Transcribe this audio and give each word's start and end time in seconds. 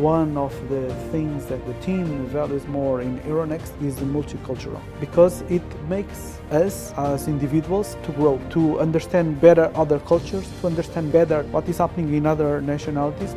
one 0.00 0.36
of 0.38 0.52
the 0.70 0.94
things 1.12 1.44
that 1.46 1.64
the 1.66 1.74
team 1.74 2.26
values 2.28 2.66
more 2.66 3.02
in 3.02 3.18
Euronext 3.20 3.72
is 3.82 3.96
the 3.96 4.06
multicultural 4.06 4.80
because 4.98 5.42
it 5.42 5.62
makes 5.88 6.40
us 6.50 6.92
as 6.96 7.28
individuals 7.28 7.96
to 8.02 8.12
grow, 8.12 8.40
to 8.50 8.80
understand 8.80 9.40
better 9.40 9.70
other 9.74 9.98
cultures, 10.00 10.48
to 10.60 10.66
understand 10.66 11.12
better 11.12 11.42
what 11.50 11.68
is 11.68 11.78
happening 11.78 12.14
in 12.14 12.24
other 12.24 12.62
nationalities. 12.62 13.34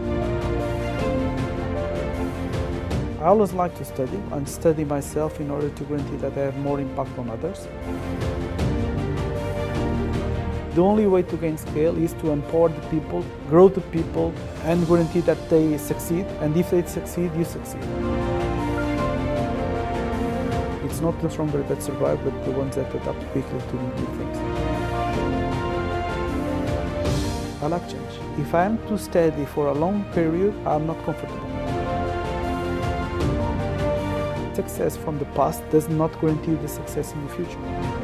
I 3.19 3.27
always 3.27 3.53
like 3.53 3.77
to 3.77 3.85
study 3.85 4.19
and 4.31 4.47
study 4.47 4.85
myself 4.85 5.39
in 5.41 5.51
order 5.51 5.69
to 5.69 5.83
guarantee 5.83 6.17
that 6.17 6.37
I 6.37 6.41
have 6.41 6.57
more 6.57 6.79
impact 6.79 7.17
on 7.17 7.29
others. 7.29 7.67
The 10.75 10.81
only 10.81 11.05
way 11.05 11.21
to 11.21 11.37
gain 11.37 11.55
scale 11.55 11.95
is 12.03 12.13
to 12.13 12.31
empower 12.31 12.69
the 12.69 12.81
people, 12.89 13.23
grow 13.47 13.67
the 13.69 13.81
people, 13.81 14.33
and 14.63 14.87
guarantee 14.87 15.21
that 15.21 15.37
they 15.47 15.77
succeed. 15.77 16.25
And 16.41 16.57
if 16.57 16.71
they 16.71 16.83
succeed, 16.83 17.31
you 17.37 17.45
succeed. 17.45 17.83
It's 20.83 20.99
not 20.99 21.21
the 21.21 21.29
stronger 21.29 21.61
that 21.61 21.83
survive, 21.83 22.23
but 22.23 22.33
the 22.45 22.51
ones 22.51 22.75
that 22.75 22.89
adapt 22.95 23.19
quickly 23.33 23.59
to 23.59 23.75
new 23.75 24.07
things. 24.17 24.37
I 27.61 27.67
like 27.67 27.87
change. 27.87 28.13
If 28.39 28.55
I 28.55 28.65
am 28.65 28.79
too 28.87 28.97
steady 28.97 29.45
for 29.45 29.67
a 29.67 29.73
long 29.73 30.03
period, 30.13 30.55
I'm 30.65 30.87
not 30.87 30.97
comfortable. 31.05 31.39
Success 34.55 34.97
from 34.97 35.19
the 35.19 35.25
past 35.35 35.61
does 35.69 35.87
not 35.87 36.19
guarantee 36.19 36.55
the 36.55 36.67
success 36.67 37.13
in 37.13 37.27
the 37.27 37.33
future. 37.35 38.02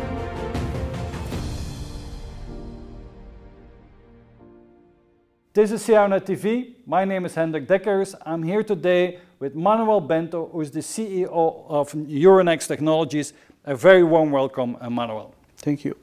This 5.60 5.74
is 5.74 5.84
CIONET 5.84 6.26
TV. 6.26 6.76
My 6.86 7.04
name 7.04 7.26
is 7.26 7.36
Hendrik 7.36 7.68
Deckers. 7.68 8.16
I'm 8.26 8.44
here 8.44 8.64
today 8.64 9.20
with 9.40 9.56
Manuel 9.56 10.00
Bento, 10.00 10.48
who 10.48 10.62
is 10.62 10.72
the 10.72 10.80
CEO 10.80 11.66
of 11.68 11.92
Euronext 11.92 12.70
Technologies. 12.70 13.34
A 13.66 13.76
very 13.76 14.06
warm 14.06 14.32
welcome, 14.32 14.78
uh, 14.80 14.90
Manuel. 14.90 15.36
Thank 15.58 15.84
you. 15.84 15.98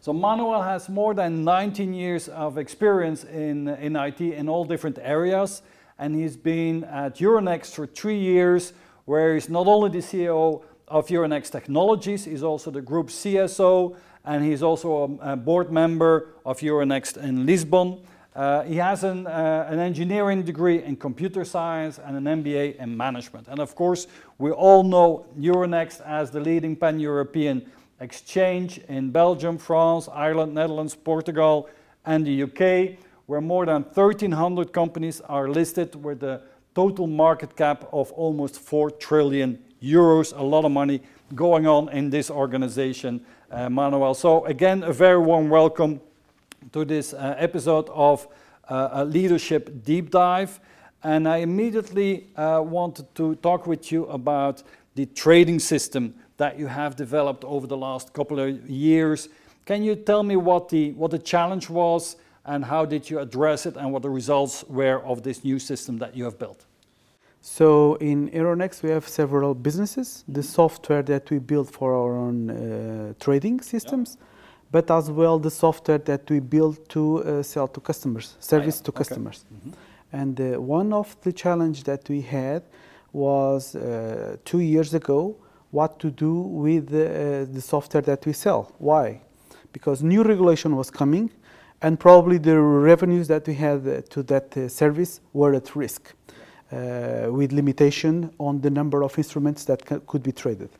So 0.00 0.12
Manuel 0.12 0.62
has 0.62 0.88
more 0.88 1.12
than 1.12 1.42
19 1.42 1.92
years 1.92 2.28
of 2.28 2.56
experience 2.56 3.24
in, 3.24 3.66
in 3.66 3.96
IT 3.96 4.20
in 4.20 4.48
all 4.48 4.64
different 4.64 5.00
areas, 5.02 5.62
and 5.98 6.14
he's 6.14 6.36
been 6.36 6.84
at 6.84 7.16
Euronext 7.16 7.74
for 7.74 7.88
three 7.88 8.20
years, 8.20 8.74
where 9.06 9.34
he's 9.34 9.48
not 9.48 9.66
only 9.66 9.90
the 9.90 10.06
CEO 10.06 10.62
of 10.86 11.08
Euronext 11.08 11.50
Technologies, 11.50 12.26
he's 12.26 12.44
also 12.44 12.70
the 12.70 12.80
group 12.80 13.08
CSO, 13.08 13.96
and 14.24 14.44
he's 14.44 14.62
also 14.62 15.18
a, 15.20 15.32
a 15.32 15.36
board 15.36 15.72
member 15.72 16.28
of 16.46 16.60
Euronext 16.60 17.16
in 17.16 17.44
Lisbon. 17.44 17.98
Uh, 18.34 18.62
he 18.62 18.76
has 18.76 19.02
an, 19.02 19.26
uh, 19.26 19.66
an, 19.68 19.80
engineering 19.80 20.42
degree 20.44 20.84
in 20.84 20.94
computer 20.94 21.44
science 21.44 21.98
and 21.98 22.16
an 22.16 22.42
MBA 22.42 22.76
in 22.76 22.96
management. 22.96 23.48
And 23.48 23.58
of 23.58 23.74
course, 23.74 24.06
we 24.38 24.52
all 24.52 24.84
know 24.84 25.26
Euronext 25.36 26.00
as 26.06 26.30
the 26.30 26.38
leading 26.38 26.76
pan 26.76 27.00
European 27.00 27.68
exchange 27.98 28.78
in 28.88 29.10
Belgium, 29.10 29.58
France, 29.58 30.08
Ireland, 30.12 30.54
Netherlands, 30.54 30.94
Portugal, 30.94 31.68
and 32.04 32.24
the 32.24 32.44
UK, 32.44 32.96
where 33.26 33.40
more 33.40 33.66
than 33.66 33.82
1,300 33.82 34.72
companies 34.72 35.20
are 35.22 35.48
listed 35.48 35.96
with 35.96 36.22
a 36.22 36.40
total 36.72 37.08
market 37.08 37.56
cap 37.56 37.88
of 37.92 38.12
almost 38.12 38.60
4 38.60 38.92
trillion 38.92 39.58
euros. 39.82 40.38
A 40.38 40.42
lot 40.42 40.64
of 40.64 40.70
money 40.70 41.02
going 41.34 41.66
on 41.66 41.88
in 41.88 42.10
this 42.10 42.30
organization, 42.30 43.24
uh, 43.50 43.68
Manuel. 43.68 44.14
So, 44.14 44.44
again, 44.44 44.84
a 44.84 44.92
very 44.92 45.18
warm 45.18 45.48
welcome 45.48 46.00
to 46.72 46.84
this 46.84 47.12
uh, 47.12 47.34
episode 47.38 47.88
of 47.90 48.26
uh, 48.68 48.88
a 48.92 49.04
leadership 49.04 49.84
deep 49.84 50.10
dive. 50.10 50.60
And 51.02 51.26
I 51.26 51.38
immediately 51.38 52.28
uh, 52.36 52.62
wanted 52.64 53.14
to 53.14 53.34
talk 53.36 53.66
with 53.66 53.90
you 53.90 54.06
about 54.06 54.62
the 54.94 55.06
trading 55.06 55.58
system 55.58 56.14
that 56.36 56.58
you 56.58 56.66
have 56.66 56.96
developed 56.96 57.44
over 57.44 57.66
the 57.66 57.76
last 57.76 58.12
couple 58.12 58.38
of 58.38 58.68
years. 58.68 59.28
Can 59.66 59.82
you 59.82 59.94
tell 59.94 60.22
me 60.22 60.36
what 60.36 60.68
the, 60.68 60.92
what 60.92 61.10
the 61.10 61.18
challenge 61.18 61.70
was 61.70 62.16
and 62.44 62.64
how 62.64 62.84
did 62.84 63.08
you 63.08 63.18
address 63.18 63.66
it 63.66 63.76
and 63.76 63.92
what 63.92 64.02
the 64.02 64.10
results 64.10 64.64
were 64.68 65.02
of 65.04 65.22
this 65.22 65.44
new 65.44 65.58
system 65.58 65.98
that 65.98 66.16
you 66.16 66.24
have 66.24 66.38
built? 66.38 66.66
So 67.42 67.94
in 67.94 68.28
Euronext, 68.30 68.82
we 68.82 68.90
have 68.90 69.08
several 69.08 69.54
businesses. 69.54 70.24
The 70.28 70.42
software 70.42 71.02
that 71.04 71.30
we 71.30 71.38
build 71.38 71.70
for 71.70 71.94
our 71.94 72.14
own 72.14 72.50
uh, 72.50 73.14
trading 73.18 73.60
systems. 73.62 74.18
Yeah 74.18 74.26
but 74.70 74.90
as 74.90 75.10
well 75.10 75.38
the 75.38 75.50
software 75.50 75.98
that 75.98 76.30
we 76.30 76.40
build 76.40 76.88
to 76.88 77.24
uh, 77.24 77.42
sell 77.42 77.68
to 77.68 77.80
customers, 77.80 78.36
service 78.40 78.76
ah, 78.76 78.80
yeah. 78.80 78.84
to 78.84 78.92
customers. 78.92 79.44
Okay. 79.44 79.56
Mm-hmm. 79.56 79.70
And 80.12 80.40
uh, 80.40 80.60
one 80.60 80.92
of 80.92 81.16
the 81.22 81.32
challenge 81.32 81.84
that 81.84 82.08
we 82.08 82.20
had 82.20 82.62
was 83.12 83.74
uh, 83.74 84.36
two 84.44 84.60
years 84.60 84.94
ago 84.94 85.36
what 85.70 85.98
to 86.00 86.10
do 86.10 86.34
with 86.34 86.88
the, 86.88 87.06
uh, 87.06 87.44
the 87.52 87.60
software 87.60 88.02
that 88.02 88.26
we 88.26 88.32
sell. 88.32 88.72
Why? 88.78 89.20
Because 89.72 90.02
new 90.02 90.24
regulation 90.24 90.74
was 90.74 90.90
coming, 90.90 91.30
and 91.80 91.98
probably 91.98 92.38
the 92.38 92.60
revenues 92.60 93.28
that 93.28 93.46
we 93.46 93.54
had 93.54 93.86
uh, 93.86 94.00
to 94.10 94.22
that 94.24 94.56
uh, 94.56 94.68
service 94.68 95.20
were 95.32 95.54
at 95.54 95.76
risk, 95.76 96.12
with 96.72 97.50
limitation 97.52 98.30
on 98.38 98.60
the 98.60 98.70
number 98.70 99.02
of 99.02 99.18
instruments 99.18 99.64
that 99.64 99.88
c- 99.88 99.96
could 100.06 100.22
be 100.22 100.30
traded. 100.30 100.70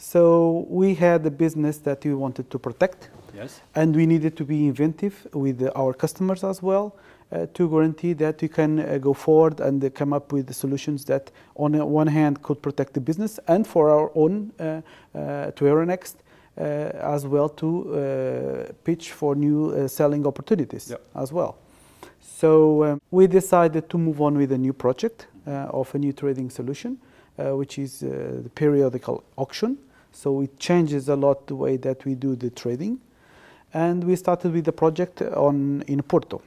So 0.00 0.66
we 0.70 0.94
had 0.94 1.26
a 1.26 1.30
business 1.30 1.76
that 1.78 2.02
we 2.06 2.14
wanted 2.14 2.50
to 2.50 2.58
protect. 2.58 3.10
Yes. 3.34 3.60
And 3.74 3.94
we 3.94 4.06
needed 4.06 4.34
to 4.38 4.44
be 4.44 4.66
inventive 4.66 5.26
with 5.34 5.62
our 5.76 5.92
customers 5.92 6.42
as 6.42 6.62
well 6.62 6.96
uh, 7.30 7.46
to 7.52 7.68
guarantee 7.68 8.14
that 8.14 8.40
we 8.40 8.48
can 8.48 8.80
uh, 8.80 8.96
go 8.96 9.12
forward 9.12 9.60
and 9.60 9.84
uh, 9.84 9.90
come 9.90 10.14
up 10.14 10.32
with 10.32 10.52
solutions 10.54 11.04
that, 11.04 11.30
on 11.54 11.74
one 11.90 12.06
hand, 12.06 12.42
could 12.42 12.62
protect 12.62 12.94
the 12.94 13.00
business 13.00 13.38
and 13.46 13.66
for 13.66 13.90
our 13.90 14.10
own 14.14 14.50
uh, 14.58 14.80
uh, 15.14 15.50
to 15.52 15.64
Euronext. 15.64 16.14
Uh, 16.58 16.90
as 17.14 17.26
well 17.26 17.48
to 17.48 18.74
pitch 18.84 19.12
for 19.12 19.34
new 19.34 19.88
selling 19.88 20.26
opportunities 20.26 20.90
yep. 20.90 21.00
as 21.14 21.32
well. 21.32 21.56
So 22.20 22.84
um, 22.84 23.00
we 23.10 23.28
decided 23.28 23.88
to 23.88 23.96
move 23.96 24.20
on 24.20 24.36
with 24.36 24.52
a 24.52 24.58
new 24.58 24.72
project 24.72 25.28
of 25.46 25.94
a 25.94 25.98
new 25.98 26.12
trading 26.12 26.50
solution, 26.50 26.98
which 27.36 27.78
is 27.78 28.00
the 28.00 28.50
periodical 28.54 29.22
auction. 29.36 29.78
So 30.12 30.42
it 30.42 30.58
changes 30.58 31.08
a 31.08 31.16
lot 31.16 31.46
the 31.46 31.54
way 31.54 31.76
that 31.78 32.04
we 32.04 32.14
do 32.14 32.36
the 32.36 32.50
trading. 32.50 33.00
And 33.72 34.02
we 34.04 34.16
started 34.16 34.52
with 34.52 34.64
the 34.64 34.72
project 34.72 35.22
on, 35.22 35.82
in 35.86 36.02
Porto. 36.02 36.42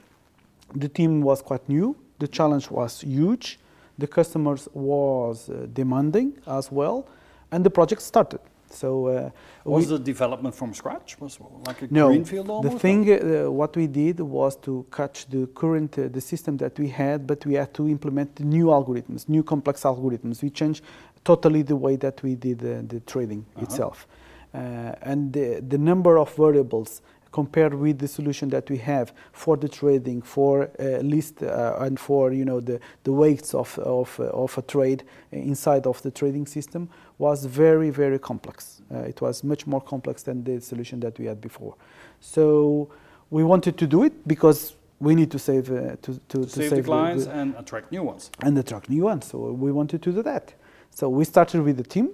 The 0.76 0.90
team 0.90 1.22
was 1.22 1.42
quite 1.42 1.68
new. 1.70 1.96
The 2.20 2.28
challenge 2.28 2.70
was 2.70 3.02
huge. 3.02 3.60
The 3.98 4.08
customers 4.08 4.68
was 4.74 5.50
uh, 5.50 5.68
demanding 5.72 6.34
as 6.48 6.72
well. 6.72 7.08
And 7.52 7.64
the 7.64 7.70
project 7.70 8.02
started. 8.02 8.40
So 8.74 9.08
uh, 9.08 9.30
was 9.64 9.88
the 9.88 10.00
development 10.00 10.56
from 10.56 10.74
scratch? 10.74 11.20
Was 11.20 11.40
like 11.68 11.84
a 11.84 11.94
no, 11.94 12.08
greenfield 12.08 12.50
almost? 12.50 12.74
The 12.74 12.80
thing, 12.80 13.12
uh, 13.12 13.52
what 13.52 13.76
we 13.76 13.88
did 13.88 14.20
was 14.20 14.56
to 14.58 14.86
catch 14.92 15.28
the 15.28 15.48
current 15.48 15.98
uh, 15.98 16.08
the 16.08 16.22
system 16.22 16.58
that 16.58 16.78
we 16.80 16.88
had, 16.88 17.28
but 17.28 17.46
we 17.46 17.54
had 17.54 17.74
to 17.76 17.88
implement 17.88 18.40
new 18.40 18.66
algorithms, 18.66 19.30
new 19.30 19.44
complex 19.44 19.84
algorithms. 19.84 20.42
We 20.42 20.50
changed 20.50 20.84
totally 21.24 21.64
the 21.64 21.76
way 21.76 21.98
that 21.98 22.22
we 22.24 22.36
did 22.36 22.60
the 22.90 23.02
trading 23.06 23.46
-huh. 23.56 23.64
itself. 23.64 24.08
Uh, 24.54 24.92
and 25.02 25.34
the, 25.34 25.62
the 25.70 25.78
number 25.78 26.18
of 26.18 26.36
variables 26.38 27.02
compared 27.32 27.74
with 27.74 27.98
the 27.98 28.08
solution 28.08 28.50
that 28.50 28.70
we 28.70 28.78
have 28.78 29.12
for 29.32 29.58
the 29.58 29.68
trading, 29.68 30.22
for 30.22 30.70
uh, 30.80 31.00
list 31.02 31.42
uh, 31.42 31.76
and 31.80 32.00
for 32.00 32.32
you 32.32 32.46
know 32.46 32.62
the, 32.62 32.80
the 33.04 33.12
weights 33.12 33.56
of, 33.56 33.78
of, 33.80 34.20
of 34.20 34.58
a 34.58 34.62
trade 34.62 35.04
inside 35.32 35.88
of 35.88 36.00
the 36.04 36.12
trading 36.12 36.46
system 36.46 36.88
was 37.18 37.46
very 37.46 37.90
very 37.90 38.20
complex. 38.20 38.82
Uh, 38.94 39.00
it 39.00 39.20
was 39.22 39.44
much 39.44 39.66
more 39.66 39.82
complex 39.82 40.24
than 40.24 40.44
the 40.44 40.62
solution 40.62 41.00
that 41.00 41.18
we 41.20 41.26
had 41.26 41.42
before. 41.42 41.74
So 42.22 42.90
we 43.32 43.44
wanted 43.44 43.78
to 43.80 43.88
do 43.88 44.04
it 44.04 44.28
because 44.28 44.76
we 45.00 45.16
need 45.16 45.32
to 45.32 45.40
save 45.40 45.72
uh, 45.72 45.96
to, 46.02 46.20
to, 46.30 46.44
to, 46.44 46.48
save, 46.48 46.70
save 46.70 46.78
the 46.78 46.84
clients 46.84 47.26
the, 47.26 47.32
the, 47.32 47.40
and 47.40 47.56
attract 47.58 47.92
new 47.92 48.04
ones. 48.04 48.30
And 48.42 48.58
attract 48.58 48.90
new 48.90 49.04
ones. 49.04 49.26
So 49.26 49.52
we 49.52 49.72
wanted 49.72 50.04
to 50.04 50.12
do 50.12 50.22
that. 50.22 50.54
So 50.94 51.10
we 51.10 51.26
started 51.26 51.62
with 51.62 51.78
the 51.78 51.84
team. 51.84 52.10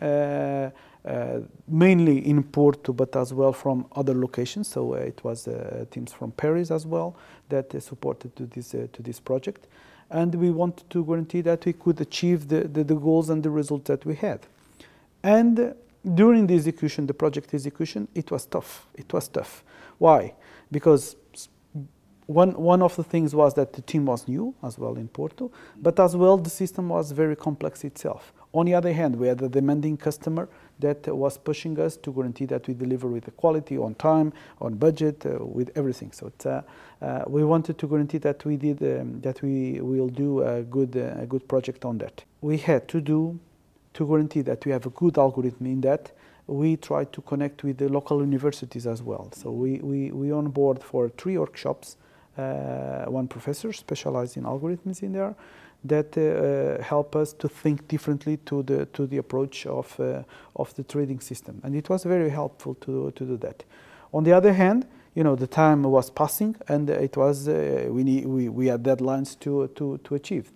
Uh, 0.00 0.70
uh, 1.06 1.40
mainly 1.68 2.26
in 2.26 2.42
Porto, 2.42 2.90
but 2.90 3.14
as 3.14 3.34
well 3.34 3.52
from 3.52 3.84
other 3.94 4.14
locations. 4.14 4.68
So 4.68 4.94
uh, 4.94 5.00
it 5.00 5.22
was 5.22 5.46
uh, 5.46 5.84
teams 5.90 6.14
from 6.14 6.32
Paris 6.32 6.70
as 6.70 6.86
well 6.86 7.14
that 7.50 7.82
supported 7.82 8.34
to 8.36 8.46
this 8.46 8.70
to 8.70 9.02
this 9.02 9.20
project, 9.20 9.66
and 10.10 10.34
we 10.34 10.50
wanted 10.50 10.88
to 10.88 11.04
guarantee 11.04 11.42
that 11.42 11.66
we 11.66 11.74
could 11.74 12.00
achieve 12.00 12.48
the, 12.48 12.62
the, 12.62 12.84
the 12.84 12.94
goals 12.94 13.28
and 13.28 13.42
the 13.42 13.50
results 13.50 13.88
that 13.88 14.06
we 14.06 14.14
had. 14.14 14.46
And 15.22 15.74
during 16.14 16.46
the 16.46 16.54
execution, 16.54 17.06
the 17.06 17.12
project 17.12 17.52
execution, 17.52 18.08
it 18.14 18.30
was 18.30 18.46
tough. 18.46 18.86
It 18.94 19.12
was 19.12 19.28
tough. 19.28 19.62
Why? 19.98 20.32
Because 20.70 21.16
one, 22.26 22.52
one 22.52 22.82
of 22.82 22.96
the 22.96 23.04
things 23.04 23.34
was 23.34 23.54
that 23.54 23.72
the 23.72 23.82
team 23.82 24.06
was 24.06 24.26
new 24.26 24.54
as 24.62 24.78
well 24.78 24.96
in 24.96 25.08
Porto, 25.08 25.50
but 25.76 25.98
as 26.00 26.16
well 26.16 26.38
the 26.38 26.50
system 26.50 26.88
was 26.88 27.12
very 27.12 27.36
complex 27.36 27.84
itself 27.84 28.32
On 28.54 28.66
the 28.66 28.74
other 28.74 28.92
hand, 28.92 29.16
we 29.16 29.26
had 29.26 29.42
a 29.42 29.48
demanding 29.48 29.96
customer 29.96 30.48
that 30.78 31.08
was 31.08 31.36
pushing 31.36 31.78
us 31.80 31.96
to 31.96 32.12
guarantee 32.12 32.46
that 32.46 32.68
we 32.68 32.74
deliver 32.74 33.08
with 33.08 33.24
the 33.24 33.32
quality, 33.32 33.76
on 33.76 33.96
time, 33.96 34.32
on 34.60 34.74
budget, 34.74 35.26
uh, 35.26 35.44
with 35.44 35.72
everything. 35.74 36.12
So 36.12 36.30
uh, 36.46 36.62
uh, 37.02 37.24
we 37.26 37.42
wanted 37.42 37.78
to 37.78 37.88
guarantee 37.88 38.18
that 38.18 38.44
we 38.44 38.56
did 38.56 38.80
um, 38.82 39.20
that 39.22 39.42
we 39.42 39.80
will 39.80 40.08
do 40.08 40.42
a 40.42 40.62
good 40.62 40.96
uh, 40.96 41.20
a 41.20 41.26
good 41.26 41.48
project 41.48 41.84
on 41.84 41.98
that. 41.98 42.22
We 42.42 42.58
had 42.58 42.86
to 42.88 43.00
do 43.00 43.40
to 43.94 44.06
guarantee 44.06 44.42
that 44.42 44.64
we 44.64 44.70
have 44.70 44.86
a 44.86 44.90
good 44.90 45.18
algorithm 45.18 45.66
in 45.66 45.80
that. 45.80 46.12
We 46.46 46.76
tried 46.76 47.12
to 47.14 47.22
connect 47.22 47.64
with 47.64 47.78
the 47.78 47.88
local 47.88 48.20
universities 48.20 48.86
as 48.86 49.02
well. 49.02 49.30
So 49.32 49.50
we 49.50 49.80
we 49.80 50.12
we 50.12 50.30
on 50.30 50.52
for 50.80 51.08
three 51.08 51.38
workshops. 51.38 51.96
Uh, 52.36 53.04
one 53.06 53.28
professor 53.28 53.72
specialized 53.72 54.36
in 54.36 54.42
algorithms 54.42 55.02
in 55.02 55.12
there 55.12 55.34
that 55.84 56.16
uh, 56.16 56.82
help 56.82 57.14
us 57.14 57.32
to 57.34 57.48
think 57.48 57.86
differently 57.88 58.38
to 58.38 58.62
the 58.62 58.86
to 58.86 59.06
the 59.06 59.18
approach 59.18 59.66
of 59.66 60.00
uh, 60.00 60.22
of 60.56 60.74
the 60.74 60.82
trading 60.82 61.20
system, 61.20 61.60
and 61.62 61.76
it 61.76 61.88
was 61.88 62.04
very 62.04 62.30
helpful 62.30 62.74
to 62.74 63.10
to 63.12 63.24
do 63.24 63.36
that. 63.36 63.64
On 64.12 64.24
the 64.24 64.32
other 64.32 64.52
hand, 64.52 64.86
you 65.14 65.22
know 65.22 65.36
the 65.36 65.46
time 65.46 65.82
was 65.82 66.10
passing, 66.10 66.56
and 66.68 66.88
it 66.90 67.16
was 67.16 67.48
uh, 67.48 67.86
we 67.90 68.02
need, 68.02 68.26
we 68.26 68.48
we 68.48 68.66
had 68.66 68.82
deadlines 68.82 69.38
to 69.40 69.68
to 69.68 69.98
to 69.98 70.14
achieve, 70.14 70.50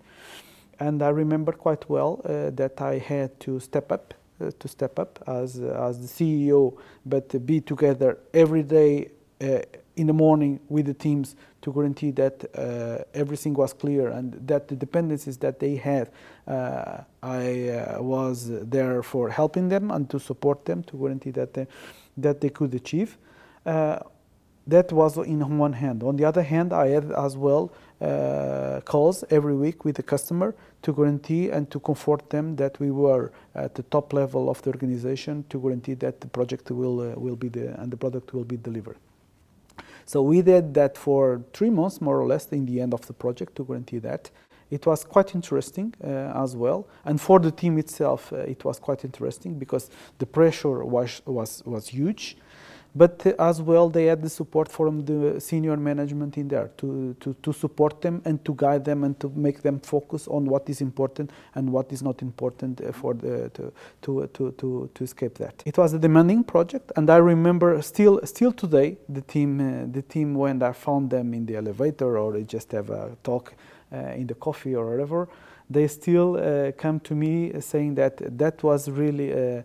and 0.80 1.02
I 1.02 1.10
remember 1.10 1.52
quite 1.52 1.88
well 1.88 2.20
uh, 2.24 2.50
that 2.56 2.80
I 2.80 2.98
had 2.98 3.38
to 3.40 3.60
step 3.60 3.92
up. 3.92 4.14
Uh, 4.40 4.52
to 4.60 4.68
step 4.68 5.00
up 5.00 5.18
as 5.26 5.58
as 5.58 5.98
the 5.98 6.06
CEO, 6.06 6.78
but 7.04 7.44
be 7.44 7.60
together 7.60 8.18
every 8.32 8.62
day 8.62 9.10
uh, 9.40 9.58
in 9.96 10.06
the 10.06 10.12
morning 10.12 10.60
with 10.68 10.86
the 10.86 10.94
teams 10.94 11.34
to 11.62 11.72
guarantee 11.72 12.10
that 12.12 12.44
uh, 12.54 13.04
everything 13.14 13.54
was 13.54 13.72
clear 13.72 14.08
and 14.08 14.34
that 14.46 14.68
the 14.68 14.76
dependencies 14.76 15.36
that 15.38 15.58
they 15.58 15.76
had, 15.76 16.10
uh, 16.46 17.02
I 17.22 17.68
uh, 17.68 18.02
was 18.02 18.48
there 18.48 19.02
for 19.02 19.28
helping 19.28 19.68
them 19.68 19.90
and 19.90 20.08
to 20.10 20.20
support 20.20 20.64
them 20.64 20.82
to 20.84 20.96
guarantee 20.96 21.32
that 21.32 21.54
they, 21.54 21.66
that 22.16 22.40
they 22.40 22.50
could 22.50 22.74
achieve. 22.74 23.18
Uh, 23.66 23.98
that 24.68 24.92
was 24.92 25.16
in 25.16 25.58
one 25.58 25.72
hand. 25.72 26.02
On 26.02 26.16
the 26.16 26.26
other 26.26 26.42
hand, 26.42 26.72
I 26.74 26.88
had 26.88 27.10
as 27.10 27.36
well 27.36 27.72
uh, 28.00 28.80
calls 28.84 29.24
every 29.30 29.56
week 29.56 29.84
with 29.84 29.96
the 29.96 30.02
customer 30.02 30.54
to 30.82 30.92
guarantee 30.92 31.50
and 31.50 31.70
to 31.70 31.80
comfort 31.80 32.28
them 32.30 32.56
that 32.56 32.78
we 32.78 32.90
were 32.90 33.32
at 33.54 33.74
the 33.74 33.82
top 33.84 34.12
level 34.12 34.50
of 34.50 34.60
the 34.62 34.70
organization 34.70 35.44
to 35.48 35.58
guarantee 35.58 35.94
that 35.94 36.20
the 36.20 36.28
project 36.28 36.70
will 36.70 37.00
uh, 37.00 37.14
will 37.18 37.34
be 37.34 37.48
the 37.48 37.80
and 37.80 37.90
the 37.90 37.96
product 37.96 38.34
will 38.34 38.44
be 38.44 38.58
delivered. 38.58 38.96
So 40.08 40.22
we 40.22 40.40
did 40.40 40.72
that 40.72 40.96
for 40.96 41.42
three 41.52 41.68
months, 41.68 42.00
more 42.00 42.18
or 42.18 42.26
less, 42.26 42.46
in 42.46 42.64
the 42.64 42.80
end 42.80 42.94
of 42.94 43.06
the 43.06 43.12
project 43.12 43.56
to 43.56 43.64
guarantee 43.64 43.98
that. 43.98 44.30
It 44.70 44.86
was 44.86 45.04
quite 45.04 45.34
interesting 45.34 45.92
uh, 46.02 46.42
as 46.42 46.56
well, 46.56 46.88
and 47.04 47.20
for 47.20 47.38
the 47.38 47.50
team 47.50 47.76
itself, 47.76 48.32
uh, 48.32 48.36
it 48.36 48.64
was 48.64 48.78
quite 48.78 49.04
interesting 49.04 49.58
because 49.58 49.90
the 50.16 50.24
pressure 50.24 50.82
was 50.82 51.20
was 51.26 51.62
was 51.66 51.88
huge 51.88 52.38
but 52.98 53.24
as 53.38 53.62
well 53.62 53.88
they 53.88 54.06
had 54.06 54.20
the 54.22 54.28
support 54.28 54.68
from 54.68 55.04
the 55.04 55.40
senior 55.40 55.76
management 55.76 56.36
in 56.36 56.48
there 56.48 56.70
to, 56.76 57.14
to, 57.20 57.34
to 57.42 57.52
support 57.52 58.02
them 58.02 58.20
and 58.24 58.44
to 58.44 58.52
guide 58.54 58.84
them 58.84 59.04
and 59.04 59.18
to 59.20 59.28
make 59.36 59.62
them 59.62 59.78
focus 59.78 60.26
on 60.26 60.44
what 60.46 60.68
is 60.68 60.80
important 60.80 61.30
and 61.54 61.70
what 61.70 61.92
is 61.92 62.02
not 62.02 62.20
important 62.22 62.80
uh, 62.80 62.90
for 62.92 63.14
the, 63.14 63.48
to, 63.54 63.72
to, 64.02 64.26
to, 64.34 64.52
to, 64.52 64.90
to 64.94 65.04
escape 65.04 65.38
that. 65.38 65.62
It 65.64 65.78
was 65.78 65.92
a 65.92 65.98
demanding 65.98 66.42
project 66.42 66.90
and 66.96 67.08
I 67.08 67.18
remember 67.18 67.80
still 67.82 68.20
still 68.24 68.52
today 68.52 68.98
the 69.08 69.20
team 69.20 69.60
uh, 69.60 69.86
the 69.92 70.02
team 70.02 70.34
when 70.34 70.62
I 70.62 70.72
found 70.72 71.10
them 71.10 71.34
in 71.34 71.46
the 71.46 71.56
elevator 71.56 72.18
or 72.18 72.40
just 72.40 72.72
have 72.72 72.90
a 72.90 73.16
talk 73.22 73.54
uh, 73.92 73.96
in 74.20 74.26
the 74.26 74.34
coffee 74.34 74.74
or 74.74 74.90
whatever 74.90 75.28
they 75.70 75.86
still 75.86 76.36
uh, 76.36 76.72
come 76.72 76.98
to 77.00 77.14
me 77.14 77.52
saying 77.60 77.94
that 77.96 78.16
that 78.38 78.62
was 78.62 78.90
really 78.90 79.32
uh, 79.32 79.62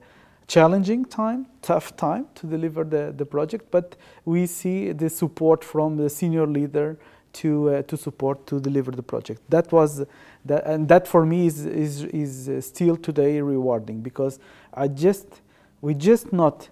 challenging 0.48 1.06
time, 1.06 1.48
tough 1.62 1.96
time 1.96 2.28
to 2.36 2.48
deliver 2.48 2.84
the, 2.84 3.14
the 3.16 3.26
project, 3.26 3.72
but 3.72 3.96
we 4.26 4.46
see 4.46 4.92
the 4.92 5.10
support 5.10 5.64
from 5.64 5.98
the 5.98 6.10
senior 6.10 6.46
leader 6.46 6.98
to 7.34 7.70
uh, 7.70 7.82
to 7.84 7.98
support 7.98 8.46
to 8.48 8.60
deliver 8.60 8.92
the 8.92 9.04
project. 9.04 9.42
That 9.50 9.72
was 9.72 10.06
that, 10.46 10.66
and 10.66 10.88
that 10.88 11.08
for 11.08 11.26
me 11.26 11.48
is 11.48 11.66
is 11.66 12.04
is 12.04 12.50
uh, 12.50 12.62
still 12.62 12.96
today 12.96 13.42
rewarding 13.42 14.02
because 14.02 14.40
I 14.74 14.88
just 14.88 15.42
we 15.82 15.94
just 15.96 16.32
not 16.32 16.70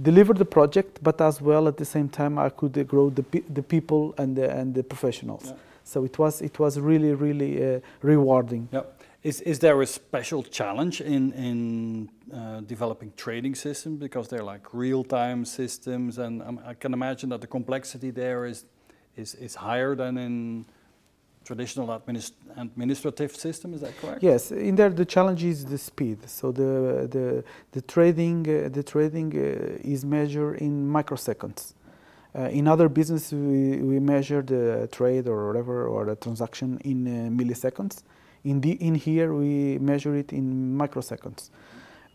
deliver 0.00 0.34
the 0.34 0.44
project, 0.44 0.98
but 1.02 1.20
as 1.20 1.40
well 1.40 1.68
at 1.68 1.76
the 1.76 1.84
same 1.84 2.08
time 2.08 2.38
I 2.38 2.48
could 2.48 2.86
grow 2.88 3.10
the 3.10 3.24
the 3.48 3.62
people 3.62 4.14
and 4.18 4.36
the, 4.36 4.50
and 4.50 4.74
the 4.74 4.82
professionals. 4.82 5.44
Yeah. 5.46 5.52
So 5.84 6.04
it 6.04 6.18
was 6.18 6.42
it 6.42 6.58
was 6.58 6.78
really 6.80 7.14
really 7.14 7.76
uh, 7.76 7.80
rewarding. 8.02 8.68
Yeah. 8.72 8.82
Is, 9.22 9.40
is 9.42 9.60
there 9.60 9.80
a 9.80 9.86
special 9.86 10.42
challenge 10.42 11.00
in, 11.00 11.32
in 11.32 12.10
uh, 12.34 12.60
developing 12.62 13.12
trading 13.16 13.54
systems 13.54 14.00
because 14.00 14.26
they're 14.26 14.42
like 14.42 14.74
real-time 14.74 15.44
systems 15.44 16.18
and 16.18 16.42
um, 16.42 16.60
I 16.66 16.74
can 16.74 16.92
imagine 16.92 17.28
that 17.28 17.40
the 17.40 17.46
complexity 17.46 18.10
there 18.10 18.46
is, 18.46 18.64
is, 19.16 19.34
is 19.36 19.54
higher 19.54 19.94
than 19.94 20.18
in 20.18 20.64
traditional 21.44 21.88
administ 21.88 22.32
administrative 22.56 23.34
system, 23.34 23.74
is 23.74 23.80
that 23.80 23.96
correct? 24.00 24.22
Yes, 24.22 24.52
in 24.52 24.74
there 24.74 24.90
the 24.90 25.04
challenge 25.04 25.44
is 25.44 25.64
the 25.64 25.78
speed. 25.78 26.18
So 26.28 26.52
the, 26.52 27.08
the, 27.10 27.44
the 27.70 27.82
trading, 27.82 28.40
uh, 28.48 28.68
the 28.70 28.82
trading 28.82 29.32
uh, 29.36 29.88
is 29.88 30.04
measured 30.04 30.56
in 30.58 30.88
microseconds. 30.88 31.74
Uh, 32.34 32.42
in 32.48 32.66
other 32.66 32.88
business, 32.88 33.32
we, 33.32 33.76
we 33.78 34.00
measure 34.00 34.42
the 34.42 34.88
trade 34.90 35.28
or 35.28 35.46
whatever 35.48 35.86
or 35.86 36.06
the 36.06 36.16
transaction 36.16 36.80
in 36.84 37.06
uh, 37.06 37.30
milliseconds. 37.30 38.02
In, 38.44 38.60
the, 38.60 38.72
in 38.72 38.94
here, 38.94 39.32
we 39.34 39.78
measure 39.78 40.14
it 40.16 40.32
in 40.32 40.76
microseconds. 40.76 41.50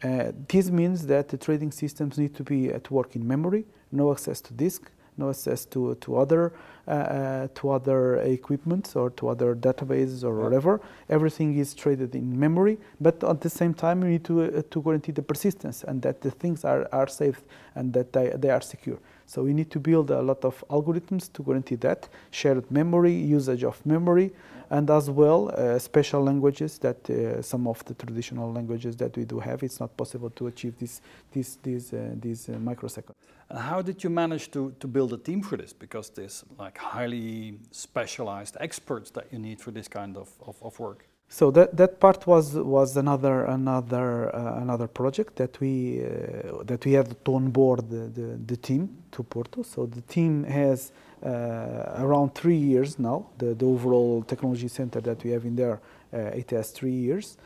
Uh, 0.03 0.31
this 0.47 0.69
means 0.69 1.07
that 1.07 1.29
the 1.29 1.37
trading 1.37 1.71
systems 1.71 2.17
need 2.17 2.35
to 2.35 2.43
be 2.43 2.69
at 2.69 2.91
work 2.91 3.15
in 3.15 3.27
memory, 3.27 3.65
no 3.91 4.11
access 4.11 4.41
to 4.41 4.53
disk, 4.53 4.91
no 5.17 5.29
access 5.29 5.65
to, 5.65 5.95
to 5.95 6.17
other 6.17 6.53
uh, 6.87 6.91
uh, 6.91 7.47
to 7.55 7.69
other 7.69 8.17
equipment 8.17 8.93
or 8.95 9.09
to 9.09 9.27
other 9.27 9.55
databases 9.55 10.23
or 10.23 10.35
whatever. 10.35 10.79
Everything 11.09 11.57
is 11.57 11.73
traded 11.73 12.15
in 12.15 12.39
memory, 12.39 12.77
but 13.01 13.21
at 13.23 13.41
the 13.41 13.49
same 13.49 13.73
time 13.73 14.01
we 14.01 14.09
need 14.09 14.23
to 14.23 14.43
uh, 14.43 14.61
to 14.69 14.81
guarantee 14.81 15.11
the 15.11 15.21
persistence 15.21 15.83
and 15.83 16.01
that 16.03 16.21
the 16.21 16.31
things 16.31 16.63
are, 16.63 16.87
are 16.91 17.07
safe 17.07 17.41
and 17.75 17.91
that 17.93 18.13
they, 18.13 18.29
they 18.37 18.49
are 18.49 18.61
secure. 18.61 18.99
So 19.27 19.43
we 19.43 19.53
need 19.53 19.69
to 19.71 19.79
build 19.79 20.09
a 20.09 20.21
lot 20.21 20.45
of 20.45 20.63
algorithms 20.69 21.31
to 21.33 21.43
guarantee 21.43 21.75
that 21.75 22.07
shared 22.31 22.71
memory, 22.71 23.11
usage 23.11 23.65
of 23.65 23.85
memory, 23.85 24.31
and 24.69 24.89
as 24.89 25.09
well 25.09 25.49
uh, 25.49 25.77
special 25.79 26.23
languages 26.23 26.77
that 26.79 27.09
uh, 27.09 27.41
some 27.41 27.67
of 27.67 27.83
the 27.85 27.93
traditional 27.93 28.51
languages 28.51 28.95
that 28.95 29.15
we 29.17 29.25
do 29.25 29.39
have, 29.39 29.63
it's 29.63 29.81
not 29.81 29.95
possible 29.97 30.29
to 30.29 30.47
achieve 30.47 30.79
this, 30.79 31.01
this, 31.33 31.57
these, 31.61 31.93
uh, 31.93 32.15
these 32.21 32.47
uh, 32.47 32.53
microseconds. 32.53 33.15
And 33.49 33.59
how 33.59 33.81
did 33.81 34.03
you 34.03 34.09
manage 34.09 34.49
to, 34.51 34.73
to 34.79 34.87
build 34.87 35.11
a 35.13 35.17
team 35.17 35.41
for 35.41 35.57
this? 35.57 35.73
Because 35.73 36.09
there's 36.09 36.45
like 36.57 36.77
highly 36.77 37.59
specialized 37.71 38.55
experts 38.61 39.11
that 39.11 39.27
you 39.31 39.39
need 39.39 39.61
for 39.61 39.71
this 39.71 39.89
kind 39.89 40.17
of, 40.17 40.29
of, 40.45 40.55
of 40.61 40.79
work. 40.79 41.05
So 41.29 41.51
that, 41.51 41.75
that 41.75 41.99
part 41.99 42.25
was 42.25 42.53
was 42.53 42.95
another 42.95 43.45
another 43.45 44.33
uh, 44.33 44.61
another 44.61 44.87
project 44.87 45.35
that 45.35 45.59
we 45.59 46.01
uh, 46.01 46.63
that 46.63 46.85
we 46.85 46.93
had 46.93 47.23
to 47.25 47.35
onboard 47.35 47.89
the, 47.89 48.07
the, 48.07 48.39
the, 48.45 48.55
team 48.55 48.89
to 49.11 49.23
Porto. 49.23 49.61
So 49.61 49.85
the 49.85 50.01
team 50.01 50.45
has 50.45 50.93
uh, 51.21 51.97
around 51.97 52.33
three 52.33 52.55
years 52.55 52.97
now. 52.97 53.25
The, 53.39 53.53
the 53.53 53.65
overall 53.65 54.23
technology 54.23 54.69
center 54.69 55.01
that 55.01 55.21
we 55.23 55.31
have 55.31 55.43
in 55.43 55.57
there, 55.57 55.81
uh, 56.13 56.17
it 56.17 56.49
has 56.51 56.71
three 56.71 56.95
years, 56.95 57.37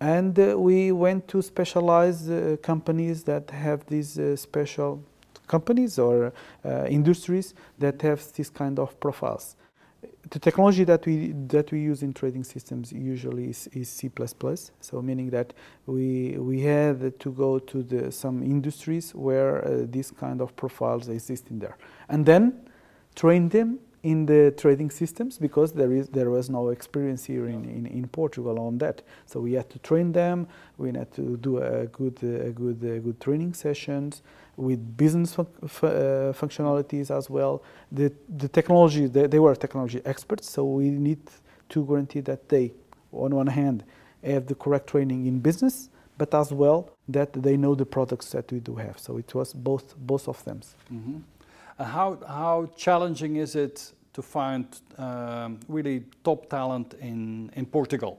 and 0.00 0.36
uh, 0.36 0.58
we 0.58 0.90
went 0.90 1.28
to 1.28 1.40
specialized 1.40 2.32
uh, 2.32 2.56
companies 2.56 3.22
that 3.24 3.50
have 3.50 3.86
these 3.86 4.18
special 4.34 5.00
companies 5.46 5.98
or 5.98 6.32
industries 6.88 7.54
that 7.78 8.02
have 8.02 8.20
this 8.34 8.50
kind 8.50 8.78
of 8.78 8.98
profiles 9.00 9.56
the 10.30 10.38
technology 10.38 10.84
that 10.84 11.06
we 11.06 11.32
that 11.48 11.72
we 11.72 11.80
use 11.80 12.02
in 12.02 12.12
trading 12.12 12.44
systems 12.44 12.92
usually 12.92 13.50
is, 13.50 13.66
is 13.72 13.88
C++. 13.88 14.10
So 14.80 15.02
meaning 15.02 15.30
that 15.30 15.54
we 15.86 16.36
we 16.38 16.60
had 16.60 17.18
to 17.18 17.30
go 17.32 17.58
to 17.58 17.82
the 17.82 18.12
some 18.12 18.42
industries 18.42 19.14
where 19.14 19.64
uh, 19.64 19.86
these 19.88 20.10
kind 20.10 20.40
of 20.40 20.54
profiles 20.56 21.08
exist 21.08 21.48
in 21.50 21.58
there, 21.58 21.76
and 22.08 22.26
then 22.26 22.68
train 23.14 23.48
them 23.48 23.78
in 24.10 24.26
the 24.26 24.54
trading 24.56 24.90
systems 24.90 25.38
because 25.38 25.72
there 25.72 25.92
is 25.92 26.08
there 26.08 26.30
was 26.30 26.48
no 26.48 26.70
experience 26.70 27.24
here 27.24 27.46
in, 27.46 27.64
in, 27.64 27.86
in, 27.86 28.08
Portugal 28.08 28.58
on 28.58 28.78
that. 28.78 29.02
So 29.26 29.40
we 29.40 29.52
had 29.52 29.68
to 29.70 29.78
train 29.78 30.12
them. 30.12 30.46
We 30.78 30.88
had 30.92 31.10
to 31.12 31.36
do 31.36 31.58
a 31.58 31.86
good 31.98 32.16
a 32.22 32.50
good 32.62 32.82
a 32.82 33.00
good 33.00 33.20
training 33.20 33.52
sessions 33.54 34.22
with 34.56 34.80
business 34.96 35.34
fun 35.34 35.46
uh, 35.66 36.32
functionalities 36.40 37.10
as 37.10 37.28
well. 37.28 37.62
The 37.92 38.12
the 38.42 38.48
technology 38.48 39.06
they, 39.06 39.26
they 39.26 39.40
were 39.40 39.54
technology 39.54 40.00
experts, 40.04 40.50
so 40.50 40.60
we 40.64 40.86
need 40.90 41.22
to 41.68 41.84
guarantee 41.84 42.22
that 42.22 42.48
they, 42.48 42.72
on 43.12 43.34
one 43.34 43.50
hand, 43.60 43.84
have 44.24 44.46
the 44.46 44.54
correct 44.54 44.86
training 44.86 45.26
in 45.26 45.40
business, 45.40 45.90
but 46.16 46.32
as 46.34 46.50
well 46.50 46.80
that 47.08 47.32
they 47.32 47.56
know 47.56 47.74
the 47.74 47.86
products 47.96 48.30
that 48.30 48.50
we 48.52 48.60
do 48.60 48.74
have. 48.76 48.98
So 48.98 49.18
it 49.18 49.34
was 49.34 49.52
both 49.52 49.86
both 49.96 50.28
of 50.28 50.42
them. 50.44 50.60
Mm 50.90 51.02
-hmm. 51.04 51.18
How, 51.78 52.18
how 52.26 52.68
challenging 52.76 53.36
is 53.36 53.54
it 53.54 53.94
to 54.18 54.22
find 54.22 54.66
um, 54.96 55.60
really 55.68 56.02
top 56.24 56.50
talent 56.50 56.94
in, 57.00 57.50
in 57.54 57.64
Portugal? 57.64 58.18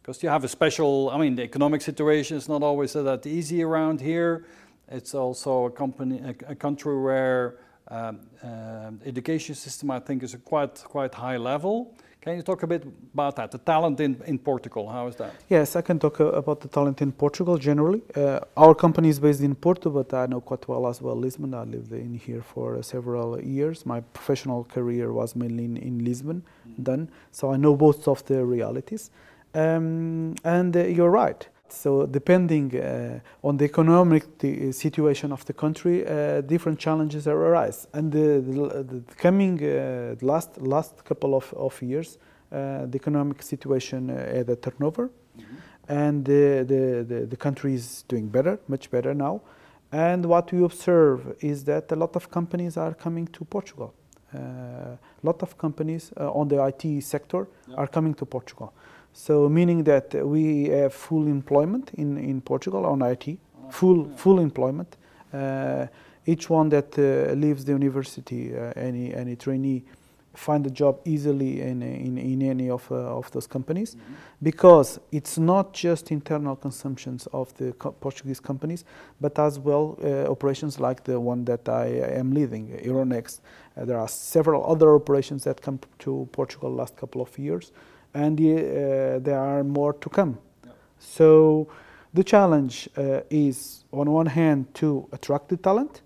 Because 0.00 0.22
you 0.22 0.30
have 0.30 0.42
a 0.42 0.48
special, 0.48 1.10
I 1.10 1.18
mean, 1.18 1.34
the 1.36 1.42
economic 1.42 1.82
situation 1.82 2.38
is 2.38 2.48
not 2.48 2.62
always 2.62 2.94
that 2.94 3.26
easy 3.26 3.62
around 3.62 4.00
here. 4.00 4.46
It's 4.88 5.14
also 5.14 5.66
a 5.66 5.70
company, 5.70 6.20
a, 6.20 6.52
a 6.52 6.54
country 6.54 6.98
where 6.98 7.56
um, 7.88 8.20
uh, 8.42 8.92
education 9.04 9.54
system, 9.54 9.90
I 9.90 9.98
think, 10.00 10.22
is 10.22 10.32
a 10.32 10.38
quite 10.38 10.82
quite 10.84 11.12
high 11.12 11.36
level. 11.36 11.94
Can 12.24 12.36
you 12.36 12.42
talk 12.42 12.62
a 12.62 12.66
bit 12.66 12.82
about 13.12 13.36
that, 13.36 13.50
the 13.50 13.58
talent 13.58 14.00
in, 14.00 14.18
in 14.24 14.38
Portugal? 14.38 14.88
How 14.88 15.06
is 15.08 15.16
that? 15.16 15.34
Yes, 15.50 15.76
I 15.76 15.82
can 15.82 15.98
talk 15.98 16.22
uh, 16.22 16.28
about 16.28 16.62
the 16.62 16.68
talent 16.68 17.02
in 17.02 17.12
Portugal 17.12 17.58
generally. 17.58 18.00
Uh, 18.16 18.40
our 18.56 18.74
company 18.74 19.10
is 19.10 19.20
based 19.20 19.42
in 19.42 19.54
Porto, 19.54 19.90
but 19.90 20.14
I 20.14 20.24
know 20.24 20.40
quite 20.40 20.66
well 20.66 20.86
as 20.86 21.02
well 21.02 21.16
Lisbon. 21.16 21.52
I 21.52 21.64
lived 21.64 21.92
in 21.92 22.14
here 22.14 22.40
for 22.40 22.76
uh, 22.76 22.82
several 22.82 23.38
years. 23.42 23.84
My 23.84 24.00
professional 24.00 24.64
career 24.64 25.12
was 25.12 25.36
mainly 25.36 25.66
in, 25.66 25.76
in 25.76 26.02
Lisbon, 26.02 26.42
mm-hmm. 26.66 26.82
then, 26.82 27.10
so 27.30 27.52
I 27.52 27.58
know 27.58 27.76
both 27.76 28.08
of 28.08 28.24
the 28.24 28.42
realities. 28.42 29.10
Um, 29.54 30.34
and 30.44 30.74
uh, 30.74 30.84
you're 30.84 31.10
right. 31.10 31.46
So 31.74 32.06
depending 32.06 32.76
uh, 32.76 33.20
on 33.42 33.56
the 33.56 33.64
economic 33.64 34.24
uh, 34.44 34.72
situation 34.72 35.32
of 35.32 35.44
the 35.44 35.52
country, 35.52 36.06
uh, 36.06 36.40
different 36.40 36.78
challenges 36.78 37.26
arise. 37.26 37.86
And 37.92 38.12
the, 38.12 38.40
the, 38.40 38.82
the 38.82 39.14
coming 39.16 39.62
uh, 39.62 40.14
last 40.22 40.60
last 40.60 41.04
couple 41.04 41.34
of, 41.34 41.52
of 41.54 41.82
years, 41.82 42.18
uh, 42.52 42.86
the 42.86 42.96
economic 42.96 43.42
situation 43.42 44.08
had 44.08 44.48
a 44.48 44.56
turnover, 44.56 45.08
mm-hmm. 45.08 45.54
and 45.88 46.24
the, 46.24 46.64
the, 46.66 47.26
the, 47.26 47.36
country 47.36 47.74
is 47.74 48.04
doing 48.08 48.28
better, 48.28 48.58
much 48.68 48.90
better 48.90 49.12
now. 49.12 49.40
And 49.90 50.24
what 50.26 50.52
we 50.52 50.62
observe 50.64 51.36
is 51.40 51.64
that 51.64 51.90
a 51.92 51.96
lot 51.96 52.16
of 52.16 52.30
companies 52.30 52.76
are 52.76 52.94
coming 52.94 53.26
to 53.28 53.44
Portugal. 53.44 53.94
A 54.32 54.98
lot 55.22 55.42
of 55.42 55.56
companies 55.56 56.12
on 56.16 56.48
the 56.48 56.60
IT 56.64 57.04
sector 57.04 57.46
are 57.76 57.86
coming 57.86 58.14
to 58.14 58.24
Portugal. 58.26 58.72
So 59.16 59.48
meaning 59.48 59.84
that 59.84 60.12
we 60.26 60.64
have 60.70 60.92
full 60.92 61.28
employment 61.28 61.92
in, 61.94 62.18
in 62.18 62.40
Portugal 62.40 62.84
on 62.84 63.00
IT, 63.00 63.38
full 63.70 64.10
full 64.16 64.40
employment. 64.40 64.96
Uh, 65.32 65.86
each 66.26 66.50
one 66.50 66.68
that 66.70 66.98
uh, 66.98 67.32
leaves 67.34 67.64
the 67.64 67.72
university, 67.72 68.56
uh, 68.56 68.72
any 68.74 69.14
any 69.14 69.36
trainee, 69.36 69.84
find 70.34 70.66
a 70.66 70.70
job 70.70 70.98
easily 71.04 71.60
in 71.60 71.80
in, 71.82 72.18
in 72.18 72.42
any 72.42 72.68
of 72.68 72.90
uh, 72.90 73.16
of 73.16 73.30
those 73.30 73.46
companies, 73.46 73.94
mm-hmm. 73.94 74.14
because 74.42 74.98
it's 75.12 75.38
not 75.38 75.72
just 75.72 76.10
internal 76.10 76.56
consumptions 76.56 77.28
of 77.32 77.54
the 77.54 77.72
co- 77.74 77.92
Portuguese 77.92 78.40
companies, 78.40 78.84
but 79.20 79.38
as 79.38 79.60
well 79.60 79.96
uh, 80.02 80.28
operations 80.28 80.80
like 80.80 81.04
the 81.04 81.20
one 81.20 81.44
that 81.44 81.68
I 81.68 81.86
am 82.18 82.32
leading, 82.32 82.80
Euronext. 82.84 83.40
Uh, 83.76 83.84
there 83.84 83.98
are 83.98 84.08
several 84.08 84.68
other 84.68 84.92
operations 84.96 85.44
that 85.44 85.62
come 85.62 85.78
to 86.00 86.28
Portugal 86.32 86.74
last 86.74 86.96
couple 86.96 87.20
of 87.20 87.38
years 87.38 87.70
and 88.14 88.40
uh, 88.40 89.18
there 89.18 89.38
are 89.38 89.64
more 89.64 89.92
to 89.92 90.08
come. 90.08 90.38
Yeah. 90.64 90.72
So 90.98 91.68
the 92.12 92.24
challenge 92.24 92.88
uh, 92.96 93.20
is 93.30 93.84
on 93.92 94.10
one 94.10 94.26
hand 94.26 94.72
to 94.74 95.08
attract 95.12 95.48
the 95.48 95.56
talent, 95.56 96.02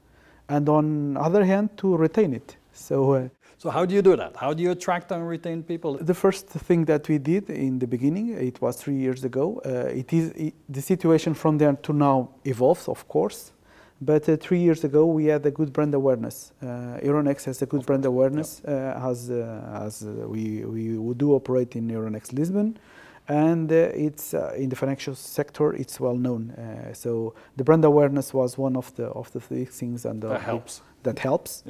and 0.48 0.68
on 0.68 1.16
other 1.16 1.44
hand 1.44 1.76
to 1.78 1.96
retain 1.96 2.34
it. 2.34 2.56
So. 2.72 3.12
Uh, 3.12 3.28
so 3.58 3.70
how 3.70 3.84
do 3.84 3.92
you 3.92 4.02
do 4.02 4.14
that? 4.14 4.36
How 4.36 4.54
do 4.54 4.62
you 4.62 4.70
attract 4.70 5.10
and 5.10 5.28
retain 5.28 5.64
people? 5.64 5.98
The 5.98 6.14
first 6.14 6.46
thing 6.46 6.84
that 6.84 7.08
we 7.08 7.18
did 7.18 7.50
in 7.50 7.80
the 7.80 7.88
beginning, 7.88 8.28
it 8.28 8.62
was 8.62 8.76
three 8.76 8.94
years 8.94 9.24
ago. 9.24 9.60
Uh, 9.66 9.90
it 10.02 10.12
is 10.12 10.30
it, 10.30 10.54
the 10.68 10.80
situation 10.80 11.34
from 11.34 11.58
there 11.58 11.72
to 11.72 11.92
now 11.92 12.30
evolves, 12.44 12.86
of 12.86 13.08
course. 13.08 13.52
But 14.00 14.28
uh, 14.28 14.36
three 14.36 14.60
years 14.60 14.84
ago, 14.84 15.06
we 15.06 15.26
had 15.26 15.44
a 15.44 15.50
good 15.50 15.72
brand 15.72 15.92
awareness. 15.94 16.52
Uh, 16.62 16.98
Euronext 17.02 17.44
has 17.44 17.62
a 17.62 17.66
good 17.66 17.84
brand 17.84 18.04
awareness, 18.04 18.62
uh, 18.64 19.00
as, 19.02 19.30
uh, 19.30 19.82
as 19.84 20.04
uh, 20.04 20.28
we, 20.28 20.64
we 20.64 21.14
do 21.14 21.32
operate 21.32 21.74
in 21.74 21.88
Euronext 21.88 22.32
Lisbon. 22.32 22.78
And 23.26 23.70
uh, 23.70 23.90
it's 23.94 24.34
in 24.56 24.68
the 24.68 24.76
financial 24.76 25.14
sector, 25.14 25.74
it's 25.74 26.00
well 26.00 26.16
known. 26.16 26.54
so 26.94 27.34
the 27.56 27.64
brand 27.64 27.84
awareness 27.84 28.32
was 28.32 28.56
one 28.56 28.74
of 28.74 28.94
the 28.94 29.06
of 29.08 29.30
the 29.32 29.40
things, 29.40 30.06
and 30.06 30.22
that 30.22 30.40
helps. 30.40 30.80
That 31.02 31.18
helps. 31.18 31.64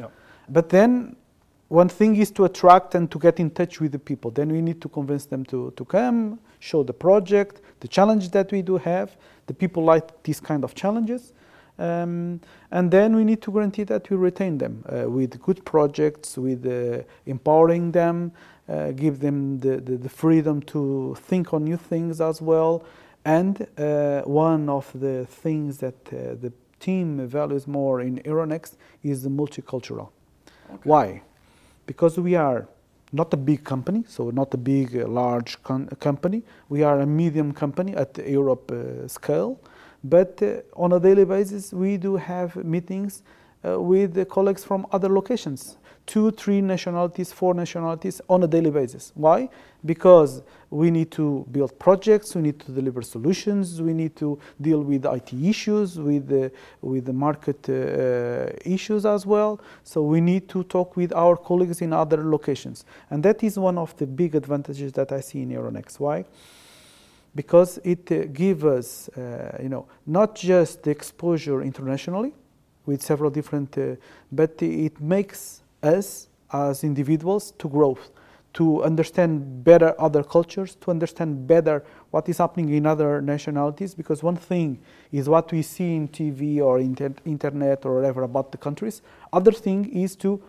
But 0.48 0.68
then 0.68 1.16
one 1.68 1.88
thing 1.88 2.16
is 2.16 2.30
to 2.32 2.44
attract 2.44 2.94
and 2.94 3.10
to 3.10 3.18
get 3.18 3.40
in 3.40 3.50
touch 3.50 3.80
with 3.80 3.92
the 3.92 3.98
people. 3.98 4.30
Then 4.30 4.52
we 4.52 4.62
need 4.62 4.80
to 4.82 4.88
convince 4.88 5.26
them 5.26 5.44
to, 5.46 5.72
to 5.76 5.84
come, 5.84 6.38
show 6.60 6.82
the 6.82 6.94
project, 6.94 7.60
the 7.80 7.88
challenge 7.88 8.30
that 8.30 8.52
we 8.52 8.62
do 8.62 8.78
have. 8.78 9.16
The 9.46 9.54
people 9.54 9.82
like 9.82 10.22
these 10.22 10.40
kind 10.40 10.62
of 10.62 10.74
challenges. 10.74 11.32
Um, 11.78 12.40
and 12.72 12.90
then 12.90 13.14
we 13.14 13.24
need 13.24 13.40
to 13.42 13.52
guarantee 13.52 13.84
that 13.84 14.10
we 14.10 14.16
retain 14.16 14.58
them 14.58 14.84
uh, 14.88 15.08
with 15.08 15.40
good 15.40 15.64
projects, 15.64 16.36
with 16.36 16.66
uh, 16.66 17.04
empowering 17.24 17.92
them, 17.92 18.32
uh, 18.68 18.90
give 18.90 19.20
them 19.20 19.58
the, 19.60 19.76
the, 19.80 19.96
the, 19.96 20.08
freedom 20.08 20.60
to 20.62 21.16
think 21.20 21.54
on 21.54 21.64
new 21.64 21.76
things 21.76 22.20
as 22.20 22.42
well. 22.42 22.84
And 23.24 23.66
uh, 23.78 24.22
one 24.22 24.68
of 24.68 24.90
the 24.92 25.24
things 25.26 25.78
that 25.78 25.94
uh, 26.08 26.34
the 26.40 26.52
team 26.80 27.26
values 27.28 27.66
more 27.66 28.00
in 28.00 28.18
Euronext 28.18 28.72
is 29.04 29.22
the 29.22 29.30
multicultural. 29.30 30.10
Okay. 30.70 30.80
Why? 30.82 31.22
Because 31.86 32.18
we 32.18 32.34
are 32.34 32.68
not 33.12 33.32
a 33.32 33.36
big 33.36 33.64
company, 33.64 34.04
so 34.06 34.30
not 34.30 34.52
a 34.52 34.58
big, 34.58 34.96
uh, 34.96 35.06
large 35.06 35.56
company. 35.62 36.42
We 36.68 36.82
are 36.82 37.00
a 37.00 37.06
medium 37.06 37.52
company 37.52 37.94
at 37.94 38.14
the 38.14 38.28
Europe 38.28 38.72
scale 39.06 39.60
but 40.04 40.42
uh, 40.42 40.60
on 40.74 40.92
a 40.92 41.00
daily 41.00 41.24
basis, 41.24 41.72
we 41.72 41.96
do 41.96 42.16
have 42.16 42.56
meetings 42.56 43.22
uh, 43.64 43.80
with 43.80 44.28
colleagues 44.28 44.64
from 44.64 44.86
other 44.92 45.08
locations 45.08 45.76
two, 46.08 46.30
three 46.30 46.62
nationalities, 46.62 47.30
four 47.32 47.52
nationalities 47.54 48.20
on 48.30 48.42
a 48.42 48.46
daily 48.46 48.70
basis. 48.70 49.12
Why? 49.14 49.50
Because 49.84 50.42
we 50.70 50.90
need 50.90 51.10
to 51.12 51.46
build 51.52 51.78
projects, 51.78 52.34
we 52.34 52.42
need 52.42 52.58
to 52.60 52.72
deliver 52.72 53.02
solutions, 53.02 53.80
we 53.82 53.92
need 53.92 54.16
to 54.16 54.38
deal 54.60 54.82
with 54.82 55.04
IT 55.04 55.34
issues, 55.34 55.98
with 55.98 56.26
the, 56.28 56.50
with 56.80 57.04
the 57.04 57.12
market 57.12 57.68
uh, 57.68 58.50
issues 58.64 59.04
as 59.04 59.26
well. 59.26 59.60
So 59.84 60.02
we 60.02 60.22
need 60.22 60.48
to 60.48 60.64
talk 60.64 60.96
with 60.96 61.12
our 61.12 61.36
colleagues 61.36 61.82
in 61.82 61.92
other 61.92 62.24
locations. 62.24 62.86
And 63.10 63.22
that 63.22 63.44
is 63.44 63.58
one 63.58 63.76
of 63.76 63.94
the 63.98 64.06
big 64.06 64.34
advantages 64.34 64.92
that 64.92 65.12
I 65.12 65.20
see 65.20 65.42
in 65.42 65.50
Euronext. 65.50 66.00
Why? 66.00 66.24
Because 67.34 67.78
it 67.84 68.10
uh, 68.10 68.24
gives 68.26 68.64
us, 68.64 69.08
uh, 69.10 69.58
you 69.62 69.68
know, 69.68 69.86
not 70.06 70.34
just 70.34 70.82
the 70.82 70.90
exposure 70.90 71.62
internationally 71.62 72.34
with 72.86 73.02
several 73.02 73.30
different, 73.30 73.76
uh, 73.76 73.96
but 74.32 74.60
it 74.62 75.00
makes 75.00 75.62
us 75.82 76.28
as 76.52 76.84
individuals 76.84 77.52
to 77.58 77.68
grow, 77.68 77.98
to 78.54 78.82
understand 78.82 79.62
better 79.62 79.94
other 80.00 80.22
cultures, 80.22 80.74
to 80.76 80.90
understand 80.90 81.46
better 81.46 81.84
what 82.10 82.28
is 82.28 82.38
happening 82.38 82.70
in 82.70 82.86
other 82.86 83.20
nationalities. 83.20 83.94
Because 83.94 84.22
one 84.22 84.36
thing 84.36 84.78
is 85.12 85.28
what 85.28 85.52
we 85.52 85.62
see 85.62 85.94
in 85.94 86.08
TV 86.08 86.60
or 86.60 86.78
inter- 86.78 87.14
internet 87.26 87.84
or 87.84 87.94
whatever 87.96 88.22
about 88.22 88.50
the 88.50 88.58
countries. 88.58 89.02
Other 89.32 89.52
thing 89.52 89.90
is 89.92 90.16
to 90.16 90.42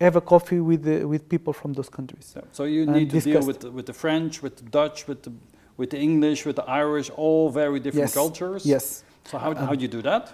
have 0.00 0.16
a 0.16 0.20
coffee 0.20 0.60
with 0.60 0.82
the, 0.82 1.04
with 1.04 1.28
people 1.28 1.52
from 1.52 1.72
those 1.72 1.88
countries. 1.88 2.36
So 2.52 2.64
you 2.64 2.84
need 2.86 3.10
to 3.10 3.20
deal 3.20 3.46
with 3.46 3.60
the, 3.60 3.70
with 3.70 3.86
the 3.86 3.92
French, 3.92 4.42
with 4.42 4.56
the 4.56 4.64
Dutch, 4.64 5.08
with 5.08 5.22
the 5.22 5.32
with 5.76 5.90
the 5.90 5.98
English, 5.98 6.46
with 6.46 6.56
the 6.56 6.64
Irish, 6.64 7.10
all 7.10 7.50
very 7.50 7.80
different 7.80 8.08
yes. 8.08 8.14
cultures. 8.14 8.64
Yes. 8.64 9.04
So 9.24 9.38
how, 9.38 9.50
um, 9.50 9.56
how 9.56 9.74
do 9.74 9.82
you 9.82 9.88
do 9.88 10.02
that? 10.02 10.32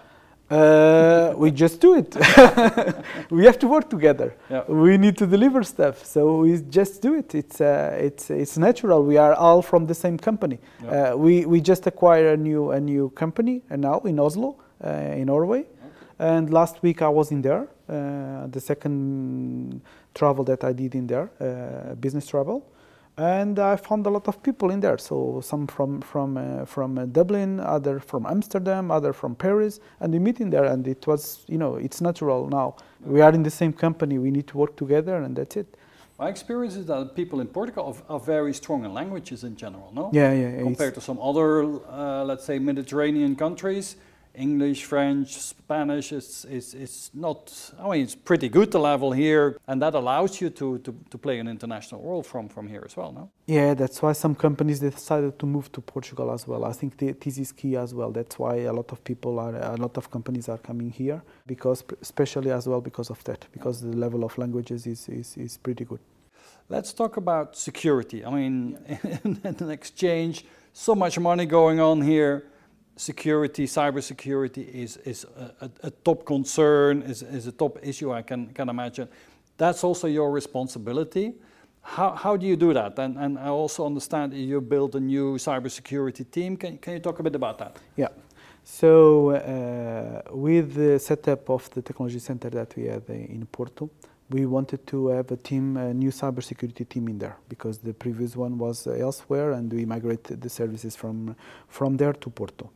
Uh, 0.50 1.32
we 1.36 1.52
just 1.52 1.80
do 1.80 1.94
it. 1.94 2.16
we 3.30 3.44
have 3.44 3.56
to 3.56 3.68
work 3.68 3.88
together. 3.88 4.34
Yeah. 4.50 4.64
We 4.66 4.98
need 4.98 5.16
to 5.18 5.26
deliver 5.26 5.62
stuff, 5.62 6.04
so 6.04 6.38
we 6.38 6.60
just 6.68 7.00
do 7.00 7.14
it. 7.14 7.36
It's 7.36 7.60
uh, 7.60 7.96
it's 8.00 8.30
it's 8.30 8.58
natural. 8.58 9.04
We 9.04 9.16
are 9.16 9.34
all 9.34 9.62
from 9.62 9.86
the 9.86 9.94
same 9.94 10.18
company. 10.18 10.58
Yeah. 10.82 11.12
Uh, 11.12 11.16
we 11.16 11.46
we 11.46 11.60
just 11.60 11.86
acquired 11.86 12.40
a 12.40 12.42
new 12.42 12.72
a 12.72 12.80
new 12.80 13.10
company 13.10 13.62
and 13.70 13.84
uh, 13.84 13.90
now 13.90 14.00
in 14.00 14.18
Oslo, 14.18 14.56
uh, 14.84 14.88
in 14.90 15.26
Norway. 15.26 15.60
Okay. 15.60 15.68
And 16.18 16.52
last 16.52 16.82
week 16.82 17.00
I 17.00 17.08
was 17.08 17.30
in 17.30 17.42
there. 17.42 17.68
Uh, 17.88 18.48
the 18.48 18.60
second 18.60 19.80
travel 20.14 20.42
that 20.44 20.64
I 20.64 20.72
did 20.72 20.96
in 20.96 21.06
there, 21.06 21.30
business 22.00 22.26
travel 22.26 22.64
and 23.20 23.58
I 23.58 23.76
found 23.76 24.06
a 24.06 24.10
lot 24.10 24.28
of 24.28 24.42
people 24.42 24.70
in 24.70 24.80
there. 24.80 24.96
So 24.96 25.40
some 25.42 25.66
from 25.66 26.00
from 26.00 26.36
uh, 26.36 26.64
from 26.64 26.98
uh, 26.98 27.04
Dublin, 27.04 27.60
other 27.60 28.00
from 28.00 28.24
Amsterdam, 28.24 28.90
other 28.90 29.12
from 29.12 29.34
Paris, 29.34 29.80
and 30.00 30.12
we 30.12 30.18
meet 30.18 30.40
in 30.40 30.48
there. 30.50 30.64
And 30.64 30.86
it 30.88 31.06
was, 31.06 31.44
you 31.46 31.58
know, 31.58 31.76
it's 31.76 32.00
natural 32.00 32.48
now. 32.48 32.76
We 33.04 33.20
are 33.20 33.32
in 33.32 33.42
the 33.42 33.50
same 33.50 33.72
company. 33.72 34.18
We 34.18 34.30
need 34.30 34.46
to 34.48 34.56
work 34.56 34.74
together, 34.76 35.16
and 35.16 35.36
that's 35.36 35.56
it. 35.56 35.76
My 36.18 36.28
experience 36.28 36.76
is 36.76 36.86
that 36.86 37.14
people 37.14 37.40
in 37.40 37.46
Portugal 37.48 37.96
are, 38.08 38.14
are 38.14 38.20
very 38.20 38.54
strong 38.54 38.84
in 38.84 38.92
languages 38.94 39.44
in 39.44 39.56
general. 39.56 39.90
No. 39.94 40.10
Yeah, 40.12 40.32
yeah. 40.32 40.62
Compared 40.62 40.94
to 40.94 41.00
some 41.00 41.18
other, 41.18 41.62
uh, 41.88 42.24
let's 42.24 42.44
say, 42.44 42.58
Mediterranean 42.58 43.36
countries, 43.36 43.96
English, 44.34 44.84
French, 44.84 45.36
Spanish, 45.38 46.12
it's, 46.12 46.44
it's, 46.44 46.74
it's 46.74 47.10
not, 47.12 47.72
I 47.78 47.90
mean, 47.90 48.02
it's 48.02 48.14
pretty 48.14 48.48
good, 48.48 48.70
the 48.70 48.78
level 48.78 49.12
here, 49.12 49.58
and 49.66 49.82
that 49.82 49.94
allows 49.94 50.40
you 50.40 50.50
to, 50.50 50.78
to, 50.78 50.94
to 51.10 51.18
play 51.18 51.38
an 51.38 51.48
international 51.48 52.02
role 52.02 52.22
from, 52.22 52.48
from 52.48 52.68
here 52.68 52.82
as 52.84 52.96
well, 52.96 53.12
no? 53.12 53.30
Yeah, 53.46 53.74
that's 53.74 54.00
why 54.00 54.12
some 54.12 54.34
companies 54.34 54.80
decided 54.80 55.38
to 55.38 55.46
move 55.46 55.72
to 55.72 55.80
Portugal 55.80 56.30
as 56.32 56.46
well. 56.46 56.64
I 56.64 56.72
think 56.72 56.96
this 56.96 57.38
is 57.38 57.52
key 57.52 57.76
as 57.76 57.94
well. 57.94 58.10
That's 58.12 58.38
why 58.38 58.56
a 58.58 58.72
lot 58.72 58.92
of 58.92 59.02
people 59.02 59.38
are, 59.38 59.56
a 59.56 59.76
lot 59.76 59.96
of 59.96 60.10
companies 60.10 60.48
are 60.48 60.58
coming 60.58 60.90
here, 60.90 61.22
because, 61.46 61.82
especially 62.00 62.52
as 62.52 62.68
well 62.68 62.80
because 62.80 63.10
of 63.10 63.22
that, 63.24 63.46
because 63.52 63.80
the 63.80 63.96
level 63.96 64.24
of 64.24 64.36
languages 64.38 64.86
is, 64.86 65.08
is, 65.08 65.36
is 65.36 65.56
pretty 65.56 65.84
good. 65.84 66.00
Let's 66.68 66.92
talk 66.92 67.16
about 67.16 67.56
security. 67.56 68.24
I 68.24 68.30
mean, 68.30 68.78
yeah. 68.88 69.18
in 69.24 69.40
an 69.42 69.70
exchange, 69.70 70.44
so 70.72 70.94
much 70.94 71.18
money 71.18 71.44
going 71.46 71.80
on 71.80 72.00
here. 72.00 72.44
Security, 72.96 73.66
cybersecurity 73.66 74.68
is, 74.68 74.98
is 74.98 75.24
a, 75.60 75.70
a, 75.82 75.90
top 75.90 76.26
concern, 76.26 77.02
is, 77.02 77.22
is 77.22 77.46
a 77.46 77.52
top 77.52 77.78
issue, 77.82 78.12
I 78.12 78.22
can, 78.22 78.48
can 78.48 78.68
imagine. 78.68 79.08
That's 79.56 79.84
also 79.84 80.06
your 80.06 80.30
responsibility. 80.30 81.34
How, 81.82 82.10
how 82.10 82.36
do 82.36 82.46
you 82.46 82.56
do 82.56 82.74
that? 82.74 82.98
And, 82.98 83.16
and 83.16 83.38
I 83.38 83.48
also 83.48 83.86
understand 83.86 84.34
you 84.34 84.60
built 84.60 84.94
a 84.94 85.00
new 85.00 85.36
cybersecurity 85.36 86.30
team. 86.30 86.56
Can, 86.56 86.78
can 86.78 86.94
you 86.94 87.00
talk 87.00 87.18
a 87.18 87.22
bit 87.22 87.34
about 87.34 87.58
that? 87.58 87.76
Yeah. 87.96 88.08
So, 88.62 89.30
uh, 89.30 90.34
with 90.34 90.74
the 90.74 90.98
setup 90.98 91.48
of 91.48 91.70
the 91.70 91.82
technology 91.82 92.18
center 92.18 92.50
that 92.50 92.76
we 92.76 92.84
have 92.84 93.08
in 93.08 93.46
Porto, 93.50 93.90
we 94.30 94.46
wanted 94.46 94.86
to 94.86 95.08
have 95.08 95.30
a 95.32 95.36
team, 95.36 95.76
a 95.76 95.92
new 95.92 96.10
cybersecurity 96.10 96.88
team 96.88 97.08
in 97.08 97.18
there 97.18 97.36
because 97.48 97.78
the 97.78 97.92
previous 97.92 98.36
one 98.36 98.58
was 98.58 98.86
elsewhere, 98.86 99.52
and 99.52 99.72
we 99.72 99.84
migrated 99.84 100.40
the 100.40 100.48
services 100.48 100.94
from 100.94 101.34
from 101.68 101.96
there 101.96 102.12
to 102.12 102.30
Porto. 102.30 102.70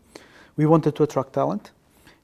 We 0.56 0.66
wanted 0.66 0.94
to 0.96 1.02
attract 1.02 1.32
talent. 1.32 1.72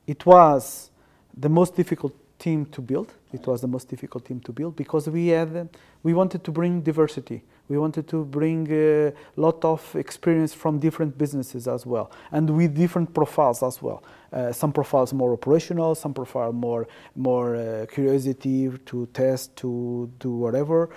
It 0.06 0.24
was 0.26 0.90
the 1.36 1.48
most 1.48 1.76
difficult 1.76 2.14
team 2.38 2.66
to 2.66 2.80
build. 2.80 3.12
It 3.32 3.46
was 3.46 3.60
the 3.60 3.68
most 3.68 3.88
difficult 3.88 4.24
team 4.24 4.40
to 4.40 4.52
build 4.52 4.74
because 4.74 5.08
we 5.08 5.28
had 5.28 5.68
we 6.02 6.14
wanted 6.14 6.42
to 6.44 6.50
bring 6.50 6.80
diversity. 6.80 7.42
We 7.68 7.78
wanted 7.78 8.08
to 8.08 8.24
bring 8.24 8.66
a 8.72 9.12
lot 9.36 9.64
of 9.64 9.94
experience 9.94 10.52
from 10.52 10.80
different 10.80 11.16
businesses 11.16 11.68
as 11.68 11.86
well, 11.86 12.10
and 12.32 12.50
with 12.50 12.74
different 12.74 13.14
profiles 13.14 13.62
as 13.62 13.80
well. 13.80 14.02
Uh, 14.32 14.50
some 14.50 14.72
profiles 14.72 15.12
more 15.12 15.32
operational, 15.32 15.94
some 15.94 16.12
profile 16.12 16.52
more 16.52 16.88
more 17.14 17.54
uh, 17.54 17.86
curiosity 17.86 18.70
to 18.86 19.06
test, 19.12 19.54
to 19.56 20.10
do 20.18 20.32
whatever. 20.32 20.90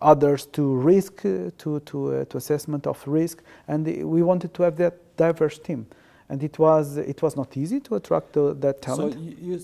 Others 0.00 0.46
to 0.46 0.74
risk, 0.76 1.26
uh, 1.26 1.50
to 1.58 1.80
to 1.80 2.14
uh, 2.14 2.24
to 2.26 2.38
assessment 2.38 2.86
of 2.86 3.06
risk, 3.06 3.42
and 3.68 3.84
we 3.86 4.22
wanted 4.22 4.54
to 4.54 4.62
have 4.62 4.76
that 4.76 4.94
diverse 5.18 5.58
team, 5.58 5.86
and 6.34 6.42
it 6.42 6.58
was 6.58 6.96
it 6.96 7.22
was 7.22 7.34
not 7.36 7.56
easy 7.56 7.78
to 7.86 7.94
attract 7.94 8.28
the, 8.32 8.44
that 8.64 8.76
talent. 8.82 9.12
So 9.14 9.20
you, 9.20 9.34
you 9.48 9.56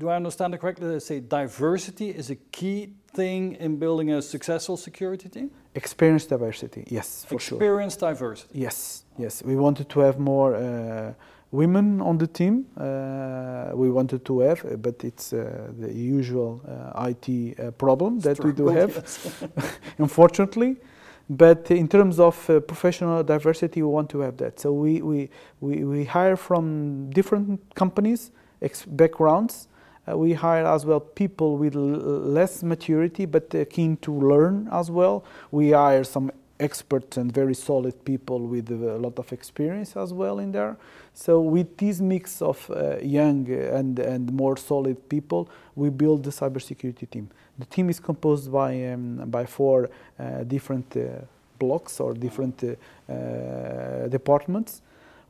do 0.00 0.10
I 0.10 0.16
understand 0.22 0.54
it 0.54 0.58
correctly? 0.62 0.86
They 0.88 0.98
say 0.98 1.20
diversity 1.20 2.08
is 2.20 2.28
a 2.30 2.38
key 2.58 2.80
thing 3.14 3.42
in 3.64 3.78
building 3.84 4.08
a 4.12 4.20
successful 4.20 4.76
security 4.76 5.28
team? 5.30 5.50
Experience 5.74 6.26
diversity, 6.26 6.84
yes, 6.98 7.24
for 7.24 7.36
Experience 7.36 7.44
sure. 7.44 7.56
Experience 7.56 7.96
diversity. 7.96 8.58
Yes, 8.66 8.76
yes. 9.24 9.42
We 9.42 9.56
wanted 9.56 9.88
to 9.94 10.00
have 10.00 10.18
more 10.18 10.54
uh, 10.54 11.14
women 11.50 12.02
on 12.02 12.18
the 12.18 12.26
team. 12.26 12.54
Uh, 12.76 13.70
we 13.82 13.88
wanted 13.90 14.20
to 14.26 14.40
have, 14.40 14.60
uh, 14.64 14.76
but 14.76 15.02
it's 15.02 15.32
uh, 15.32 15.38
the 15.82 15.92
usual 16.18 16.50
uh, 16.68 17.08
IT 17.10 17.26
uh, 17.58 17.70
problem 17.84 18.20
that 18.20 18.38
we 18.44 18.52
do 18.52 18.66
have, 18.68 18.92
unfortunately. 19.98 20.76
But 21.28 21.70
in 21.70 21.88
terms 21.88 22.20
of 22.20 22.36
professional 22.68 23.24
diversity, 23.24 23.82
we 23.82 23.88
want 23.88 24.10
to 24.10 24.20
have 24.20 24.36
that. 24.36 24.60
So 24.60 24.72
we, 24.72 25.02
we, 25.02 25.28
we, 25.60 25.84
we 25.84 26.04
hire 26.04 26.36
from 26.36 27.10
different 27.10 27.60
companies, 27.74 28.30
backgrounds, 28.86 29.68
uh, 30.08 30.16
we 30.16 30.34
hire 30.34 30.66
as 30.66 30.86
well 30.86 31.00
people 31.00 31.56
with 31.56 31.74
less 31.74 32.62
maturity 32.62 33.26
but 33.26 33.52
uh, 33.54 33.64
keen 33.64 33.96
to 33.98 34.12
learn 34.12 34.68
as 34.70 34.90
well. 34.90 35.24
We 35.50 35.70
hire 35.70 36.04
some 36.04 36.30
experts 36.60 37.16
and 37.16 37.32
very 37.32 37.54
solid 37.54 38.04
people 38.04 38.46
with 38.46 38.70
a 38.70 38.98
lot 38.98 39.18
of 39.18 39.32
experience 39.32 39.96
as 39.96 40.12
well 40.12 40.38
in 40.38 40.52
there. 40.52 40.76
So 41.12 41.40
with 41.40 41.76
this 41.76 42.00
mix 42.00 42.40
of 42.40 42.70
uh, 42.70 42.98
young 42.98 43.50
and, 43.50 43.98
and 43.98 44.32
more 44.32 44.56
solid 44.56 45.08
people, 45.08 45.50
we 45.74 45.90
build 45.90 46.24
the 46.24 46.30
cybersecurity 46.30 47.10
team. 47.10 47.30
The 47.58 47.64
team 47.66 47.90
is 47.90 48.00
composed 48.00 48.52
by, 48.52 48.92
um, 48.92 49.30
by 49.30 49.46
four 49.46 49.88
uh, 50.18 50.44
different 50.44 50.96
uh, 50.96 51.24
blocks 51.58 52.00
or 52.00 52.14
different 52.14 52.62
uh, 52.62 54.08
departments. 54.08 54.82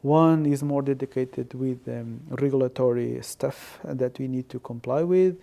One 0.03 0.47
is 0.47 0.63
more 0.63 0.83
dedicated 0.83 1.55
with 1.55 1.89
um, 1.89 2.21
regulatory 2.31 3.19
stuff 3.23 3.81
that 3.85 4.19
we 4.19 4.29
need 4.29 4.49
to 4.51 4.61
comply 4.61 5.03
with, 5.03 5.37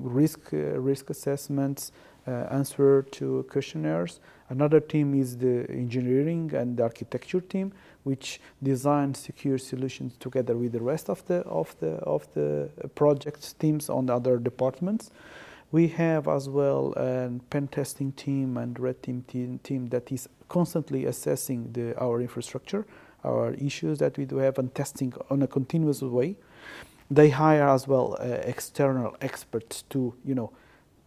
risk 0.00 0.52
uh, 0.52 0.78
risk 0.78 1.08
assessments, 1.10 1.92
uh, 2.26 2.30
answer 2.50 3.02
to 3.10 3.44
questionnaires. 3.50 4.20
Another 4.48 4.80
team 4.80 5.14
is 5.14 5.36
the 5.36 5.66
engineering 5.70 6.52
and 6.54 6.76
the 6.76 6.82
architecture 6.82 7.40
team, 7.40 7.72
which 8.04 8.40
designs 8.62 9.18
secure 9.18 9.58
solutions 9.58 10.16
together 10.18 10.56
with 10.56 10.72
the 10.72 10.80
rest 10.80 11.08
of 11.08 11.24
the 11.26 11.38
of 11.46 11.74
the 11.80 11.94
of 12.04 12.32
the 12.34 12.68
project 12.94 13.58
teams 13.58 13.88
on 13.88 14.06
the 14.06 14.14
other 14.14 14.38
departments. 14.38 15.10
We 15.72 15.88
have 15.88 16.28
as 16.28 16.48
well 16.48 16.92
a 16.96 17.30
pen 17.50 17.68
testing 17.68 18.12
team 18.12 18.56
and 18.56 18.78
red 18.78 19.02
team 19.02 19.24
team, 19.26 19.58
team 19.64 19.88
that 19.88 20.12
is 20.12 20.28
constantly 20.48 21.06
assessing 21.06 21.72
the, 21.72 21.98
our 21.98 22.20
infrastructure 22.20 22.86
our 23.24 23.54
issues 23.54 23.98
that 23.98 24.18
we 24.18 24.24
do 24.24 24.36
have 24.38 24.58
and 24.58 24.74
testing 24.74 25.12
on 25.30 25.42
a 25.42 25.46
continuous 25.46 26.02
way. 26.02 26.36
They 27.10 27.30
hire 27.30 27.68
as 27.68 27.86
well 27.86 28.16
uh, 28.18 28.24
external 28.24 29.16
experts 29.20 29.82
to, 29.90 30.14
you 30.24 30.34
know, 30.34 30.52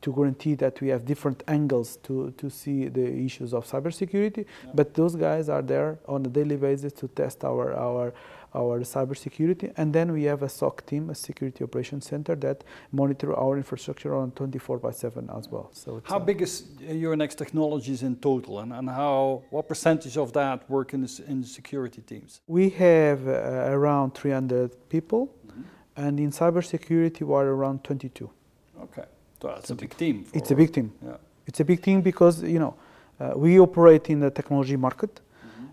to 0.02 0.14
guarantee 0.14 0.54
that 0.56 0.80
we 0.82 0.90
have 0.90 1.04
different 1.06 1.44
angles 1.48 1.98
to, 2.04 2.32
to 2.38 2.50
see 2.50 2.88
the 2.90 3.12
issues 3.12 3.54
of 3.54 3.66
cybersecurity. 3.66 4.46
Yeah. 4.46 4.72
But 4.74 4.94
those 4.94 5.16
guys 5.16 5.50
are 5.50 5.64
there 5.64 5.98
on 6.08 6.26
a 6.26 6.30
daily 6.30 6.58
basis 6.58 6.94
to 6.94 7.08
test 7.08 7.44
our, 7.44 7.74
our, 7.74 8.14
our 8.56 8.80
cybersecurity. 8.82 9.74
And 9.78 9.94
then 9.94 10.12
we 10.12 10.24
have 10.24 10.42
a 10.44 10.50
SOC 10.50 10.86
team, 10.86 11.10
a 11.10 11.16
security 11.16 11.64
operations 11.64 12.06
center, 12.08 12.36
that 12.36 12.64
monitor 12.92 13.36
our 13.36 13.58
infrastructure 13.58 14.16
on 14.16 14.32
24 14.32 14.80
by 14.80 14.92
7 14.92 15.30
as 15.38 15.50
well. 15.50 15.70
So 15.74 16.02
how 16.06 16.20
big 16.20 16.42
is 16.42 16.64
Euronext 16.82 17.38
Technologies 17.38 18.04
in 18.04 18.16
total, 18.18 18.60
and, 18.60 18.72
and 18.74 18.90
how 18.90 19.44
what 19.50 19.68
percentage 19.68 20.18
of 20.18 20.34
that 20.34 20.70
work 20.70 20.94
in 20.94 21.02
the, 21.02 21.24
in 21.28 21.42
the 21.42 21.48
security 21.48 22.02
teams? 22.02 22.42
We 22.48 22.70
have 22.70 23.28
uh, 23.28 23.76
around 23.76 24.16
300 24.16 24.90
people, 24.90 25.34
mm-hmm. 25.48 25.62
and 25.98 26.20
in 26.20 26.32
cybersecurity 26.32 27.22
we're 27.22 27.46
around 27.46 27.84
22. 27.84 28.30
Okay, 28.82 29.06
so 29.42 29.48
that's 29.48 29.70
a 29.70 29.76
big 29.76 29.96
team. 29.98 30.26
it's 30.34 30.52
a 30.52 30.56
big 30.56 30.74
team. 30.74 30.94
Yeah. 31.04 31.18
It's 31.48 31.60
a 31.60 31.66
big 31.66 31.82
team 31.82 32.02
because 32.02 32.42
you 32.44 32.60
know 32.60 32.76
uh, 33.20 33.34
we 33.36 33.60
operate 33.60 34.10
in 34.10 34.20
the 34.20 34.32
technology 34.32 34.76
market 34.76 35.22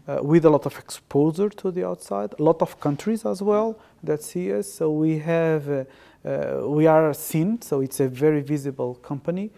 uh, 0.08 0.18
with 0.22 0.44
a 0.44 0.50
lot 0.50 0.66
of 0.66 0.78
exposure 0.78 1.48
to 1.48 1.70
the 1.70 1.86
outside, 1.86 2.34
a 2.38 2.42
lot 2.42 2.60
of 2.62 2.80
countries 2.80 3.24
as 3.24 3.42
well 3.42 3.78
that 4.02 4.22
see 4.22 4.52
us. 4.52 4.72
So 4.72 4.90
we 4.90 5.18
have, 5.18 5.68
uh, 5.68 5.84
uh, 6.24 6.68
we 6.68 6.86
are 6.86 7.14
seen, 7.14 7.60
so 7.62 7.80
it's 7.80 8.00
a 8.00 8.08
very 8.08 8.40
visible 8.40 8.96
company. 8.96 9.50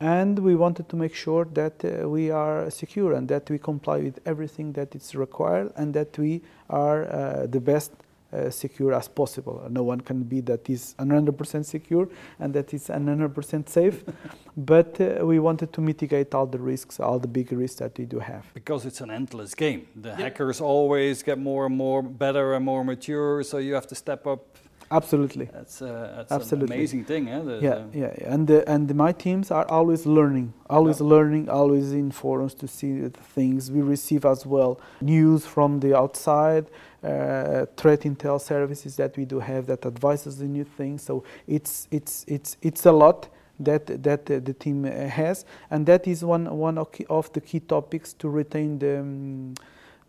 And 0.00 0.38
we 0.38 0.54
wanted 0.54 0.88
to 0.90 0.96
make 0.96 1.14
sure 1.14 1.44
that 1.54 1.84
uh, 1.84 2.08
we 2.08 2.30
are 2.30 2.70
secure 2.70 3.14
and 3.14 3.26
that 3.28 3.50
we 3.50 3.58
comply 3.58 3.98
with 3.98 4.20
everything 4.24 4.72
that 4.74 4.94
is 4.94 5.16
required 5.16 5.72
and 5.74 5.92
that 5.94 6.16
we 6.16 6.42
are 6.70 7.04
uh, 7.10 7.46
the 7.46 7.60
best 7.60 7.90
uh, 8.32 8.50
secure 8.50 8.92
as 8.92 9.08
possible. 9.08 9.66
No 9.70 9.82
one 9.82 10.00
can 10.00 10.22
be 10.22 10.40
that 10.42 10.68
is 10.68 10.94
100% 10.98 11.64
secure 11.64 12.08
and 12.38 12.52
that 12.54 12.74
is 12.74 12.88
100% 12.88 13.68
safe, 13.68 14.04
but 14.56 15.00
uh, 15.00 15.24
we 15.24 15.38
wanted 15.38 15.72
to 15.72 15.80
mitigate 15.80 16.34
all 16.34 16.46
the 16.46 16.58
risks, 16.58 17.00
all 17.00 17.18
the 17.18 17.28
big 17.28 17.52
risks 17.52 17.78
that 17.78 17.96
we 17.98 18.04
do 18.04 18.18
have. 18.18 18.44
Because 18.54 18.84
it's 18.84 19.00
an 19.00 19.10
endless 19.10 19.54
game. 19.54 19.86
The 19.96 20.14
hackers 20.14 20.60
always 20.60 21.22
get 21.22 21.38
more 21.38 21.66
and 21.66 21.76
more 21.76 22.02
better 22.02 22.54
and 22.54 22.64
more 22.64 22.84
mature, 22.84 23.42
so 23.42 23.58
you 23.58 23.74
have 23.74 23.86
to 23.88 23.94
step 23.94 24.26
up 24.26 24.58
Absolutely. 24.90 25.46
That's, 25.46 25.82
uh, 25.82 26.14
that's 26.16 26.32
Absolutely. 26.32 26.74
an 26.74 26.80
amazing 26.80 27.04
thing, 27.04 27.28
eh? 27.28 27.40
The, 27.40 27.58
yeah, 27.60 27.84
yeah, 27.92 28.14
yeah, 28.18 28.32
and 28.32 28.46
the, 28.46 28.68
and 28.68 28.94
my 28.94 29.12
teams 29.12 29.50
are 29.50 29.68
always 29.68 30.06
learning, 30.06 30.54
always 30.70 31.00
yeah. 31.00 31.06
learning, 31.06 31.48
always 31.48 31.92
in 31.92 32.10
forums 32.10 32.54
to 32.54 32.68
see 32.68 33.00
the 33.00 33.10
things. 33.10 33.70
We 33.70 33.82
receive 33.82 34.24
as 34.24 34.46
well 34.46 34.80
news 35.00 35.44
from 35.44 35.80
the 35.80 35.96
outside, 35.96 36.66
uh, 37.02 37.66
threat 37.76 38.00
intel 38.00 38.40
services 38.40 38.96
that 38.96 39.16
we 39.16 39.24
do 39.24 39.38
have 39.40 39.66
that 39.66 39.86
advises 39.86 40.38
the 40.38 40.46
new 40.46 40.64
things. 40.64 41.02
So 41.02 41.24
it's 41.46 41.88
it's 41.90 42.24
it's 42.26 42.56
it's 42.62 42.86
a 42.86 42.92
lot 42.92 43.28
that 43.60 44.02
that 44.02 44.26
the 44.26 44.54
team 44.54 44.84
has, 44.84 45.44
and 45.70 45.86
that 45.86 46.06
is 46.06 46.24
one 46.24 46.56
one 46.56 46.78
of 46.78 47.32
the 47.32 47.40
key 47.40 47.60
topics 47.60 48.12
to 48.14 48.28
retain 48.28 48.78
the. 48.78 49.00
Um, 49.00 49.54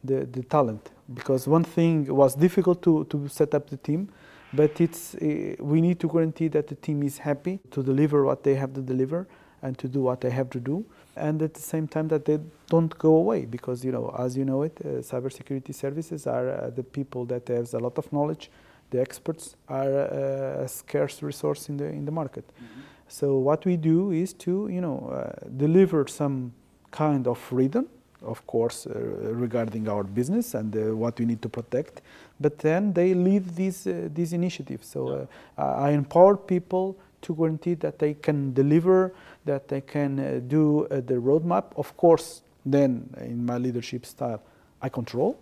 the, 0.01 0.25
the 0.25 0.43
talent 0.43 0.91
because 1.13 1.45
one 1.45 1.65
thing 1.65 2.05
was 2.05 2.33
difficult 2.33 2.81
to, 2.81 3.03
to 3.09 3.27
set 3.27 3.53
up 3.53 3.69
the 3.69 3.75
team 3.75 4.09
but 4.53 4.81
it's, 4.81 5.15
uh, 5.15 5.55
we 5.59 5.81
need 5.81 5.99
to 5.99 6.07
guarantee 6.07 6.47
that 6.49 6.67
the 6.67 6.75
team 6.75 7.03
is 7.03 7.19
happy 7.19 7.59
to 7.71 7.83
deliver 7.83 8.23
what 8.23 8.43
they 8.43 8.55
have 8.55 8.73
to 8.73 8.81
deliver 8.81 9.27
and 9.61 9.77
to 9.77 9.87
do 9.87 10.01
what 10.01 10.21
they 10.21 10.29
have 10.29 10.49
to 10.49 10.59
do. 10.59 10.85
And 11.19 11.41
at 11.41 11.53
the 11.53 11.61
same 11.61 11.87
time 11.87 12.07
that 12.09 12.25
they 12.25 12.39
don't 12.67 12.97
go 12.97 13.15
away 13.15 13.45
because, 13.45 13.83
you 13.83 13.91
know, 13.91 14.15
as 14.17 14.37
you 14.37 14.45
know 14.45 14.63
it, 14.63 14.77
uh, 14.79 14.87
cybersecurity 15.11 15.73
services 15.73 16.27
are 16.27 16.49
uh, 16.49 16.69
the 16.69 16.83
people 16.83 17.25
that 17.25 17.47
have 17.47 17.73
a 17.73 17.79
lot 17.79 17.97
of 17.97 18.11
knowledge. 18.11 18.49
The 18.91 19.01
experts 19.01 19.55
are 19.67 19.93
uh, 19.93 20.63
a 20.63 20.67
scarce 20.67 21.21
resource 21.21 21.69
in 21.69 21.77
the, 21.77 21.85
in 21.85 22.05
the 22.05 22.11
market. 22.11 22.45
Mm-hmm. 22.47 22.81
So 23.07 23.37
what 23.37 23.65
we 23.65 23.75
do 23.77 24.11
is 24.11 24.33
to, 24.33 24.69
you 24.71 24.81
know, 24.81 25.09
uh, 25.09 25.47
deliver 25.57 26.07
some 26.07 26.53
kind 26.91 27.27
of 27.27 27.37
freedom 27.37 27.87
of 28.21 28.45
course, 28.47 28.85
uh, 28.85 28.99
regarding 29.33 29.87
our 29.87 30.03
business 30.03 30.53
and 30.53 30.75
uh, 30.75 30.95
what 30.95 31.17
we 31.19 31.25
need 31.25 31.41
to 31.41 31.49
protect. 31.49 32.01
But 32.39 32.59
then 32.59 32.93
they 32.93 33.13
lead 33.13 33.55
these 33.55 33.87
uh, 33.87 34.09
these 34.13 34.33
initiatives. 34.33 34.87
So 34.87 35.27
yeah. 35.57 35.63
I 35.63 35.91
empower 35.91 36.35
people 36.35 36.97
to 37.21 37.35
guarantee 37.35 37.75
that 37.75 37.99
they 37.99 38.13
can 38.13 38.53
deliver, 38.53 39.13
that 39.45 39.67
they 39.67 39.81
can 39.81 40.47
do 40.47 40.87
the 40.89 41.15
roadmap. 41.15 41.65
Of 41.75 41.95
course, 41.97 42.41
then 42.65 43.09
in 43.17 43.45
my 43.45 43.57
leadership 43.57 44.05
style, 44.05 44.41
I 44.81 44.89
control. 44.89 45.37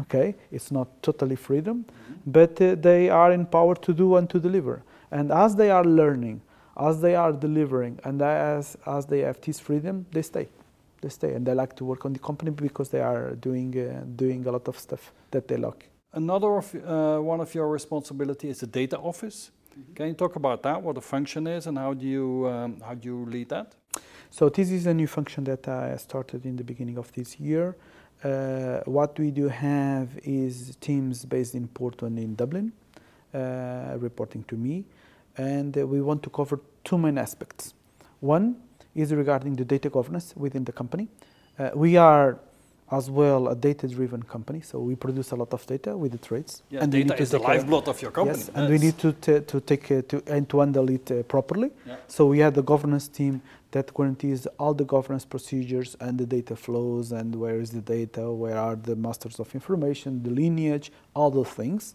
Okay, 0.00 0.34
it's 0.50 0.70
not 0.70 0.88
totally 1.02 1.36
freedom, 1.36 1.84
but 2.26 2.60
uh, 2.60 2.74
they 2.74 3.08
are 3.08 3.32
empowered 3.32 3.80
to 3.82 3.94
do 3.94 4.16
and 4.16 4.28
to 4.28 4.38
deliver. 4.38 4.82
And 5.10 5.30
as 5.32 5.54
they 5.56 5.70
are 5.70 5.84
learning, 5.84 6.42
as 6.76 7.00
they 7.00 7.14
are 7.14 7.32
delivering, 7.32 7.98
and 8.04 8.20
as 8.20 8.76
as 8.86 9.06
they 9.06 9.20
have 9.20 9.40
this 9.40 9.60
freedom, 9.60 10.06
they 10.12 10.22
stay. 10.22 10.48
They 11.00 11.08
stay, 11.08 11.34
and 11.34 11.46
they 11.46 11.54
like 11.54 11.76
to 11.76 11.84
work 11.84 12.04
on 12.04 12.12
the 12.12 12.18
company 12.18 12.50
because 12.50 12.90
they 12.90 13.00
are 13.00 13.34
doing 13.36 13.74
uh, 13.78 14.04
doing 14.16 14.46
a 14.46 14.52
lot 14.52 14.68
of 14.68 14.78
stuff 14.78 15.12
that 15.30 15.46
they 15.48 15.56
like. 15.56 15.88
Another 16.12 16.56
of 16.56 16.74
uh, 16.74 17.18
one 17.20 17.40
of 17.40 17.54
your 17.54 17.68
responsibility 17.68 18.48
is 18.48 18.60
the 18.60 18.66
data 18.66 18.98
office. 18.98 19.50
Mm-hmm. 19.80 19.94
Can 19.94 20.08
you 20.08 20.14
talk 20.14 20.36
about 20.36 20.62
that? 20.62 20.82
What 20.82 20.94
the 20.94 21.00
function 21.00 21.46
is, 21.46 21.66
and 21.66 21.78
how 21.78 21.94
do 21.94 22.06
you 22.06 22.48
um, 22.48 22.80
how 22.80 22.94
do 22.94 23.08
you 23.08 23.24
lead 23.26 23.48
that? 23.48 23.74
So 24.30 24.48
this 24.48 24.70
is 24.70 24.86
a 24.86 24.94
new 24.94 25.06
function 25.06 25.44
that 25.44 25.66
I 25.68 25.96
started 25.96 26.44
in 26.44 26.56
the 26.56 26.64
beginning 26.64 26.98
of 26.98 27.10
this 27.12 27.40
year. 27.40 27.76
Uh, 28.22 28.80
what 28.84 29.18
we 29.18 29.30
do 29.30 29.48
have 29.48 30.08
is 30.22 30.76
teams 30.80 31.24
based 31.24 31.54
in 31.54 31.66
Porto 31.68 32.06
and 32.06 32.18
in 32.18 32.34
Dublin, 32.34 32.72
uh, 33.34 33.96
reporting 33.98 34.44
to 34.44 34.56
me, 34.56 34.84
and 35.36 35.74
we 35.76 36.00
want 36.00 36.22
to 36.24 36.30
cover 36.30 36.60
two 36.84 36.98
main 36.98 37.16
aspects. 37.16 37.74
One 38.20 38.56
is 38.94 39.14
regarding 39.14 39.56
the 39.56 39.64
data 39.64 39.88
governance 39.88 40.34
within 40.36 40.64
the 40.64 40.72
company. 40.72 41.08
Uh, 41.58 41.70
we 41.74 41.96
are 41.96 42.38
as 42.90 43.08
well 43.08 43.48
a 43.48 43.54
data-driven 43.54 44.22
company, 44.24 44.60
so 44.60 44.80
we 44.80 44.96
produce 44.96 45.30
a 45.30 45.36
lot 45.36 45.52
of 45.52 45.64
data 45.66 45.96
with 45.96 46.12
the 46.12 46.18
trades. 46.18 46.62
Yeah, 46.70 46.82
and 46.82 46.92
data 46.92 47.14
is 47.20 47.30
the 47.30 47.38
lifeblood 47.38 47.88
of 47.88 48.02
your 48.02 48.10
company. 48.10 48.38
Yes, 48.38 48.48
yes. 48.48 48.56
and 48.56 48.68
we 48.68 48.78
need 48.78 48.98
to 48.98 49.12
to 49.40 49.60
take 49.60 49.90
uh, 49.90 50.02
to 50.08 50.22
and 50.26 50.48
to 50.48 50.60
handle 50.60 50.90
it 50.90 51.10
uh, 51.10 51.22
properly. 51.22 51.70
Yeah. 51.86 51.96
So 52.08 52.26
we 52.26 52.40
have 52.40 52.54
the 52.54 52.62
governance 52.62 53.08
team 53.08 53.42
that 53.70 53.94
guarantees 53.94 54.46
all 54.58 54.74
the 54.74 54.84
governance 54.84 55.24
procedures 55.24 55.96
and 56.00 56.18
the 56.18 56.26
data 56.26 56.56
flows 56.56 57.12
and 57.12 57.34
where 57.36 57.60
is 57.60 57.70
the 57.70 57.80
data, 57.80 58.30
where 58.30 58.58
are 58.58 58.74
the 58.74 58.96
masters 58.96 59.38
of 59.38 59.54
information, 59.54 60.22
the 60.22 60.30
lineage, 60.30 60.90
all 61.14 61.30
those 61.30 61.50
things. 61.50 61.94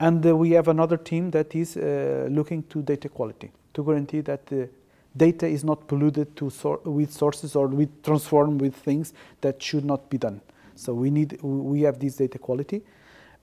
And 0.00 0.26
uh, 0.26 0.36
we 0.36 0.50
have 0.52 0.66
another 0.66 0.96
team 0.96 1.30
that 1.30 1.54
is 1.54 1.76
uh, 1.76 2.26
looking 2.28 2.64
to 2.64 2.82
data 2.82 3.08
quality 3.08 3.52
to 3.74 3.84
guarantee 3.84 4.22
that 4.22 4.46
the 4.46 4.68
data 5.16 5.46
is 5.46 5.64
not 5.64 5.86
polluted 5.86 6.36
to 6.36 6.50
sor- 6.50 6.80
with 6.84 7.12
sources 7.12 7.54
or 7.54 7.68
with 7.68 8.02
transformed 8.02 8.60
with 8.60 8.74
things 8.74 9.12
that 9.40 9.62
should 9.62 9.84
not 9.84 10.10
be 10.10 10.18
done. 10.18 10.40
So 10.74 10.92
we 10.92 11.10
need 11.10 11.40
we 11.42 11.82
have 11.82 11.98
this 11.98 12.16
data 12.16 12.38
quality, 12.38 12.82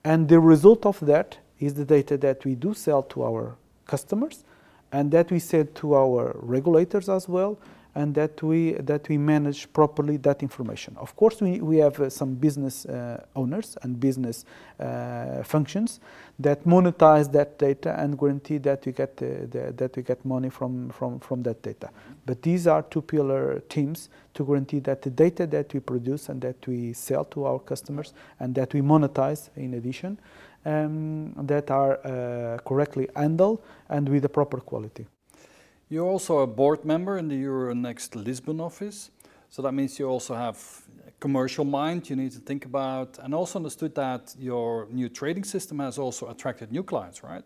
and 0.04 0.28
the 0.28 0.38
result 0.38 0.84
of 0.84 1.00
that 1.00 1.38
is 1.58 1.74
the 1.74 1.84
data 1.84 2.16
that 2.18 2.44
we 2.44 2.54
do 2.54 2.74
sell 2.74 3.02
to 3.04 3.22
our 3.24 3.56
customers, 3.86 4.44
and 4.92 5.10
that 5.12 5.30
we 5.30 5.38
sell 5.38 5.64
to 5.64 5.94
our 5.94 6.36
regulators 6.40 7.08
as 7.08 7.28
well, 7.28 7.58
and 7.94 8.14
that 8.14 8.42
we 8.42 8.72
that 8.72 9.08
we 9.08 9.18
manage 9.18 9.72
properly 9.72 10.16
that 10.18 10.42
information. 10.42 10.96
Of 10.98 11.14
course, 11.14 11.40
we, 11.40 11.60
we 11.60 11.78
have 11.78 12.00
uh, 12.00 12.10
some 12.10 12.34
business 12.34 12.86
uh, 12.86 13.24
owners 13.36 13.76
and 13.82 14.00
business 14.00 14.44
uh, 14.80 15.42
functions 15.42 16.00
that 16.38 16.64
monetize 16.64 17.30
that 17.32 17.58
data 17.58 17.94
and 17.98 18.18
guarantee 18.18 18.58
that 18.58 18.84
we 18.86 18.92
get 18.92 19.16
the, 19.16 19.46
the, 19.50 19.72
that 19.76 19.96
we 19.96 20.02
get 20.02 20.24
money 20.24 20.50
from, 20.50 20.90
from, 20.90 21.20
from 21.20 21.42
that 21.42 21.62
data. 21.62 21.90
But 22.26 22.42
these 22.42 22.66
are 22.66 22.82
two 22.82 23.02
pillar 23.02 23.60
teams 23.68 24.08
to 24.34 24.44
guarantee 24.44 24.80
that 24.80 25.02
the 25.02 25.10
data 25.10 25.46
that 25.46 25.72
we 25.72 25.80
produce 25.80 26.28
and 26.28 26.40
that 26.42 26.66
we 26.66 26.92
sell 26.94 27.24
to 27.26 27.44
our 27.44 27.58
customers 27.58 28.14
and 28.40 28.54
that 28.54 28.72
we 28.74 28.80
monetize 28.80 29.50
in 29.56 29.74
addition 29.74 30.18
um, 30.64 31.32
that 31.34 31.70
are 31.70 31.98
uh, 32.06 32.58
correctly 32.58 33.08
handled 33.14 33.62
and 33.88 34.08
with 34.08 34.22
the 34.22 34.28
proper 34.28 34.60
quality. 34.60 35.06
You're 35.92 36.08
also 36.08 36.38
a 36.38 36.46
board 36.46 36.86
member 36.86 37.18
in 37.18 37.28
the 37.28 37.34
Euronext 37.34 38.16
Lisbon 38.16 38.62
office. 38.62 39.10
So 39.50 39.60
that 39.60 39.72
means 39.72 39.98
you 39.98 40.08
also 40.08 40.34
have 40.34 40.56
a 41.06 41.10
commercial 41.20 41.66
mind 41.66 42.08
you 42.08 42.16
need 42.16 42.32
to 42.32 42.38
think 42.38 42.64
about, 42.64 43.18
and 43.18 43.34
also 43.34 43.58
understood 43.58 43.94
that 43.96 44.34
your 44.38 44.86
new 44.90 45.10
trading 45.10 45.44
system 45.44 45.80
has 45.80 45.98
also 45.98 46.30
attracted 46.30 46.72
new 46.72 46.82
clients, 46.82 47.22
right? 47.22 47.44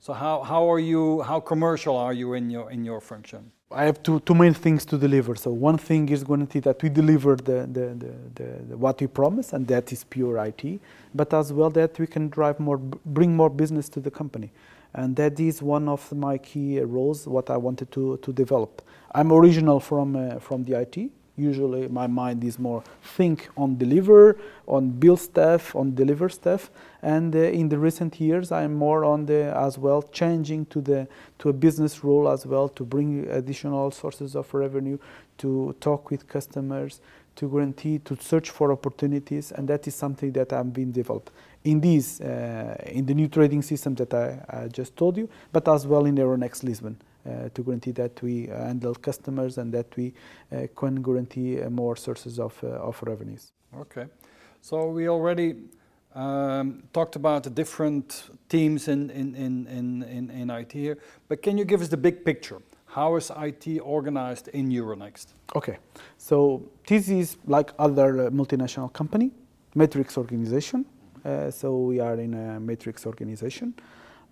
So 0.00 0.14
how, 0.14 0.40
how 0.40 0.72
are 0.72 0.78
you, 0.78 1.20
how 1.20 1.38
commercial 1.40 1.98
are 1.98 2.14
you 2.14 2.32
in 2.32 2.48
your, 2.48 2.70
in 2.70 2.82
your 2.82 3.02
function? 3.02 3.52
I 3.70 3.84
have 3.84 4.02
two, 4.02 4.20
two 4.20 4.34
main 4.34 4.54
things 4.54 4.86
to 4.86 4.96
deliver. 4.96 5.36
So 5.36 5.50
one 5.50 5.76
thing 5.76 6.08
is 6.08 6.24
going 6.24 6.46
to 6.46 6.50
be 6.50 6.60
that 6.60 6.82
we 6.82 6.88
deliver 6.88 7.36
the, 7.36 7.68
the, 7.70 7.86
the, 8.02 8.14
the, 8.34 8.64
the 8.70 8.76
what 8.78 9.02
we 9.02 9.06
promise, 9.06 9.52
and 9.52 9.66
that 9.66 9.92
is 9.92 10.02
pure 10.02 10.42
IT, 10.46 10.80
but 11.14 11.34
as 11.34 11.52
well 11.52 11.68
that 11.68 11.98
we 11.98 12.06
can 12.06 12.30
drive 12.30 12.58
more, 12.58 12.78
bring 12.78 13.36
more 13.36 13.50
business 13.50 13.90
to 13.90 14.00
the 14.00 14.10
company 14.10 14.50
and 14.94 15.16
that 15.16 15.40
is 15.40 15.62
one 15.62 15.88
of 15.88 16.12
my 16.12 16.38
key 16.38 16.80
roles 16.80 17.26
what 17.26 17.50
I 17.50 17.56
wanted 17.56 17.90
to, 17.92 18.18
to 18.18 18.32
develop. 18.32 18.82
I'm 19.14 19.32
original 19.32 19.80
from 19.80 20.16
uh, 20.16 20.38
from 20.38 20.64
the 20.64 20.80
IT. 20.80 21.10
Usually 21.34 21.88
my 21.88 22.06
mind 22.06 22.44
is 22.44 22.58
more 22.58 22.84
think 23.02 23.48
on 23.56 23.78
deliver, 23.78 24.36
on 24.68 24.90
build 24.90 25.18
stuff, 25.18 25.74
on 25.74 25.94
deliver 25.94 26.28
stuff, 26.28 26.70
and 27.00 27.34
uh, 27.34 27.38
in 27.38 27.70
the 27.70 27.78
recent 27.78 28.20
years 28.20 28.52
I'm 28.52 28.74
more 28.74 29.04
on 29.04 29.24
the 29.24 29.54
as 29.56 29.78
well 29.78 30.02
changing 30.02 30.66
to 30.66 30.82
the 30.82 31.08
to 31.38 31.48
a 31.48 31.52
business 31.54 32.04
role 32.04 32.28
as 32.28 32.44
well 32.44 32.68
to 32.68 32.84
bring 32.84 33.26
additional 33.30 33.90
sources 33.90 34.36
of 34.36 34.52
revenue, 34.52 34.98
to 35.38 35.74
talk 35.80 36.10
with 36.10 36.28
customers, 36.28 37.00
to 37.36 37.48
guarantee 37.48 37.98
to 38.00 38.16
search 38.16 38.50
for 38.50 38.72
opportunities, 38.72 39.52
and 39.52 39.68
that 39.68 39.86
is 39.86 39.94
something 39.94 40.32
that 40.32 40.52
I'm 40.52 40.70
being 40.70 40.92
developed 40.92 41.30
in 41.64 41.80
these, 41.80 42.20
uh, 42.20 42.76
in 42.86 43.06
the 43.06 43.14
new 43.14 43.28
trading 43.28 43.62
system 43.62 43.94
that 43.94 44.12
I, 44.12 44.44
I, 44.48 44.68
just 44.68 44.96
told 44.96 45.16
you, 45.16 45.28
but 45.52 45.68
as 45.68 45.86
well 45.86 46.04
in 46.06 46.16
Euronext 46.16 46.64
Lisbon. 46.64 46.96
Uh, 47.24 47.48
to 47.54 47.62
guarantee 47.62 47.92
that 47.92 48.20
we 48.20 48.48
handle 48.48 48.96
customers 48.96 49.56
and 49.56 49.72
that 49.72 49.86
we 49.96 50.12
uh, 50.50 50.66
can 50.74 51.00
guarantee 51.00 51.62
uh, 51.62 51.70
more 51.70 51.94
sources 51.94 52.40
of, 52.40 52.58
uh, 52.64 52.66
of 52.66 53.00
revenues. 53.04 53.52
Okay, 53.78 54.06
so 54.60 54.88
we 54.88 55.08
already 55.08 55.54
um, 56.16 56.82
talked 56.92 57.14
about 57.14 57.44
the 57.44 57.50
different 57.50 58.24
teams 58.48 58.88
in, 58.88 59.08
in, 59.10 59.36
in, 59.36 59.66
in, 60.02 60.30
in, 60.30 60.50
IT 60.50 60.72
here, 60.72 60.98
but 61.28 61.42
can 61.42 61.56
you 61.56 61.64
give 61.64 61.80
us 61.80 61.86
the 61.86 61.96
big 61.96 62.24
picture? 62.24 62.60
How 62.92 63.16
is 63.16 63.30
IT 63.34 63.80
organized 63.82 64.48
in 64.48 64.68
Euronext? 64.68 65.28
Okay, 65.56 65.78
so 66.18 66.62
this 66.86 67.08
is 67.08 67.38
like 67.46 67.72
other 67.78 68.26
uh, 68.26 68.30
multinational 68.30 68.92
company, 68.92 69.30
matrix 69.74 70.18
organization. 70.18 70.84
Uh, 71.24 71.50
so 71.50 71.78
we 71.78 72.00
are 72.00 72.20
in 72.20 72.34
a 72.34 72.60
matrix 72.60 73.06
organization. 73.06 73.72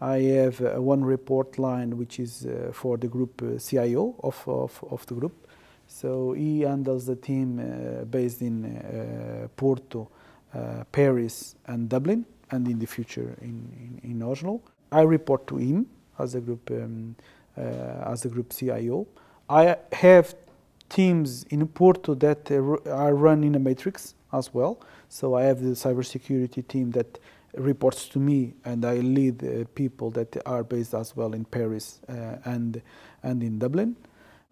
I 0.02 0.18
have 0.18 0.60
uh, 0.60 0.82
one 0.82 1.02
report 1.02 1.58
line 1.58 1.96
which 1.96 2.20
is 2.20 2.44
uh, 2.44 2.70
for 2.74 2.98
the 2.98 3.08
group 3.08 3.42
CIO 3.58 4.14
of, 4.22 4.46
of, 4.46 4.84
of, 4.90 5.06
the 5.06 5.14
group. 5.14 5.48
So 5.86 6.34
he 6.34 6.60
handles 6.60 7.06
the 7.06 7.16
team 7.16 7.56
based 8.10 8.42
in 8.42 9.48
Porto, 9.56 10.10
Paris, 10.92 11.54
and 11.66 11.88
Dublin, 11.88 12.26
and 12.50 12.68
in 12.68 12.78
the 12.78 12.86
future 12.86 13.38
in, 13.40 14.00
in, 14.04 14.10
in 14.10 14.22
Oslo. 14.22 14.60
I 14.92 15.00
report 15.00 15.46
to 15.46 15.56
him 15.56 15.86
as 16.18 16.34
a 16.34 16.40
group 16.40 16.70
um, 16.70 17.16
uh, 17.18 17.22
as 17.60 18.22
the 18.22 18.28
group 18.28 18.52
CIO. 18.52 19.06
I 19.48 19.76
have 19.92 20.34
teams 20.90 21.44
in 21.44 21.66
Porto 21.66 22.14
that 22.14 22.50
uh, 22.50 22.90
are 22.90 23.14
run 23.14 23.42
in 23.44 23.54
a 23.54 23.58
matrix 23.58 24.14
as 24.32 24.52
well. 24.52 24.80
So 25.08 25.34
I 25.34 25.42
have 25.44 25.60
the 25.62 25.70
cybersecurity 25.70 26.66
team 26.68 26.90
that 26.92 27.18
reports 27.54 28.08
to 28.08 28.18
me, 28.18 28.54
and 28.64 28.84
I 28.84 28.96
lead 28.96 29.42
uh, 29.42 29.64
people 29.74 30.10
that 30.12 30.36
are 30.46 30.62
based 30.62 30.94
as 30.94 31.16
well 31.16 31.32
in 31.32 31.44
Paris 31.44 32.00
uh, 32.08 32.36
and 32.44 32.82
and 33.22 33.42
in 33.42 33.58
Dublin. 33.58 33.96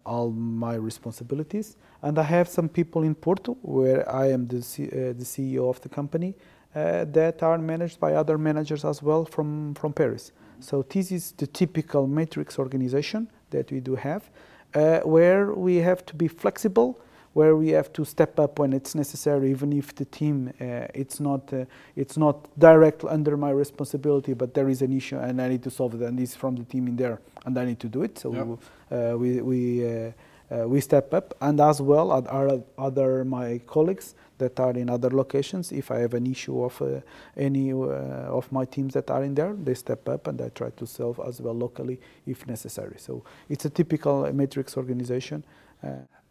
All 0.05 0.31
my 0.31 0.75
responsibilities, 0.75 1.77
and 2.01 2.17
I 2.17 2.23
have 2.23 2.47
some 2.47 2.67
people 2.67 3.03
in 3.03 3.15
Porto 3.15 3.57
where 3.61 4.09
I 4.09 4.31
am 4.31 4.47
the 4.47 4.61
C, 4.61 4.87
uh, 4.87 5.13
the 5.13 5.25
CEO 5.25 5.69
of 5.69 5.79
the 5.81 5.89
company 5.89 6.35
uh, 6.73 7.05
that 7.05 7.43
are 7.43 7.57
managed 7.57 7.99
by 7.99 8.13
other 8.13 8.37
managers 8.37 8.83
as 8.85 9.03
well 9.03 9.25
from 9.25 9.75
from 9.75 9.93
Paris. 9.93 10.31
So 10.59 10.85
this 10.87 11.11
is 11.11 11.31
the 11.33 11.47
typical 11.47 12.07
matrix 12.07 12.59
organization 12.59 13.29
that 13.49 13.71
we 13.71 13.79
do 13.79 13.95
have, 13.95 14.29
uh, 14.73 14.99
where 14.99 15.53
we 15.53 15.77
have 15.77 16.05
to 16.07 16.15
be 16.15 16.27
flexible 16.27 16.99
where 17.33 17.55
we 17.55 17.69
have 17.69 17.93
to 17.93 18.03
step 18.05 18.39
up 18.39 18.59
when 18.59 18.73
it's 18.73 18.95
necessary, 18.95 19.51
even 19.51 19.71
if 19.71 19.93
the 19.95 20.05
team 20.05 20.51
uh, 20.59 20.87
it's 20.93 21.19
not 21.19 21.53
uh, 21.53 21.65
it's 21.95 22.17
not 22.17 22.35
direct 22.57 23.03
under 23.03 23.37
my 23.37 23.51
responsibility, 23.51 24.33
but 24.33 24.53
there 24.53 24.69
is 24.69 24.81
an 24.81 24.91
issue 24.91 25.17
and 25.17 25.41
I 25.41 25.47
need 25.47 25.63
to 25.63 25.71
solve 25.71 25.93
it, 25.95 26.01
and 26.01 26.19
it's 26.19 26.35
from 26.35 26.55
the 26.55 26.63
team 26.63 26.87
in 26.87 26.95
there, 26.95 27.19
and 27.45 27.57
I 27.57 27.65
need 27.65 27.79
to 27.81 27.87
do 27.87 28.03
it. 28.03 28.17
So 28.17 28.33
yep. 28.33 28.47
uh, 28.91 29.17
we 29.17 29.41
we. 29.41 30.13
Uh, 30.51 30.63
uh, 30.63 30.67
we 30.67 30.81
step 30.81 31.13
up, 31.13 31.33
and 31.41 31.59
as 31.59 31.81
well 31.81 32.11
are 32.11 32.61
other 32.77 33.23
my 33.25 33.59
colleagues 33.67 34.15
that 34.37 34.59
are 34.59 34.71
in 34.71 34.89
other 34.89 35.09
locations. 35.09 35.71
If 35.71 35.91
I 35.91 35.99
have 35.99 36.13
an 36.13 36.25
issue 36.25 36.63
of 36.63 36.81
uh, 36.81 37.01
any 37.35 37.71
of 37.71 38.51
my 38.51 38.65
teams 38.65 38.93
that 38.93 39.11
are 39.11 39.23
in 39.23 39.35
there, 39.35 39.53
they 39.53 39.73
step 39.73 40.07
up 40.07 40.27
and 40.27 40.41
I 40.41 40.49
try 40.49 40.69
to 40.69 40.87
solve 40.87 41.19
as 41.27 41.41
well 41.41 41.53
locally 41.53 41.99
if 42.25 42.47
necessary. 42.47 42.95
So 42.97 43.23
it's 43.49 43.65
a 43.65 43.69
typical 43.69 44.31
matrix 44.33 44.77
organization. 44.77 45.43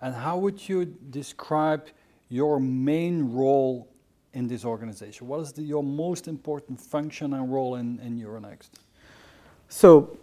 And 0.01 0.15
how 0.15 0.39
would 0.39 0.69
you 0.69 0.87
describe 1.11 1.89
your 2.29 2.59
main 2.61 3.33
role 3.33 3.89
in 4.33 4.49
this 4.49 4.65
organization? 4.65 5.27
What 5.27 5.41
is 5.41 5.53
the, 5.53 5.63
your 5.63 5.83
most 5.83 6.29
important 6.29 6.81
function 6.81 7.35
and 7.35 7.53
role 7.53 7.77
in, 7.77 7.99
in 8.01 8.19
Euronext? 8.19 8.71
So, 9.69 10.17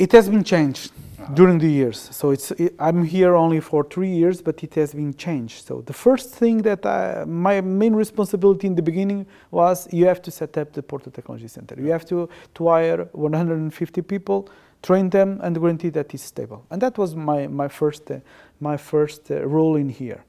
It 0.00 0.12
has 0.12 0.30
been 0.30 0.44
changed 0.44 0.92
during 1.34 1.58
the 1.58 1.70
years. 1.70 2.08
So 2.10 2.30
it's 2.30 2.52
it, 2.52 2.74
I'm 2.78 3.04
here 3.04 3.34
only 3.34 3.60
for 3.60 3.84
three 3.84 4.08
years, 4.08 4.40
but 4.40 4.64
it 4.64 4.74
has 4.76 4.94
been 4.94 5.12
changed. 5.12 5.66
So 5.66 5.82
the 5.82 5.92
first 5.92 6.30
thing 6.30 6.62
that 6.62 6.86
I, 6.86 7.26
my 7.26 7.60
main 7.60 7.94
responsibility 7.94 8.66
in 8.66 8.74
the 8.74 8.80
beginning 8.82 9.26
was 9.50 9.86
you 9.92 10.06
have 10.06 10.22
to 10.22 10.30
set 10.30 10.56
up 10.56 10.72
the 10.72 10.82
Porto 10.82 11.10
Technology 11.10 11.48
Center. 11.48 11.74
You 11.78 11.92
have 11.92 12.06
to 12.06 12.30
to 12.54 12.68
hire 12.68 13.08
150 13.12 14.00
people, 14.00 14.48
train 14.82 15.10
them, 15.10 15.38
and 15.42 15.54
guarantee 15.60 15.90
that 15.90 16.14
it's 16.14 16.22
stable. 16.22 16.64
And 16.70 16.80
that 16.80 16.96
was 16.96 17.14
my 17.14 17.46
my 17.46 17.68
first 17.68 18.10
uh, 18.10 18.20
my 18.58 18.78
first 18.78 19.30
uh, 19.30 19.46
role 19.46 19.76
in 19.76 19.90
here. 19.90 20.24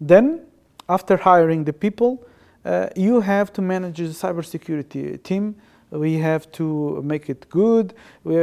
Then, 0.00 0.46
after 0.88 1.16
hiring 1.16 1.64
the 1.64 1.72
people, 1.72 2.24
uh, 2.64 2.86
you 2.94 3.20
have 3.22 3.52
to 3.54 3.62
manage 3.62 3.96
the 3.96 4.14
cybersecurity 4.14 5.20
team 5.24 5.56
we 5.90 6.14
have 6.14 6.50
to 6.52 7.00
make 7.02 7.28
it 7.30 7.48
good, 7.48 7.94
we 8.24 8.34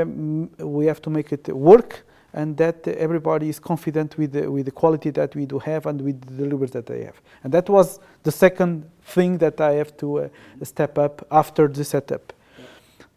have, 0.85 1.01
to 1.01 1.09
make 1.09 1.31
it 1.31 1.47
work, 1.49 2.05
and 2.33 2.57
that 2.57 2.87
everybody 2.87 3.49
is 3.49 3.59
confident 3.59 4.17
with 4.17 4.33
the, 4.33 4.51
with 4.51 4.65
the 4.65 4.71
quality 4.71 5.09
that 5.11 5.35
we 5.35 5.45
do 5.45 5.57
have 5.59 5.85
and 5.85 6.01
with 6.01 6.19
the 6.21 6.43
deliveries 6.43 6.71
that 6.71 6.85
they 6.85 7.03
have. 7.03 7.21
And 7.43 7.53
that 7.53 7.69
was 7.69 7.99
the 8.23 8.31
second 8.31 8.89
thing 9.03 9.37
that 9.37 9.61
I 9.61 9.73
have 9.73 9.95
to 9.97 10.19
uh, 10.19 10.29
step 10.63 10.97
up 10.97 11.25
after 11.31 11.67
the 11.67 11.85
setup. 11.85 12.33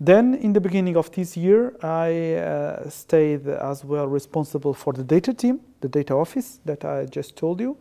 Then, 0.00 0.34
in 0.34 0.52
the 0.52 0.60
beginning 0.60 0.96
of 0.96 1.10
this 1.10 1.36
year, 1.36 1.74
I 1.82 2.34
uh, 2.34 2.88
stayed 2.88 3.48
as 3.48 3.84
well 3.84 4.06
responsible 4.06 4.72
for 4.72 4.92
the 4.92 5.02
data 5.02 5.34
team, 5.34 5.60
the 5.80 5.88
data 5.88 6.14
office 6.14 6.60
that 6.64 6.84
I 6.84 7.06
just 7.06 7.34
told 7.34 7.60
you. 7.60 7.76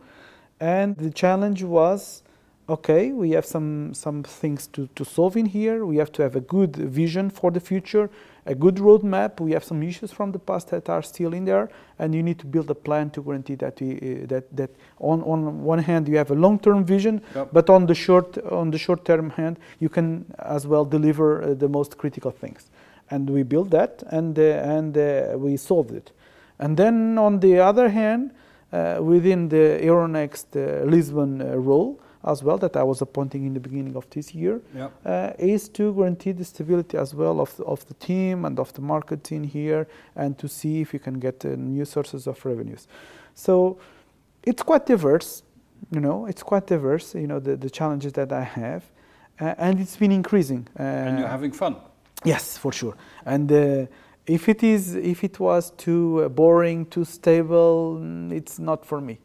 And 0.58 0.96
the 0.96 1.10
challenge 1.10 1.62
was 1.62 2.24
okay, 2.68 3.12
we 3.12 3.30
have 3.30 3.46
some, 3.46 3.94
some 3.94 4.22
things 4.22 4.66
to, 4.68 4.88
to 4.94 5.04
solve 5.04 5.36
in 5.36 5.46
here. 5.46 5.86
We 5.86 5.96
have 5.96 6.12
to 6.12 6.22
have 6.22 6.36
a 6.36 6.40
good 6.40 6.76
vision 6.76 7.30
for 7.30 7.50
the 7.50 7.60
future, 7.60 8.10
a 8.44 8.54
good 8.54 8.76
roadmap. 8.76 9.40
We 9.40 9.52
have 9.52 9.64
some 9.64 9.82
issues 9.82 10.12
from 10.12 10.32
the 10.32 10.38
past 10.38 10.68
that 10.70 10.88
are 10.88 11.02
still 11.02 11.32
in 11.32 11.46
there, 11.46 11.70
and 11.98 12.14
you 12.14 12.22
need 12.22 12.38
to 12.40 12.46
build 12.46 12.70
a 12.70 12.74
plan 12.74 13.10
to 13.10 13.22
guarantee 13.22 13.54
that 13.56 13.80
we, 13.80 13.96
uh, 13.96 14.26
that, 14.26 14.54
that 14.56 14.70
on, 14.98 15.22
on 15.22 15.62
one 15.64 15.78
hand 15.78 16.08
you 16.08 16.18
have 16.18 16.30
a 16.30 16.34
long-term 16.34 16.84
vision, 16.84 17.22
yep. 17.34 17.48
but 17.52 17.70
on 17.70 17.86
the 17.86 17.94
short 17.94 18.36
on 18.50 18.70
the 18.70 18.78
short-term 18.78 19.30
hand 19.30 19.58
you 19.80 19.88
can 19.88 20.26
as 20.38 20.66
well 20.66 20.84
deliver 20.84 21.42
uh, 21.42 21.54
the 21.54 21.68
most 21.68 21.96
critical 21.96 22.30
things. 22.30 22.70
And 23.10 23.30
we 23.30 23.42
built 23.42 23.70
that, 23.70 24.02
and 24.08 24.38
uh, 24.38 24.42
and 24.42 24.96
uh, 24.96 25.38
we 25.38 25.56
solved 25.56 25.92
it. 25.92 26.12
And 26.58 26.76
then 26.76 27.16
on 27.16 27.40
the 27.40 27.60
other 27.60 27.88
hand, 27.88 28.32
uh, 28.72 28.98
within 29.00 29.48
the 29.48 29.80
Euronext 29.82 30.54
uh, 30.56 30.84
Lisbon 30.84 31.38
role 31.64 31.98
as 32.24 32.42
well 32.42 32.58
that 32.58 32.76
I 32.76 32.82
was 32.82 33.00
appointing 33.00 33.46
in 33.46 33.54
the 33.54 33.60
beginning 33.60 33.96
of 33.96 34.08
this 34.10 34.34
year 34.34 34.60
yep. 34.74 34.92
uh, 35.04 35.32
is 35.38 35.68
to 35.70 35.92
guarantee 35.94 36.32
the 36.32 36.44
stability 36.44 36.96
as 36.98 37.14
well 37.14 37.40
of 37.40 37.56
the, 37.56 37.64
of 37.64 37.86
the 37.86 37.94
team 37.94 38.44
and 38.44 38.58
of 38.58 38.72
the 38.72 38.80
marketing 38.80 39.44
here 39.44 39.86
and 40.16 40.36
to 40.38 40.48
see 40.48 40.80
if 40.80 40.92
you 40.92 40.98
can 40.98 41.18
get 41.20 41.44
uh, 41.44 41.50
new 41.56 41.84
sources 41.84 42.26
of 42.26 42.44
revenues. 42.44 42.88
So 43.34 43.78
it's 44.42 44.62
quite 44.62 44.86
diverse, 44.86 45.42
you 45.92 46.00
know, 46.00 46.26
it's 46.26 46.42
quite 46.42 46.66
diverse, 46.66 47.14
you 47.14 47.28
know, 47.28 47.38
the, 47.38 47.56
the 47.56 47.70
challenges 47.70 48.12
that 48.14 48.32
I 48.32 48.42
have 48.42 48.84
uh, 49.40 49.54
and 49.58 49.80
it's 49.80 49.96
been 49.96 50.12
increasing. 50.12 50.66
Uh, 50.78 50.82
and 50.82 51.18
you're 51.20 51.28
having 51.28 51.52
fun. 51.52 51.76
Yes, 52.24 52.58
for 52.58 52.72
sure. 52.72 52.96
And 53.24 53.50
uh, 53.52 53.86
if 54.26 54.48
it 54.48 54.64
is, 54.64 54.96
if 54.96 55.22
it 55.22 55.38
was 55.38 55.70
too 55.70 56.24
uh, 56.24 56.28
boring, 56.28 56.86
too 56.86 57.04
stable, 57.04 57.98
mm, 58.00 58.32
it's 58.32 58.58
not 58.58 58.84
for 58.84 59.00
me 59.00 59.20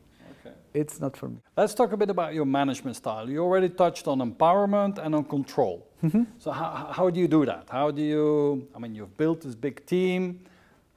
it's 0.73 0.99
not 0.99 1.15
for 1.15 1.29
me. 1.29 1.37
Let's 1.55 1.73
talk 1.73 1.91
a 1.91 1.97
bit 1.97 2.09
about 2.09 2.33
your 2.33 2.45
management 2.45 2.95
style. 2.95 3.29
You 3.29 3.43
already 3.43 3.69
touched 3.69 4.07
on 4.07 4.19
empowerment 4.19 4.97
and 4.97 5.15
on 5.15 5.23
control. 5.25 5.87
Mm-hmm. 6.03 6.23
So 6.39 6.51
how, 6.51 6.91
how 6.91 7.09
do 7.09 7.19
you 7.19 7.27
do 7.27 7.45
that? 7.45 7.67
How 7.69 7.91
do 7.91 8.01
you, 8.01 8.67
I 8.75 8.79
mean, 8.79 8.95
you've 8.95 9.15
built 9.17 9.41
this 9.41 9.55
big 9.55 9.85
team. 9.85 10.39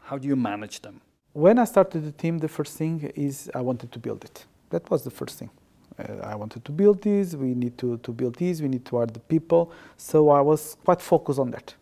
How 0.01 0.19
do 0.19 0.27
you 0.29 0.37
manage 0.37 0.81
them? 0.83 1.01
When 1.33 1.59
I 1.59 1.65
started 1.65 2.05
the 2.05 2.13
team, 2.13 2.39
the 2.39 2.49
first 2.49 2.77
thing 2.77 3.13
is 3.15 3.51
I 3.55 3.61
wanted 3.61 3.93
to 3.93 3.99
build 3.99 4.25
it. 4.25 4.47
That 4.71 4.91
was 4.91 5.05
the 5.05 5.11
first 5.11 5.39
thing. 5.39 5.51
Uh, 5.99 6.15
I 6.23 6.35
wanted 6.35 6.65
to 6.65 6.73
build 6.73 7.03
this, 7.03 7.35
we 7.35 7.55
need 7.55 7.79
to, 7.79 7.99
to 7.99 8.13
build 8.13 8.37
this, 8.37 8.61
we 8.61 8.69
need 8.69 8.85
to 8.87 8.97
hire 8.99 9.07
the 9.07 9.21
people. 9.21 9.73
So 9.97 10.31
I 10.31 10.41
was 10.41 10.77
quite 10.85 11.01
focused 11.01 11.39
on 11.39 11.51
that. 11.53 11.75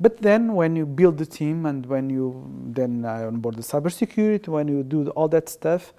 But 0.00 0.20
then 0.20 0.54
when 0.54 0.74
you 0.74 0.84
build 0.84 1.18
the 1.18 1.26
team 1.26 1.66
and 1.66 1.86
when 1.86 2.10
you 2.10 2.44
then 2.66 3.04
I 3.04 3.24
onboard 3.24 3.56
the 3.56 3.62
cybersecurity, 3.62 4.48
when 4.48 4.66
you 4.66 4.82
do 4.82 5.08
all 5.10 5.28
that 5.28 5.48
stuff, 5.48 5.92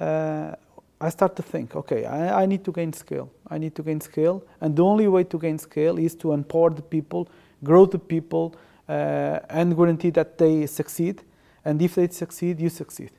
uh, 0.00 0.54
I 1.00 1.08
start 1.10 1.36
to 1.36 1.42
think, 1.42 1.76
okay, 1.76 2.04
I, 2.04 2.42
I, 2.42 2.46
need 2.46 2.64
to 2.64 2.72
gain 2.72 2.92
scale. 2.92 3.30
I 3.48 3.58
need 3.58 3.74
to 3.76 3.82
gain 3.82 4.00
scale, 4.00 4.42
and 4.60 4.74
the 4.74 4.82
only 4.82 5.06
way 5.06 5.24
to 5.24 5.38
gain 5.38 5.58
scale 5.58 5.98
is 5.98 6.14
to 6.16 6.32
empower 6.32 6.70
the 6.70 6.82
people, 6.82 7.28
grow 7.62 7.86
the 7.86 7.98
people, 7.98 8.54
uh, 8.88 9.38
and 9.48 9.76
guarantee 9.76 10.10
that 10.10 10.38
they 10.38 10.66
succeed. 10.66 11.22
And 11.64 11.80
if 11.82 11.94
they 11.94 12.08
succeed, 12.08 12.60
you 12.60 12.68
succeed. 12.68 13.10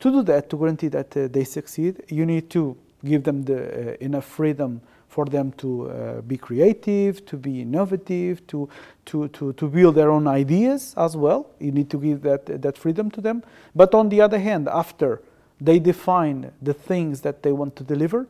To 0.00 0.10
do 0.10 0.22
that, 0.24 0.50
to 0.50 0.56
guarantee 0.56 0.88
that 0.88 1.16
uh, 1.16 1.28
they 1.28 1.44
succeed, 1.44 2.02
you 2.08 2.26
need 2.26 2.50
to 2.50 2.76
give 3.04 3.22
them 3.22 3.42
the 3.42 3.92
uh, 3.92 3.96
enough 4.00 4.24
freedom 4.24 4.80
for 5.08 5.26
them 5.26 5.52
to 5.52 5.90
uh, 5.90 6.20
be 6.22 6.36
creative, 6.36 7.24
to 7.26 7.36
be 7.36 7.62
innovative, 7.62 8.46
to, 8.48 8.68
to, 9.06 9.28
to, 9.28 9.52
to 9.52 9.68
build 9.68 9.94
their 9.94 10.10
own 10.10 10.26
ideas 10.26 10.94
as 10.96 11.16
well. 11.16 11.50
You 11.60 11.72
need 11.72 11.88
to 11.90 11.98
give 11.98 12.22
that, 12.22 12.60
that 12.62 12.76
freedom 12.76 13.10
to 13.12 13.20
them. 13.20 13.42
But 13.74 13.94
on 13.94 14.08
the 14.08 14.20
other 14.20 14.38
hand, 14.38 14.68
after 14.68 15.22
they 15.60 15.78
define 15.78 16.52
the 16.60 16.74
things 16.74 17.20
that 17.22 17.42
they 17.42 17.52
want 17.52 17.76
to 17.76 17.84
deliver, 17.84 18.26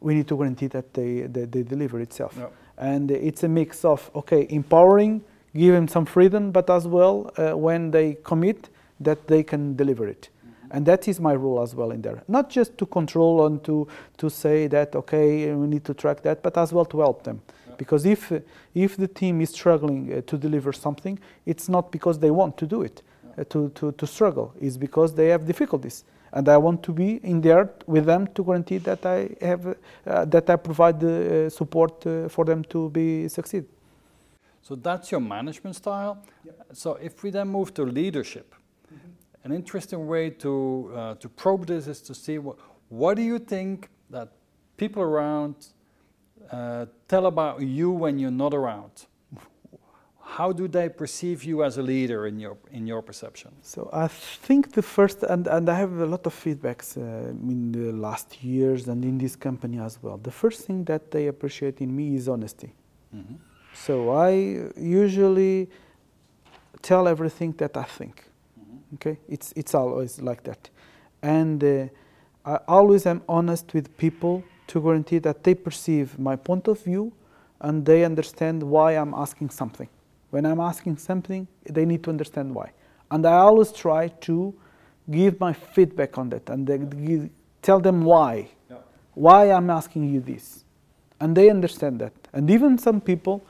we 0.00 0.14
need 0.14 0.28
to 0.28 0.36
guarantee 0.36 0.68
that 0.68 0.94
they, 0.94 1.22
they, 1.22 1.44
they 1.44 1.62
deliver 1.62 2.00
itself. 2.00 2.38
And 2.78 3.10
it's 3.10 3.42
a 3.42 3.48
mix 3.48 3.84
of, 3.84 4.10
okay, 4.14 4.46
empowering, 4.48 5.22
give 5.54 5.74
them 5.74 5.88
some 5.88 6.06
freedom, 6.06 6.50
but 6.50 6.70
as 6.70 6.86
well, 6.86 7.30
uh, 7.36 7.56
when 7.56 7.90
they 7.90 8.16
commit, 8.24 8.70
that 9.00 9.26
they 9.26 9.42
can 9.42 9.76
deliver 9.76 10.06
it. 10.08 10.28
Mm-hmm. 10.46 10.76
And 10.76 10.86
that 10.86 11.08
is 11.08 11.20
my 11.20 11.34
role 11.34 11.62
as 11.62 11.74
well 11.74 11.90
in 11.90 12.02
there. 12.02 12.22
Not 12.28 12.48
just 12.48 12.78
to 12.78 12.86
control 12.86 13.46
and 13.46 13.62
to, 13.64 13.86
to 14.18 14.30
say 14.30 14.66
that, 14.68 14.94
okay, 14.94 15.52
we 15.52 15.66
need 15.66 15.84
to 15.84 15.94
track 15.94 16.22
that, 16.22 16.42
but 16.42 16.56
as 16.56 16.72
well 16.72 16.84
to 16.86 17.00
help 17.00 17.24
them. 17.24 17.42
Because 17.76 18.04
if, 18.04 18.32
if 18.74 18.96
the 18.96 19.08
team 19.08 19.40
is 19.40 19.50
struggling 19.50 20.12
uh, 20.12 20.20
to 20.26 20.36
deliver 20.36 20.72
something, 20.72 21.18
it's 21.46 21.68
not 21.68 21.90
because 21.90 22.18
they 22.18 22.30
want 22.30 22.56
to 22.58 22.66
do 22.66 22.82
it, 22.82 23.02
uh, 23.38 23.44
to, 23.48 23.70
to, 23.70 23.92
to 23.92 24.06
struggle, 24.06 24.54
it's 24.60 24.76
because 24.76 25.14
they 25.14 25.28
have 25.28 25.46
difficulties 25.46 26.04
and 26.32 26.48
I 26.48 26.56
want 26.56 26.82
to 26.84 26.92
be 26.92 27.16
in 27.22 27.40
there 27.40 27.70
with 27.86 28.06
them 28.06 28.26
to 28.34 28.44
guarantee 28.44 28.78
that 28.78 29.04
I 29.04 29.30
have 29.40 29.66
uh, 30.06 30.24
that 30.26 30.48
I 30.48 30.56
provide 30.56 31.00
the 31.00 31.46
uh, 31.46 31.50
support 31.50 32.06
uh, 32.06 32.28
for 32.28 32.44
them 32.44 32.64
to 32.64 32.90
be 32.90 33.28
succeed. 33.28 33.64
So 34.62 34.76
that's 34.76 35.10
your 35.10 35.20
management 35.20 35.76
style. 35.76 36.22
Yep. 36.44 36.66
So 36.72 36.94
if 36.94 37.22
we 37.22 37.30
then 37.30 37.48
move 37.48 37.74
to 37.74 37.82
leadership, 37.84 38.54
mm-hmm. 38.54 39.08
an 39.44 39.52
interesting 39.52 40.06
way 40.06 40.30
to 40.30 40.92
uh, 40.94 41.14
to 41.16 41.28
probe 41.28 41.66
this 41.66 41.86
is 41.86 42.00
to 42.02 42.14
see 42.14 42.38
what 42.38 42.56
what 42.88 43.16
do 43.16 43.22
you 43.22 43.38
think 43.38 43.88
that 44.10 44.28
people 44.76 45.02
around 45.02 45.54
uh, 46.50 46.86
tell 47.08 47.26
about 47.26 47.62
you 47.62 47.90
when 47.90 48.18
you're 48.18 48.30
not 48.30 48.54
around 48.54 49.06
how 50.36 50.52
do 50.52 50.68
they 50.68 50.88
perceive 50.88 51.44
you 51.44 51.64
as 51.64 51.76
a 51.78 51.82
leader 51.82 52.26
in 52.26 52.38
your 52.38 52.56
in 52.70 52.86
your 52.86 53.02
perception? 53.02 53.50
So 53.62 53.90
I 53.92 54.08
think 54.46 54.72
the 54.72 54.82
first, 54.82 55.22
and, 55.22 55.46
and 55.46 55.68
I 55.68 55.74
have 55.74 55.92
a 55.98 56.06
lot 56.06 56.26
of 56.26 56.34
feedbacks 56.34 56.96
uh, 56.96 57.30
in 57.52 57.72
the 57.72 57.92
last 57.92 58.42
years 58.42 58.88
and 58.88 59.04
in 59.04 59.18
this 59.18 59.36
company 59.36 59.78
as 59.80 59.98
well. 60.02 60.18
The 60.18 60.30
first 60.30 60.66
thing 60.66 60.84
that 60.84 61.10
they 61.10 61.26
appreciate 61.28 61.80
in 61.80 61.94
me 61.94 62.14
is 62.14 62.28
honesty. 62.28 62.72
Mm-hmm. 63.14 63.34
So 63.74 64.10
I 64.10 64.30
usually 64.76 65.68
tell 66.82 67.08
everything 67.08 67.52
that 67.58 67.76
I 67.76 67.84
think. 67.98 68.24
Mm-hmm. 68.58 68.94
Okay, 68.94 69.18
it's 69.28 69.52
it's 69.56 69.74
always 69.74 70.20
like 70.20 70.42
that, 70.44 70.70
and 71.22 71.62
uh, 71.64 71.86
I 72.44 72.58
always 72.68 73.06
am 73.06 73.22
honest 73.28 73.74
with 73.74 73.86
people 73.96 74.42
to 74.68 74.80
guarantee 74.80 75.18
that 75.18 75.42
they 75.42 75.54
perceive 75.54 76.18
my 76.18 76.36
point 76.36 76.68
of 76.68 76.84
view 76.84 77.12
and 77.60 77.84
they 77.84 78.04
understand 78.04 78.62
why 78.62 78.92
I'm 78.92 79.14
asking 79.14 79.50
something. 79.50 79.88
When 80.30 80.46
I'm 80.46 80.60
asking 80.60 80.98
something, 80.98 81.46
they 81.64 81.84
need 81.84 82.02
to 82.04 82.10
understand 82.10 82.54
why. 82.54 82.72
And 83.10 83.26
I 83.26 83.38
always 83.38 83.72
try 83.72 84.08
to 84.08 84.54
give 85.10 85.40
my 85.40 85.52
feedback 85.52 86.18
on 86.18 86.30
that 86.30 86.48
and 86.48 86.66
give, 87.06 87.30
tell 87.62 87.80
them 87.80 88.04
why. 88.04 88.48
Yeah. 88.70 88.76
Why 89.14 89.50
I'm 89.50 89.70
asking 89.70 90.12
you 90.12 90.20
this. 90.20 90.64
And 91.20 91.36
they 91.36 91.50
understand 91.50 92.00
that. 92.00 92.12
And 92.32 92.48
even 92.50 92.78
some 92.78 93.00
people, 93.00 93.44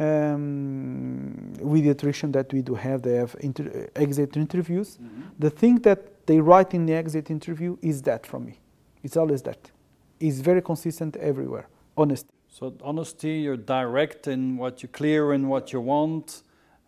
um, 0.00 1.52
with 1.60 1.84
the 1.84 1.90
attrition 1.90 2.32
that 2.32 2.52
we 2.52 2.62
do 2.62 2.74
have, 2.74 3.02
they 3.02 3.14
have 3.14 3.36
inter- 3.40 3.88
exit 3.94 4.36
interviews. 4.36 4.98
Mm-hmm. 5.00 5.20
The 5.38 5.50
thing 5.50 5.76
that 5.80 6.26
they 6.26 6.40
write 6.40 6.74
in 6.74 6.86
the 6.86 6.94
exit 6.94 7.30
interview 7.30 7.76
is 7.82 8.02
that 8.02 8.26
from 8.26 8.46
me. 8.46 8.58
It's 9.02 9.16
always 9.16 9.42
that. 9.42 9.70
It's 10.18 10.38
very 10.38 10.62
consistent 10.62 11.16
everywhere. 11.16 11.68
Honesty. 11.96 12.33
So 12.56 12.72
honesty, 12.84 13.38
you're 13.40 13.56
direct 13.56 14.28
in 14.28 14.56
what 14.56 14.80
you 14.80 14.88
clear 14.88 15.32
in 15.32 15.48
what 15.48 15.72
you 15.72 15.80
want, 15.80 16.42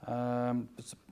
um, 0.06 0.68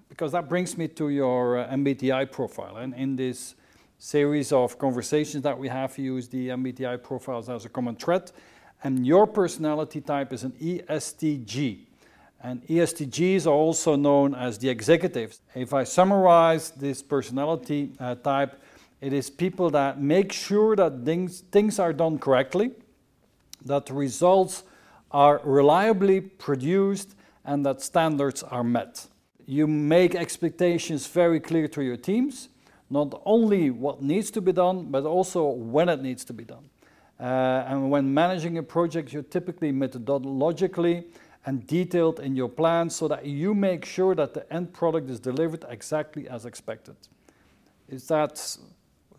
because 0.09 0.31
that 0.31 0.49
brings 0.49 0.79
me 0.79 0.87
to 0.87 1.09
your 1.09 1.59
uh, 1.59 1.75
MBTI 1.75 2.31
profile. 2.31 2.77
And 2.77 2.95
in 2.95 3.17
this 3.17 3.57
series 3.99 4.53
of 4.53 4.79
conversations 4.79 5.43
that 5.43 5.59
we 5.59 5.67
have, 5.67 5.99
you 5.99 6.15
use 6.15 6.29
the 6.29 6.51
MBTI 6.51 7.03
profiles 7.03 7.49
as 7.49 7.65
a 7.65 7.69
common 7.69 7.97
thread. 7.97 8.31
And 8.85 9.05
your 9.05 9.27
personality 9.27 10.01
type 10.01 10.33
is 10.33 10.45
an 10.45 10.53
ESTJ. 10.53 11.81
And 12.41 12.65
ESTJs 12.69 13.47
are 13.49 13.59
also 13.67 13.97
known 13.97 14.37
as 14.37 14.57
the 14.59 14.69
executives. 14.69 15.41
If 15.57 15.75
I 15.75 15.83
summarize 15.83 16.71
this 16.71 17.03
personality 17.03 17.91
uh, 17.99 18.15
type, 18.15 18.63
it 19.01 19.13
is 19.13 19.31
people 19.31 19.69
that 19.71 20.01
make 20.01 20.33
sure 20.33 20.77
that 20.77 21.05
things, 21.05 21.41
things 21.41 21.81
are 21.81 21.93
done 21.93 22.21
correctly, 22.21 22.71
that 23.65 23.91
results 23.91 24.65
are 25.11 25.41
reliably 25.45 26.21
produced, 26.21 27.15
and 27.45 27.65
that 27.65 27.81
standards 27.81 28.43
are 28.43 28.65
met. 28.65 29.07
You 29.47 29.67
make 29.67 30.15
expectations 30.15 31.07
very 31.07 31.41
clear 31.41 31.69
to 31.69 31.83
your 31.83 31.97
teams, 31.97 32.49
not 32.91 33.21
only 33.25 33.71
what 33.71 34.03
needs 34.03 34.31
to 34.33 34.41
be 34.41 34.53
done, 34.53 34.87
but 34.91 35.05
also 35.05 35.49
when 35.49 35.89
it 35.89 36.01
needs 36.01 36.25
to 36.25 36.33
be 36.33 36.45
done. 36.45 36.69
Uh, 37.21 37.65
and 37.69 37.91
when 37.91 38.13
managing 38.13 38.59
a 38.59 38.63
project, 38.63 39.13
you're 39.13 39.23
typically 39.23 39.73
methodologically 39.73 41.05
and 41.47 41.67
detailed 41.67 42.21
in 42.21 42.35
your 42.35 42.49
plan 42.49 42.89
so 42.89 43.07
that 43.07 43.27
you 43.27 43.55
make 43.55 43.85
sure 43.85 44.15
that 44.15 44.35
the 44.35 44.51
end 44.53 44.73
product 44.73 45.11
is 45.11 45.21
delivered 45.21 45.65
exactly 45.69 46.29
as 46.29 46.47
expected. 46.47 46.97
Is 47.89 48.09
that 48.09 48.57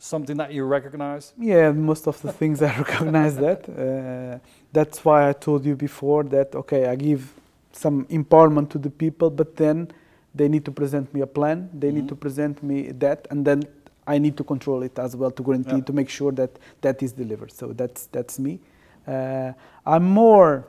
something 0.06 0.38
that 0.38 0.54
you 0.54 0.64
recognize? 0.64 1.34
Yeah, 1.38 1.72
most 1.72 2.08
of 2.08 2.22
the 2.22 2.32
things 2.32 2.62
I 2.62 2.76
recognize 2.86 3.36
that. 3.38 3.62
Uh, 3.68 4.40
that's 4.72 5.04
why 5.04 5.30
I 5.30 5.34
told 5.34 5.66
you 5.66 5.76
before 5.76 6.24
that, 6.26 6.56
okay, 6.56 6.86
I 6.88 6.96
give 6.96 7.34
some 7.72 8.06
empowerment 8.06 8.70
to 8.70 8.78
the 8.78 8.90
people, 8.90 9.30
but 9.30 9.56
then 9.56 9.92
they 10.34 10.48
need 10.48 10.66
to 10.66 10.72
present 10.72 11.14
me 11.14 11.22
a 11.22 11.28
plan, 11.28 11.70
they 11.74 11.88
mm-hmm. 11.88 11.98
need 11.98 12.08
to 12.10 12.16
present 12.16 12.62
me 12.62 12.92
that, 12.92 13.28
and 13.32 13.46
then 13.46 13.64
I 14.06 14.18
need 14.18 14.38
to 14.38 14.44
control 14.44 14.84
it 14.84 15.00
as 15.00 15.16
well 15.16 15.32
to 15.32 15.44
guarantee, 15.44 15.78
yeah. 15.78 15.84
to 15.84 15.94
make 15.94 16.10
sure 16.10 16.32
that 16.34 16.52
that 16.82 17.02
is 17.02 17.12
delivered. 17.12 17.52
So 17.52 17.74
that's, 17.74 18.06
that's 18.08 18.38
me. 18.38 18.60
Uh, 19.08 19.54
I'm 19.86 20.04
more 20.04 20.68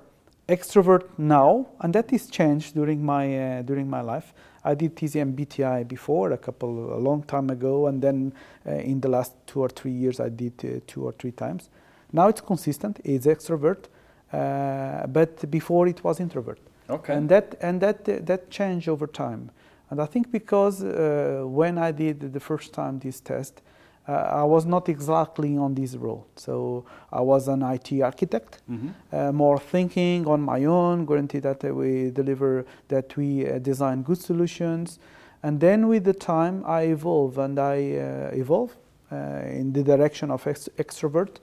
extrovert 0.48 1.04
now, 1.18 1.66
and 1.80 1.92
that 1.94 2.12
is 2.12 2.28
changed 2.28 2.74
during 2.74 3.04
my 3.04 3.58
uh, 3.58 3.62
during 3.62 3.88
my 3.90 4.00
life. 4.00 4.32
I 4.66 4.74
did 4.74 4.96
the 4.96 5.20
MBTI 5.20 5.86
before 5.86 6.32
a 6.32 6.36
couple 6.36 6.92
a 6.94 7.00
long 7.00 7.22
time 7.22 7.50
ago, 7.50 7.86
and 7.86 8.02
then 8.02 8.32
uh, 8.66 8.72
in 8.72 9.00
the 9.00 9.08
last 9.08 9.32
two 9.46 9.60
or 9.60 9.68
three 9.68 9.92
years 9.92 10.18
I 10.18 10.28
did 10.28 10.54
uh, 10.64 10.80
two 10.86 11.04
or 11.04 11.12
three 11.12 11.30
times. 11.30 11.70
Now 12.12 12.28
it's 12.28 12.40
consistent. 12.40 13.00
It's 13.04 13.26
extrovert, 13.26 13.84
uh, 14.32 15.06
but 15.06 15.48
before 15.50 15.86
it 15.86 16.02
was 16.02 16.18
introvert. 16.18 16.58
Okay. 16.90 17.14
And 17.14 17.28
that 17.28 17.54
and 17.60 17.80
that 17.80 18.04
that 18.26 18.50
changed 18.50 18.88
over 18.88 19.06
time, 19.06 19.50
and 19.90 20.00
I 20.00 20.06
think 20.06 20.32
because 20.32 20.82
uh, 20.82 21.42
when 21.44 21.78
I 21.78 21.92
did 21.92 22.32
the 22.32 22.40
first 22.40 22.72
time 22.72 22.98
this 22.98 23.20
test, 23.20 23.62
uh, 24.08 24.12
I 24.12 24.44
was 24.44 24.66
not 24.66 24.88
exactly 24.88 25.56
on 25.56 25.74
this 25.74 25.94
role. 25.94 26.26
So 26.36 26.84
I 27.12 27.20
was 27.20 27.48
an 27.48 27.62
IT 27.62 28.00
architect, 28.00 28.60
mm-hmm. 28.70 28.88
uh, 29.12 29.32
more 29.32 29.58
thinking 29.58 30.26
on 30.26 30.42
my 30.42 30.64
own, 30.64 31.06
guarantee 31.06 31.40
that 31.40 31.62
we 31.74 32.10
deliver, 32.10 32.64
that 32.88 33.16
we 33.16 33.48
uh, 33.48 33.58
design 33.58 34.02
good 34.02 34.18
solutions. 34.18 34.98
And 35.42 35.60
then 35.60 35.88
with 35.88 36.04
the 36.04 36.12
time, 36.12 36.62
I 36.66 36.82
evolve 36.82 37.38
and 37.38 37.58
I 37.58 37.96
uh, 37.96 38.30
evolve 38.32 38.76
uh, 39.12 39.42
in 39.46 39.72
the 39.72 39.82
direction 39.82 40.30
of 40.30 40.46
ex- 40.46 40.68
extrovert 40.78 41.36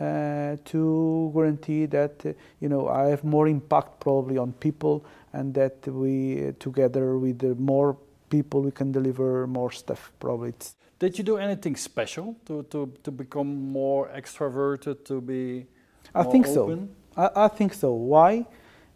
uh, 0.00 0.56
to 0.64 1.30
guarantee 1.34 1.86
that 1.86 2.36
you 2.60 2.68
know 2.68 2.88
I 2.88 3.08
have 3.08 3.24
more 3.24 3.48
impact 3.48 4.00
probably 4.00 4.36
on 4.36 4.52
people 4.52 5.04
and 5.32 5.54
that 5.54 5.86
we 5.88 6.52
together 6.58 7.16
with 7.16 7.42
more 7.58 7.96
people 8.28 8.60
we 8.60 8.70
can 8.70 8.92
deliver 8.92 9.46
more 9.46 9.72
stuff 9.72 10.12
probably. 10.20 10.50
It's 10.50 10.76
did 10.98 11.18
you 11.18 11.24
do 11.24 11.36
anything 11.36 11.76
special 11.76 12.36
to, 12.46 12.62
to, 12.64 12.92
to 13.02 13.10
become 13.10 13.70
more 13.70 14.08
extroverted, 14.08 15.04
to 15.04 15.20
be 15.20 15.66
I 16.14 16.22
think 16.22 16.46
open? 16.48 16.88
so. 17.14 17.22
I, 17.34 17.44
I 17.44 17.48
think 17.48 17.74
so. 17.74 17.92
Why? 17.92 18.46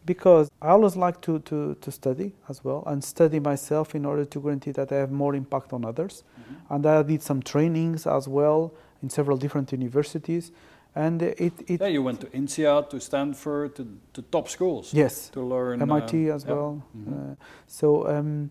Because 0.06 0.50
I 0.62 0.68
always 0.68 0.96
like 0.96 1.20
to, 1.22 1.40
to, 1.40 1.74
to 1.74 1.92
study 1.92 2.32
as 2.48 2.64
well 2.64 2.82
and 2.86 3.04
study 3.04 3.38
myself 3.38 3.94
in 3.94 4.06
order 4.06 4.24
to 4.24 4.40
guarantee 4.40 4.72
that 4.72 4.90
I 4.92 4.96
have 4.96 5.12
more 5.12 5.34
impact 5.34 5.72
on 5.74 5.84
others. 5.84 6.24
Mm-hmm. 6.40 6.74
And 6.74 6.86
I 6.86 7.02
did 7.02 7.22
some 7.22 7.42
trainings 7.42 8.06
as 8.06 8.26
well 8.26 8.72
in 9.02 9.10
several 9.10 9.36
different 9.36 9.70
universities. 9.72 10.52
And 10.94 11.22
it, 11.22 11.52
it 11.68 11.80
yeah, 11.80 11.86
you 11.86 12.02
went 12.02 12.20
to 12.22 12.26
INSEAD, 12.28 12.90
to 12.90 13.00
Stanford, 13.00 13.76
to, 13.76 13.86
to 14.14 14.22
top 14.22 14.48
schools. 14.48 14.92
Yes. 14.92 15.28
To 15.30 15.42
learn 15.42 15.82
MIT 15.82 16.30
uh, 16.30 16.34
as 16.34 16.44
yeah. 16.44 16.52
well. 16.52 16.82
Mm-hmm. 16.96 17.32
Uh, 17.32 17.34
so 17.66 18.08
um, 18.08 18.50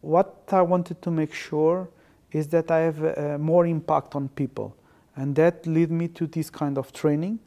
what 0.00 0.48
I 0.50 0.62
wanted 0.62 1.02
to 1.02 1.10
make 1.10 1.34
sure 1.34 1.88
is 2.32 2.48
that 2.48 2.70
I 2.70 2.80
have 2.80 3.04
uh, 3.04 3.38
more 3.38 3.66
impact 3.66 4.14
on 4.14 4.28
people. 4.28 4.76
And 5.16 5.34
that 5.36 5.66
led 5.66 5.90
me 5.90 6.08
to 6.08 6.26
this 6.26 6.50
kind 6.50 6.78
of 6.78 6.92
training. 6.92 7.40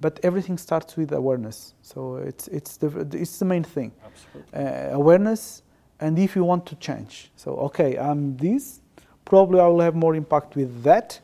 But 0.00 0.20
everything 0.22 0.58
starts 0.58 0.96
with 0.96 1.12
awareness. 1.12 1.74
So 1.82 2.16
it's, 2.16 2.46
it's, 2.48 2.76
the, 2.76 3.08
it's 3.12 3.38
the 3.38 3.44
main 3.44 3.64
thing. 3.64 3.92
Uh, 4.54 4.90
awareness, 4.92 5.62
and 5.98 6.16
if 6.18 6.36
you 6.36 6.44
want 6.44 6.66
to 6.66 6.76
change. 6.76 7.32
So, 7.34 7.56
okay, 7.56 7.98
I'm 7.98 8.36
this, 8.36 8.80
probably 9.24 9.58
I 9.58 9.66
will 9.66 9.80
have 9.80 9.96
more 9.96 10.14
impact 10.14 10.54
with 10.54 10.84
that. 10.84 11.18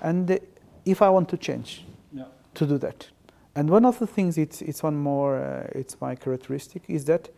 And 0.00 0.40
if 0.86 1.02
I 1.02 1.10
want 1.10 1.28
to 1.30 1.36
change, 1.36 1.84
yeah. 2.12 2.24
to 2.54 2.66
do 2.66 2.78
that. 2.78 3.08
And 3.54 3.68
one 3.68 3.84
of 3.84 3.98
the 3.98 4.06
things, 4.06 4.38
it's, 4.38 4.62
it's 4.62 4.82
one 4.82 4.96
more, 4.96 5.36
uh, 5.36 5.78
it's 5.78 6.00
my 6.00 6.14
characteristic, 6.14 6.82
is 6.88 7.04
that 7.04 7.28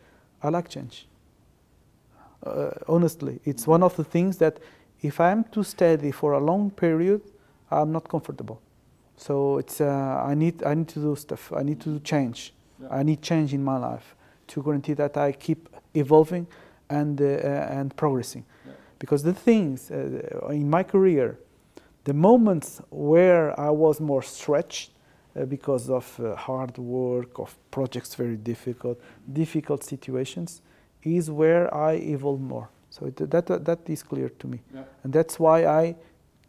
I 0.41 0.49
like 0.49 0.69
change. 0.69 1.07
Uh, 2.45 2.69
honestly, 2.87 3.41
it's 3.43 3.67
one 3.67 3.83
of 3.83 3.95
the 3.97 4.03
things 4.03 4.37
that 4.37 4.59
if 5.01 5.19
I'm 5.19 5.43
too 5.43 5.63
steady 5.63 6.11
for 6.11 6.33
a 6.33 6.39
long 6.39 6.71
period, 6.71 7.21
I'm 7.69 7.91
not 7.91 8.07
comfortable. 8.07 8.61
So 9.15 9.57
it's 9.57 9.81
uh, 9.81 10.23
I 10.25 10.33
need 10.35 10.63
I 10.63 10.73
need 10.73 10.87
to 10.89 10.99
do 10.99 11.15
stuff. 11.15 11.51
I 11.53 11.63
need 11.63 11.81
to 11.81 11.99
change. 11.99 12.53
Yeah. 12.81 12.87
I 12.91 13.03
need 13.03 13.21
change 13.21 13.53
in 13.53 13.63
my 13.63 13.77
life 13.77 14.15
to 14.47 14.63
guarantee 14.63 14.93
that 14.93 15.17
I 15.17 15.31
keep 15.31 15.69
evolving 15.93 16.47
and 16.89 17.19
uh, 17.21 17.25
and 17.25 17.95
progressing. 17.95 18.45
Yeah. 18.65 18.73
Because 18.99 19.23
the 19.23 19.33
things 19.33 19.91
uh, 19.91 20.47
in 20.49 20.69
my 20.69 20.83
career, 20.83 21.39
the 22.03 22.13
moments 22.13 22.81
where 22.89 23.59
I 23.59 23.69
was 23.71 23.99
more 23.99 24.21
stretched 24.21 24.91
uh, 25.35 25.45
because 25.45 25.89
of 25.89 26.19
uh, 26.19 26.35
hard 26.35 26.77
work, 26.77 27.39
of 27.39 27.55
projects 27.71 28.15
very 28.15 28.37
difficult, 28.37 28.99
difficult 29.33 29.83
situations, 29.83 30.61
is 31.03 31.29
where 31.29 31.73
I 31.73 31.93
evolve 31.93 32.41
more. 32.41 32.69
So 32.97 33.05
it, 33.05 33.29
that, 33.29 33.65
that, 33.65 33.89
is 33.89 34.03
clear 34.03 34.29
to 34.29 34.47
me. 34.47 34.61
Yeah. 34.73 34.83
And 35.03 35.13
that's 35.13 35.39
why 35.39 35.65
I 35.65 35.95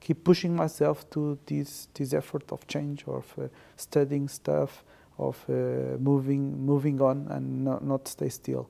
keep 0.00 0.24
pushing 0.24 0.54
myself 0.56 1.08
to 1.10 1.38
this, 1.46 1.88
this 1.94 2.14
effort 2.14 2.50
of 2.52 2.66
change, 2.66 3.04
of 3.06 3.26
uh, 3.38 3.48
studying 3.76 4.28
stuff, 4.28 4.84
of 5.18 5.36
uh, 5.48 5.98
moving, 5.98 6.64
moving 6.64 7.00
on 7.00 7.26
and 7.30 7.64
not, 7.64 7.84
not 7.84 8.08
stay 8.08 8.28
still. 8.28 8.68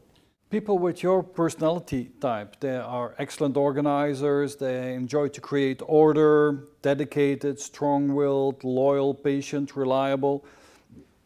People 0.51 0.79
with 0.79 1.03
your 1.03 1.23
personality 1.23 2.11
type, 2.21 2.59
they 2.61 2.77
are 2.77 3.15
excellent 3.19 3.57
organizers, 3.57 4.57
they 4.57 4.95
enjoy 4.95 5.29
to 5.29 5.41
create 5.43 5.83
order, 5.87 6.69
dedicated, 6.81 7.61
strong 7.61 8.15
willed, 8.15 8.65
loyal, 8.65 9.13
patient, 9.13 9.77
reliable. 9.77 10.45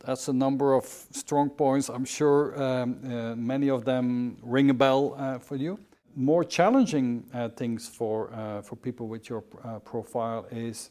That's 0.04 0.26
a 0.26 0.32
number 0.32 0.74
of 0.74 0.84
strong 1.12 1.50
points. 1.50 1.88
I'm 1.88 2.04
sure 2.04 2.60
um, 2.60 2.98
uh, 3.04 3.36
many 3.36 3.70
of 3.70 3.84
them 3.84 4.36
ring 4.42 4.70
a 4.70 4.74
bell 4.74 5.14
uh, 5.16 5.38
for 5.38 5.54
you 5.54 5.78
more 6.16 6.44
challenging 6.44 7.24
uh, 7.32 7.48
things 7.48 7.88
for 7.88 8.32
uh, 8.32 8.62
for 8.62 8.76
people 8.76 9.08
with 9.08 9.28
your 9.28 9.44
uh, 9.64 9.78
profile 9.78 10.46
is 10.50 10.90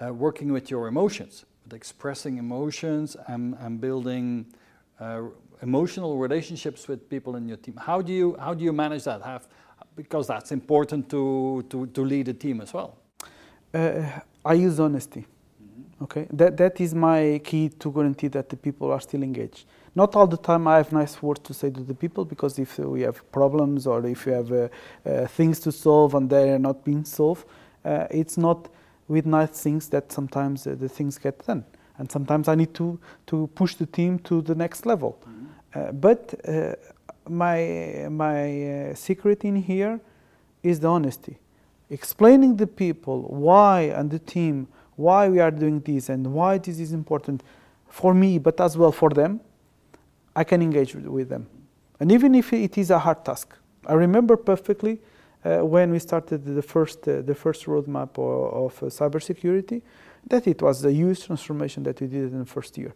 uh, 0.00 0.12
working 0.12 0.52
with 0.52 0.70
your 0.70 0.88
emotions, 0.88 1.44
with 1.64 1.74
expressing 1.74 2.38
emotions 2.38 3.16
and, 3.28 3.56
and 3.60 3.80
building 3.80 4.46
uh, 5.00 5.22
emotional 5.62 6.18
relationships 6.18 6.88
with 6.88 7.08
people 7.08 7.36
in 7.36 7.48
your 7.48 7.56
team. 7.56 7.76
How 7.76 8.00
do 8.02 8.12
you 8.12 8.36
how 8.38 8.54
do 8.54 8.64
you 8.64 8.72
manage 8.72 9.04
that? 9.04 9.22
Have 9.22 9.46
because 9.96 10.26
that's 10.26 10.52
important 10.52 11.08
to 11.10 11.64
to, 11.70 11.86
to 11.86 12.04
lead 12.04 12.28
a 12.28 12.34
team 12.34 12.60
as 12.60 12.72
well. 12.72 12.98
Uh, 13.72 14.02
I 14.44 14.54
use 14.54 14.78
honesty. 14.80 15.26
Okay, 16.02 16.26
that 16.32 16.56
that 16.56 16.80
is 16.80 16.94
my 16.94 17.40
key 17.44 17.68
to 17.68 17.92
guarantee 17.92 18.28
that 18.28 18.48
the 18.48 18.56
people 18.56 18.90
are 18.90 19.00
still 19.00 19.22
engaged 19.22 19.64
not 19.94 20.16
all 20.16 20.26
the 20.26 20.36
time 20.36 20.66
I 20.66 20.76
have 20.78 20.92
nice 20.92 21.22
words 21.22 21.40
to 21.40 21.54
say 21.54 21.70
to 21.70 21.80
the 21.80 21.94
people 21.94 22.24
because 22.24 22.58
if 22.58 22.78
we 22.78 23.02
have 23.02 23.30
problems 23.30 23.86
or 23.86 24.04
if 24.06 24.26
we 24.26 24.32
have 24.32 24.52
uh, 24.52 24.68
uh, 25.06 25.26
things 25.28 25.60
to 25.60 25.72
solve 25.72 26.14
and 26.14 26.28
they 26.28 26.50
are 26.50 26.58
not 26.58 26.84
being 26.84 27.04
solved, 27.04 27.46
uh, 27.84 28.06
it's 28.10 28.36
not 28.36 28.68
with 29.06 29.26
nice 29.26 29.50
things 29.50 29.88
that 29.90 30.10
sometimes 30.10 30.66
uh, 30.66 30.74
the 30.78 30.88
things 30.88 31.18
get 31.18 31.46
done. 31.46 31.64
And 31.98 32.10
sometimes 32.10 32.48
I 32.48 32.56
need 32.56 32.74
to, 32.74 32.98
to 33.28 33.48
push 33.54 33.76
the 33.76 33.86
team 33.86 34.18
to 34.20 34.42
the 34.42 34.54
next 34.54 34.84
level. 34.84 35.18
Mm-hmm. 35.22 36.00
but 36.00 36.34
my, 37.28 38.08
my 38.10 38.92
secret 38.94 39.44
in 39.44 39.56
here 39.56 40.00
is 40.62 40.80
the 40.80 40.88
honesty. 40.88 41.38
Explaining 41.90 42.56
the 42.56 42.66
people 42.66 43.22
why 43.22 43.82
and 43.82 44.10
the 44.10 44.18
team 44.18 44.66
why 44.96 45.28
we 45.28 45.40
are 45.40 45.50
doing 45.50 45.80
this 45.80 46.08
and 46.08 46.32
why 46.32 46.58
this 46.58 46.78
is 46.78 46.92
important 46.92 47.42
for 47.88 48.14
me, 48.14 48.38
but 48.38 48.60
as 48.60 48.76
well 48.76 48.92
for 48.92 49.10
them 49.10 49.40
I 50.36 50.44
can 50.44 50.62
engage 50.62 50.94
with 50.94 51.28
them. 51.28 51.46
And 52.00 52.10
even 52.10 52.34
if 52.34 52.52
it 52.52 52.76
is 52.76 52.90
a 52.90 52.98
hard 52.98 53.24
task, 53.24 53.54
I 53.86 53.94
remember 53.94 54.36
perfectly 54.36 55.00
uh, 55.44 55.58
when 55.58 55.90
we 55.90 55.98
started 55.98 56.44
the 56.44 56.62
first, 56.62 57.06
uh, 57.06 57.22
the 57.22 57.34
first 57.34 57.66
roadmap 57.66 58.18
of, 58.18 58.82
of 58.82 58.82
uh, 58.82 58.86
cybersecurity 58.86 59.82
that 60.26 60.46
it 60.46 60.62
was 60.62 60.84
a 60.84 60.92
huge 60.92 61.24
transformation 61.24 61.82
that 61.82 62.00
we 62.00 62.06
did 62.06 62.32
in 62.32 62.38
the 62.40 62.46
first 62.46 62.78
year. 62.78 62.94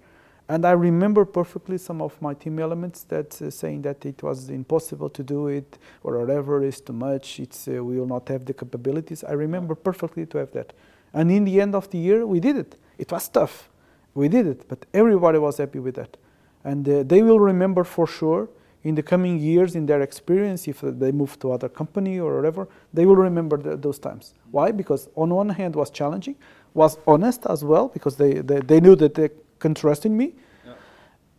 And 0.48 0.64
I 0.64 0.70
remember 0.70 1.26
perfectly 1.26 1.76
some 1.76 2.00
of 2.00 2.20
my 2.22 2.32
team 2.32 2.58
elements 2.58 3.02
that 3.04 3.40
uh, 3.42 3.50
saying 3.50 3.82
that 3.82 4.06
it 4.06 4.22
was 4.22 4.48
impossible 4.48 5.10
to 5.10 5.22
do 5.22 5.48
it 5.48 5.78
or 6.02 6.18
whatever 6.18 6.64
is 6.64 6.80
too 6.80 6.94
much. 6.94 7.38
It's 7.38 7.68
uh, 7.68 7.84
we 7.84 8.00
will 8.00 8.06
not 8.06 8.28
have 8.28 8.46
the 8.46 8.54
capabilities. 8.54 9.22
I 9.24 9.32
remember 9.32 9.74
perfectly 9.74 10.24
to 10.26 10.38
have 10.38 10.50
that. 10.52 10.72
And 11.12 11.30
in 11.30 11.44
the 11.44 11.60
end 11.60 11.74
of 11.74 11.90
the 11.90 11.98
year, 11.98 12.26
we 12.26 12.40
did 12.40 12.56
it. 12.56 12.76
It 12.98 13.10
was 13.10 13.28
tough. 13.28 13.68
We 14.14 14.28
did 14.28 14.46
it, 14.46 14.68
but 14.68 14.84
everybody 14.92 15.38
was 15.38 15.58
happy 15.58 15.78
with 15.78 15.94
that. 15.96 16.16
And 16.64 16.88
uh, 16.88 17.02
they 17.04 17.22
will 17.22 17.40
remember 17.40 17.84
for 17.84 18.06
sure 18.06 18.48
in 18.84 18.94
the 18.94 19.02
coming 19.02 19.38
years 19.38 19.74
in 19.74 19.86
their 19.86 20.00
experience 20.02 20.68
if 20.68 20.80
they 20.80 21.12
move 21.12 21.38
to 21.40 21.52
other 21.52 21.68
company 21.68 22.18
or 22.18 22.36
whatever 22.36 22.68
they 22.94 23.04
will 23.06 23.16
remember 23.16 23.56
the, 23.56 23.76
those 23.76 23.98
times 23.98 24.34
why 24.50 24.70
because 24.70 25.08
on 25.16 25.30
one 25.30 25.48
hand 25.48 25.74
was 25.74 25.90
challenging 25.90 26.36
was 26.74 26.98
honest 27.06 27.44
as 27.46 27.64
well 27.64 27.88
because 27.88 28.16
they, 28.16 28.34
they, 28.34 28.60
they 28.60 28.80
knew 28.80 28.94
that 28.94 29.14
they 29.14 29.30
can 29.58 29.74
trust 29.74 30.06
in 30.06 30.16
me 30.16 30.34
yeah. 30.64 30.72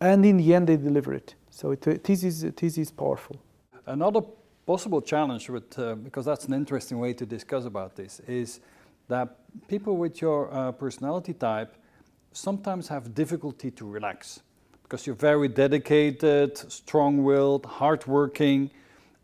and 0.00 0.24
in 0.24 0.36
the 0.36 0.54
end 0.54 0.68
they 0.68 0.76
deliver 0.76 1.14
it 1.14 1.34
so 1.50 1.70
it, 1.70 2.04
this, 2.04 2.22
is, 2.22 2.42
this 2.42 2.76
is 2.76 2.90
powerful 2.90 3.36
another 3.86 4.20
possible 4.66 5.00
challenge 5.00 5.48
with 5.48 5.78
uh, 5.78 5.94
because 5.94 6.26
that's 6.26 6.44
an 6.44 6.52
interesting 6.52 6.98
way 6.98 7.12
to 7.12 7.24
discuss 7.24 7.64
about 7.64 7.96
this 7.96 8.20
is 8.28 8.60
that 9.10 9.36
people 9.68 9.96
with 9.96 10.22
your 10.22 10.52
uh, 10.52 10.72
personality 10.72 11.34
type 11.34 11.74
sometimes 12.32 12.88
have 12.88 13.14
difficulty 13.14 13.70
to 13.72 13.84
relax 13.84 14.40
because 14.84 15.06
you're 15.06 15.22
very 15.32 15.48
dedicated, 15.48 16.58
strong-willed, 16.58 17.64
hardworking, 17.66 18.70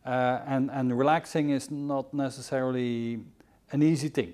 uh, 0.05 0.41
and, 0.47 0.71
and 0.71 0.97
relaxing 0.97 1.51
is 1.51 1.71
not 1.71 2.13
necessarily 2.15 3.19
an 3.73 3.83
easy 3.83 4.09
thing. 4.09 4.33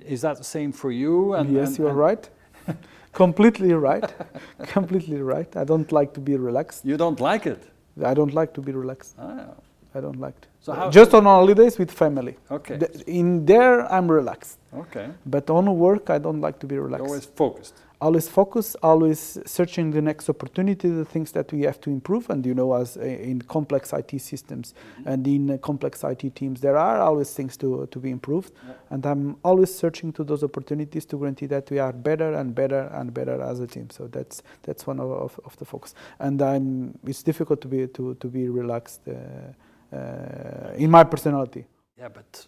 Is 0.00 0.20
that 0.20 0.36
the 0.38 0.44
same 0.44 0.72
for 0.72 0.92
you? 0.92 1.34
And, 1.34 1.52
yes, 1.52 1.68
and, 1.68 1.78
you're 1.78 1.88
and 1.88 1.98
right. 1.98 2.30
Completely 3.12 3.72
right. 3.72 4.08
Completely 4.66 5.20
right. 5.20 5.56
I 5.56 5.64
don't 5.64 5.90
like 5.90 6.14
to 6.14 6.20
be 6.20 6.36
relaxed. 6.36 6.84
You 6.84 6.96
don't 6.96 7.18
like 7.18 7.46
it? 7.46 7.62
I 8.04 8.14
don't 8.14 8.32
like 8.32 8.54
to 8.54 8.60
be 8.60 8.72
relaxed. 8.72 9.16
Ah. 9.18 9.54
I 9.94 10.00
don't 10.00 10.20
like 10.20 10.36
it. 10.36 10.46
So 10.60 10.72
how 10.72 10.90
just 10.90 11.14
on 11.14 11.24
holidays 11.24 11.78
with 11.78 11.90
family. 11.90 12.36
Okay. 12.50 12.78
in 13.06 13.44
there, 13.44 13.90
I'm 13.92 14.10
relaxed. 14.10 14.58
Okay. 14.74 15.08
But 15.26 15.50
on 15.50 15.78
work, 15.78 16.10
I 16.10 16.18
don't 16.18 16.40
like 16.40 16.58
to 16.60 16.66
be 16.66 16.78
relaxed. 16.78 17.00
You're 17.00 17.08
always 17.08 17.24
focused 17.26 17.82
always 18.00 18.28
focused. 18.28 18.76
always 18.82 19.38
searching 19.46 19.90
the 19.90 20.00
next 20.00 20.28
opportunity, 20.28 20.88
the 20.88 21.04
things 21.04 21.32
that 21.32 21.52
we 21.52 21.62
have 21.62 21.80
to 21.82 21.90
improve. 21.90 22.30
And 22.30 22.44
you 22.44 22.54
know, 22.54 22.74
as 22.74 22.96
uh, 22.96 23.00
in 23.00 23.42
complex 23.42 23.92
IT 23.92 24.20
systems 24.20 24.74
mm-hmm. 24.98 25.08
and 25.08 25.26
in 25.26 25.50
uh, 25.50 25.58
complex 25.58 26.02
IT 26.04 26.34
teams, 26.34 26.60
there 26.60 26.76
are 26.76 27.00
always 27.00 27.32
things 27.32 27.56
to, 27.58 27.86
to 27.90 27.98
be 27.98 28.10
improved. 28.10 28.52
Yeah. 28.66 28.74
And 28.90 29.06
I'm 29.06 29.36
always 29.44 29.74
searching 29.74 30.12
to 30.14 30.24
those 30.24 30.42
opportunities 30.42 31.04
to 31.06 31.18
guarantee 31.18 31.46
that 31.46 31.70
we 31.70 31.78
are 31.78 31.92
better 31.92 32.34
and 32.34 32.54
better 32.54 32.90
and 32.92 33.12
better 33.12 33.40
as 33.42 33.60
a 33.60 33.66
team. 33.66 33.90
So 33.90 34.06
that's 34.08 34.42
that's 34.62 34.86
one 34.86 35.00
of, 35.00 35.10
of, 35.10 35.40
of 35.44 35.56
the 35.58 35.64
focus. 35.64 35.94
And 36.18 36.40
I'm, 36.40 36.98
it's 37.06 37.22
difficult 37.22 37.60
to 37.62 37.68
be 37.68 37.86
to, 37.86 38.14
to 38.14 38.26
be 38.28 38.48
relaxed 38.48 39.00
uh, 39.08 39.52
in 39.92 40.90
my 40.90 41.04
personality. 41.04 41.66
Yeah, 41.98 42.08
but 42.08 42.46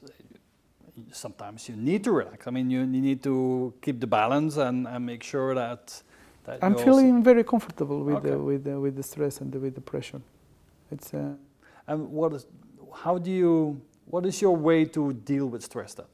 sometimes 1.12 1.68
you 1.68 1.76
need 1.76 2.04
to 2.04 2.12
relax. 2.12 2.46
I 2.46 2.50
mean, 2.50 2.70
you, 2.70 2.80
you 2.80 2.86
need 2.86 3.22
to 3.22 3.74
keep 3.82 4.00
the 4.00 4.06
balance 4.06 4.56
and, 4.56 4.86
and 4.86 5.04
make 5.04 5.22
sure 5.22 5.54
that. 5.54 6.02
that 6.44 6.62
I'm 6.62 6.76
feeling 6.76 7.22
very 7.22 7.44
comfortable 7.44 8.02
with 8.02 8.16
okay. 8.16 8.30
the, 8.30 8.38
with 8.38 8.64
the, 8.64 8.80
with 8.80 8.96
the 8.96 9.02
stress 9.02 9.40
and 9.40 9.52
the, 9.52 9.58
with 9.58 9.74
the 9.74 9.80
pressure. 9.80 10.20
It's. 10.90 11.12
Uh, 11.12 11.34
and 11.86 12.10
what 12.10 12.32
is, 12.32 12.46
how 12.94 13.18
do 13.18 13.30
you? 13.30 13.80
What 14.06 14.26
is 14.26 14.40
your 14.40 14.56
way 14.56 14.84
to 14.86 15.12
deal 15.12 15.46
with 15.46 15.62
stress 15.62 15.94
then? 15.94 16.06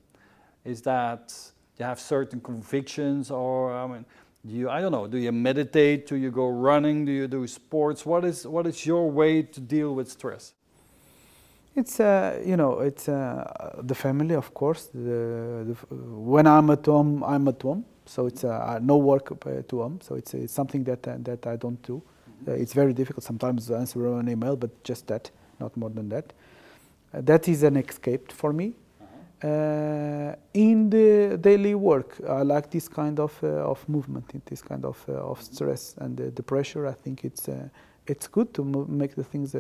Is 0.65 0.83
that 0.83 1.35
you 1.79 1.85
have 1.85 2.01
certain 2.01 2.41
convictions, 2.41 3.31
or 3.31 3.75
I 3.75 3.87
mean, 3.87 4.05
do 4.47 4.55
you? 4.55 4.71
I 4.71 4.81
don't 4.81 4.93
know. 4.93 5.07
Do 5.07 5.19
you 5.19 5.33
meditate? 5.33 6.07
Do 6.07 6.17
you 6.17 6.31
go 6.31 6.49
running? 6.49 7.05
Do 7.05 7.13
you 7.13 7.29
do 7.29 7.47
sports? 7.47 8.07
What 8.07 8.25
is 8.25 8.47
what 8.47 8.67
is 8.67 8.87
your 8.87 9.11
way 9.11 9.43
to 9.43 9.61
deal 9.61 9.95
with 9.95 10.11
stress? 10.11 10.55
It's 11.79 12.01
uh, 12.01 12.43
you 12.45 12.57
know 12.57 12.81
it's 12.81 13.09
uh, 13.09 13.77
the 13.85 13.95
family 13.95 14.35
of 14.35 14.53
course. 14.53 14.87
The, 14.93 15.65
the, 15.69 15.77
when 15.95 16.45
I'm 16.49 16.71
at 16.71 16.85
home, 16.85 17.23
I'm 17.23 17.47
at 17.47 17.63
home. 17.63 17.85
So 18.05 18.27
it's 18.27 18.43
uh, 18.43 18.81
no 18.83 18.97
work 18.97 19.31
at 19.47 19.71
home. 19.71 20.01
So 20.03 20.17
it's, 20.17 20.35
it's 20.35 20.53
something 20.53 20.83
that 20.85 21.07
uh, 21.07 21.19
that 21.21 21.47
I 21.47 21.55
don't 21.55 21.81
do. 21.83 22.03
Mm-hmm. 22.03 22.63
it's 22.63 22.73
very 22.73 22.93
difficult 22.93 23.23
sometimes 23.23 23.69
to 23.69 23.77
answer 23.77 24.05
an 24.19 24.29
email, 24.29 24.57
but 24.57 24.83
just 24.83 25.07
that, 25.07 25.31
not 25.61 25.77
more 25.77 25.91
than 25.91 26.09
that. 26.09 26.33
Uh, 27.15 27.21
that 27.21 27.49
is 27.49 27.63
an 27.63 27.77
escape 27.77 28.33
for 28.33 28.53
me. 28.53 28.75
Uh, 29.45 30.35
in 30.55 30.91
the 30.91 31.39
daily 31.41 31.77
work, 31.77 32.17
I 32.29 32.43
like 32.43 32.73
this 32.73 32.89
kind 32.89 33.21
of 33.21 33.45
of 33.45 33.89
movement, 33.89 34.45
this 34.47 34.63
kind 34.63 34.85
of 34.85 35.09
of 35.09 35.41
stress 35.41 35.95
and 35.99 36.17
the 36.17 36.43
pressure. 36.43 36.89
I 36.89 36.95
think 36.95 37.25
it's 37.25 37.49
it's 38.09 38.27
good 38.27 38.53
to 38.55 38.65
make 38.65 39.15
the 39.15 39.25
things 39.25 39.55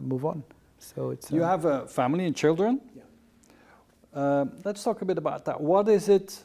move 0.00 0.24
on. 0.24 0.44
So 0.78 1.10
it's 1.10 1.30
you 1.30 1.44
uh, 1.44 1.48
have 1.48 1.64
a 1.64 1.86
family 1.86 2.26
and 2.26 2.34
children. 2.34 2.80
Yeah. 2.94 3.02
Uh, 4.14 4.44
let's 4.64 4.82
talk 4.82 5.02
a 5.02 5.04
bit 5.04 5.18
about 5.18 5.44
that. 5.44 5.60
What 5.60 5.88
is 5.88 6.08
it 6.08 6.44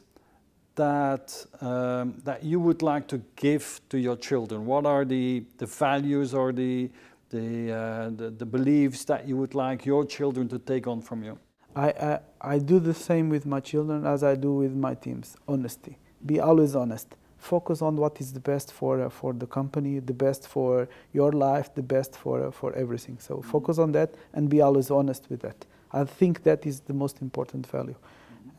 that 0.74 1.46
um, 1.60 2.20
that 2.24 2.42
you 2.42 2.60
would 2.60 2.82
like 2.82 3.06
to 3.08 3.22
give 3.36 3.80
to 3.88 3.98
your 3.98 4.16
children? 4.16 4.66
What 4.66 4.86
are 4.86 5.04
the 5.04 5.44
the 5.58 5.66
values 5.66 6.34
or 6.34 6.52
the 6.52 6.90
the, 7.30 7.72
uh, 7.72 8.10
the, 8.10 8.30
the 8.30 8.46
beliefs 8.46 9.04
that 9.06 9.26
you 9.26 9.36
would 9.36 9.54
like 9.54 9.84
your 9.84 10.04
children 10.04 10.48
to 10.48 10.58
take 10.58 10.86
on 10.86 11.00
from 11.00 11.24
you? 11.24 11.38
I, 11.74 11.88
I 11.88 12.20
I 12.40 12.58
do 12.58 12.78
the 12.78 12.94
same 12.94 13.28
with 13.28 13.46
my 13.46 13.60
children 13.60 14.06
as 14.06 14.22
I 14.22 14.36
do 14.36 14.52
with 14.54 14.74
my 14.74 14.94
teams. 14.94 15.36
Honesty. 15.48 15.98
Be 16.24 16.40
always 16.40 16.76
honest 16.76 17.16
focus 17.44 17.82
on 17.82 17.96
what 17.96 18.20
is 18.20 18.32
the 18.32 18.40
best 18.40 18.72
for 18.72 19.02
uh, 19.02 19.10
for 19.10 19.34
the 19.34 19.46
company, 19.46 20.00
the 20.00 20.14
best 20.14 20.48
for 20.48 20.88
your 21.12 21.32
life, 21.32 21.74
the 21.74 21.82
best 21.82 22.16
for 22.16 22.46
uh, 22.46 22.50
for 22.50 22.72
everything. 22.74 23.18
So 23.20 23.34
mm-hmm. 23.34 23.50
focus 23.50 23.78
on 23.78 23.92
that 23.92 24.14
and 24.32 24.48
be 24.48 24.62
always 24.62 24.90
honest 24.90 25.28
with 25.30 25.40
that. 25.42 25.66
I 25.92 26.04
think 26.04 26.42
that 26.42 26.66
is 26.66 26.80
the 26.80 26.94
most 26.94 27.20
important 27.20 27.66
value 27.66 27.96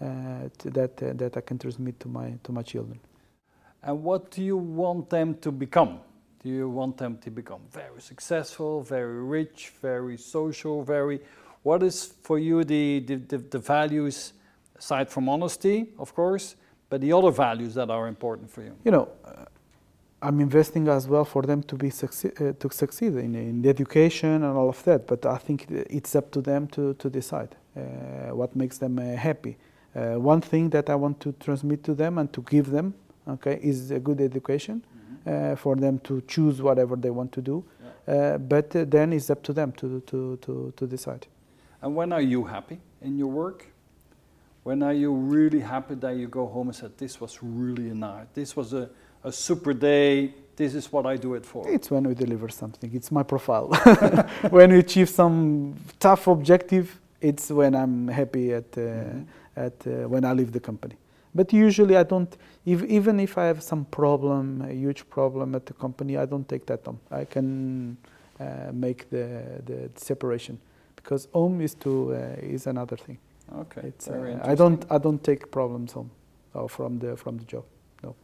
uh, 0.02 0.50
that 0.64 1.04
uh, 1.04 1.14
that 1.14 1.38
I 1.38 1.42
can 1.42 1.58
transmit 1.58 2.00
to 2.00 2.08
my 2.08 2.38
to 2.44 2.52
my 2.52 2.62
children. 2.62 3.00
And 3.82 4.04
what 4.04 4.32
do 4.32 4.44
you 4.44 4.58
want 4.58 5.10
them 5.10 5.36
to 5.42 5.52
become? 5.52 6.00
Do 6.44 6.50
you 6.50 6.70
want 6.70 6.98
them 6.98 7.18
to 7.18 7.32
become 7.32 7.62
very 7.72 8.02
successful, 8.02 8.82
very 8.82 9.24
rich, 9.24 9.74
very 9.82 10.18
social, 10.18 10.84
very? 10.84 11.20
What 11.64 11.82
is 11.82 12.14
for 12.22 12.38
you 12.40 12.64
the 12.64 13.00
the, 13.08 13.16
the, 13.16 13.38
the 13.38 13.60
values 13.60 14.34
aside 14.78 15.10
from 15.10 15.28
honesty, 15.30 15.88
of 15.98 16.14
course? 16.14 16.56
But 16.90 17.02
the 17.02 17.12
other 17.14 17.32
values 17.32 17.74
that 17.74 17.90
are 17.90 18.08
important 18.08 18.50
for 18.50 18.62
you? 18.62 18.76
You 18.84 18.92
know, 18.92 19.10
uh, 19.26 19.46
I'm 20.22 20.40
investing 20.40 20.88
as 20.88 21.08
well 21.08 21.26
for 21.26 21.44
them 21.44 21.62
to 21.64 21.76
be 21.76 21.90
succeed, 21.90 22.34
uh, 22.42 22.54
to 22.54 22.70
succeed 22.72 23.16
in, 23.16 23.36
in 23.36 23.62
the 23.62 23.70
education 23.70 24.44
and 24.44 24.58
all 24.58 24.70
of 24.70 24.84
that. 24.84 25.08
But 25.08 25.26
I 25.26 25.38
think 25.38 25.68
it's 25.70 26.16
up 26.16 26.32
to 26.32 26.42
them 26.42 26.68
to, 26.70 26.94
to 26.96 27.10
decide 27.10 27.56
uh, 27.76 28.36
what 28.36 28.56
makes 28.56 28.78
them 28.78 28.98
uh, 28.98 29.16
happy. 29.16 29.58
Uh, 29.96 30.16
one 30.20 30.42
thing 30.42 30.70
that 30.70 30.90
I 30.90 30.96
want 30.96 31.20
to 31.22 31.32
transmit 31.34 31.84
to 31.86 31.94
them 31.94 32.18
and 32.18 32.32
to 32.34 32.42
give 32.42 32.72
them, 32.72 32.94
okay, 33.28 33.60
is 33.62 33.92
a 33.92 34.00
good 34.00 34.22
education 34.22 34.82
mm-hmm. 34.82 34.94
Uh, 35.26 35.56
for 35.56 35.76
them 35.76 35.98
to 36.00 36.22
choose 36.28 36.62
whatever 36.62 36.96
they 36.96 37.10
want 37.10 37.32
to 37.32 37.42
do. 37.42 37.64
Yeah. 38.08 38.38
but 38.38 38.70
then 38.70 39.12
it's 39.12 39.32
up 39.32 39.42
to 39.42 39.54
them 39.54 39.72
to, 39.72 40.00
to, 40.02 40.38
to, 40.38 40.72
to 40.78 40.86
decide. 40.86 41.26
And 41.82 41.96
when 41.96 42.14
are 42.14 42.22
you 42.22 42.44
happy 42.44 42.80
in 43.02 43.18
your 43.18 43.32
work? 43.32 43.66
When 44.66 44.82
are 44.82 44.94
you 44.94 45.14
really 45.14 45.60
happy 45.60 45.94
that 45.94 46.16
you 46.16 46.28
go 46.28 46.48
home 46.48 46.70
and 46.70 46.76
said, 46.76 46.98
This 46.98 47.22
was 47.22 47.38
really 47.44 47.90
a 47.90 47.94
night, 47.94 48.34
this 48.34 48.56
was 48.56 48.74
a, 48.74 48.90
a 49.24 49.32
super 49.32 49.74
day, 49.74 50.34
this 50.56 50.74
is 50.74 50.92
what 50.92 51.06
I 51.06 51.18
do 51.18 51.36
it 51.36 51.46
for? 51.46 51.70
It's 51.70 51.92
when 51.92 52.08
we 52.08 52.16
deliver 52.16 52.50
something, 52.50 52.90
it's 52.92 53.12
my 53.12 53.22
profile. 53.22 53.68
when 54.50 54.74
we 54.74 54.80
achieve 54.80 55.08
some 55.08 55.76
tough 56.00 56.26
objective, 56.26 57.00
it's 57.22 57.52
when 57.52 57.76
I'm 57.76 58.08
happy 58.08 58.54
at, 58.54 58.66
uh, 58.76 58.82
mm-hmm. 58.82 59.22
at 59.56 59.74
uh, 59.86 60.10
when 60.10 60.26
I 60.26 60.34
leave 60.34 60.52
the 60.52 60.60
company. 60.60 60.96
But 61.36 61.54
usually 61.54 61.96
I 61.96 62.02
don't, 62.02 62.36
if, 62.66 62.84
even 62.86 63.20
if 63.20 63.38
I 63.38 63.46
have 63.46 63.62
some 63.62 63.86
problem, 63.86 64.64
a 64.68 64.74
huge 64.74 65.08
problem 65.12 65.54
at 65.54 65.68
the 65.68 65.74
company, 65.74 66.18
I 66.18 66.26
don't 66.26 66.50
take 66.50 66.66
that 66.66 66.84
home. 66.84 67.00
I 67.12 67.26
can 67.26 67.98
uh, 68.40 68.72
make 68.74 69.12
the, 69.12 69.62
the 69.64 69.92
separation 69.94 70.60
because 70.96 71.28
home 71.34 71.62
is, 71.62 71.76
to, 71.76 72.16
uh, 72.16 72.18
is 72.42 72.66
another 72.66 72.98
thing. 72.98 73.20
Okay. 73.54 73.82
It's, 73.88 74.08
uh, 74.08 74.40
I 74.44 74.56
don't 74.56 74.86
I 74.90 74.98
don't 74.98 75.24
take 75.24 75.52
problems 75.52 75.94
home 75.94 76.12
uh, 76.54 76.68
from 76.68 77.00
the 77.00 77.16
from 77.16 77.38
the 77.38 77.46
job. 77.46 77.64
No. 78.04 78.16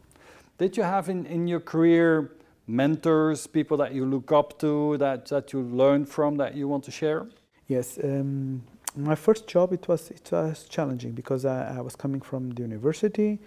Did 0.58 0.76
you 0.76 0.82
have 0.82 1.08
in, 1.08 1.26
in 1.26 1.46
your 1.46 1.60
career 1.60 2.32
mentors, 2.66 3.46
people 3.46 3.76
that 3.76 3.92
you 3.92 4.06
look 4.06 4.32
up 4.32 4.58
to, 4.60 4.96
that, 4.98 5.26
that 5.26 5.52
you 5.52 5.60
learn 5.60 6.04
from, 6.04 6.36
that 6.36 6.54
you 6.54 6.68
want 6.68 6.84
to 6.84 6.90
share? 6.90 7.26
Yes. 7.66 7.98
Um, 8.02 8.62
my 8.96 9.14
first 9.14 9.46
job 9.46 9.72
it 9.72 9.88
was 9.88 10.10
it 10.10 10.28
was 10.30 10.64
challenging 10.68 11.12
because 11.12 11.44
I, 11.46 11.78
I, 11.78 11.80
was 11.80 11.96
coming 11.96 12.20
from 12.20 12.50
the 12.50 12.62
university. 12.62 13.38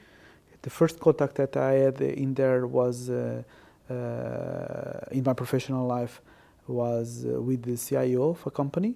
The 0.64 0.70
first 0.72 1.00
contact 1.00 1.36
that 1.36 1.56
I 1.56 1.74
had 1.74 2.02
in 2.02 2.34
there 2.34 2.66
was 2.66 3.10
uh, 3.10 3.44
uh, 3.90 3.94
in 5.12 5.24
my 5.24 5.34
professional 5.34 5.86
life 5.86 6.22
was 6.68 7.26
uh, 7.26 7.40
with 7.40 7.62
the 7.62 7.78
CIO 7.78 8.30
of 8.30 8.48
a 8.48 8.50
company 8.50 8.96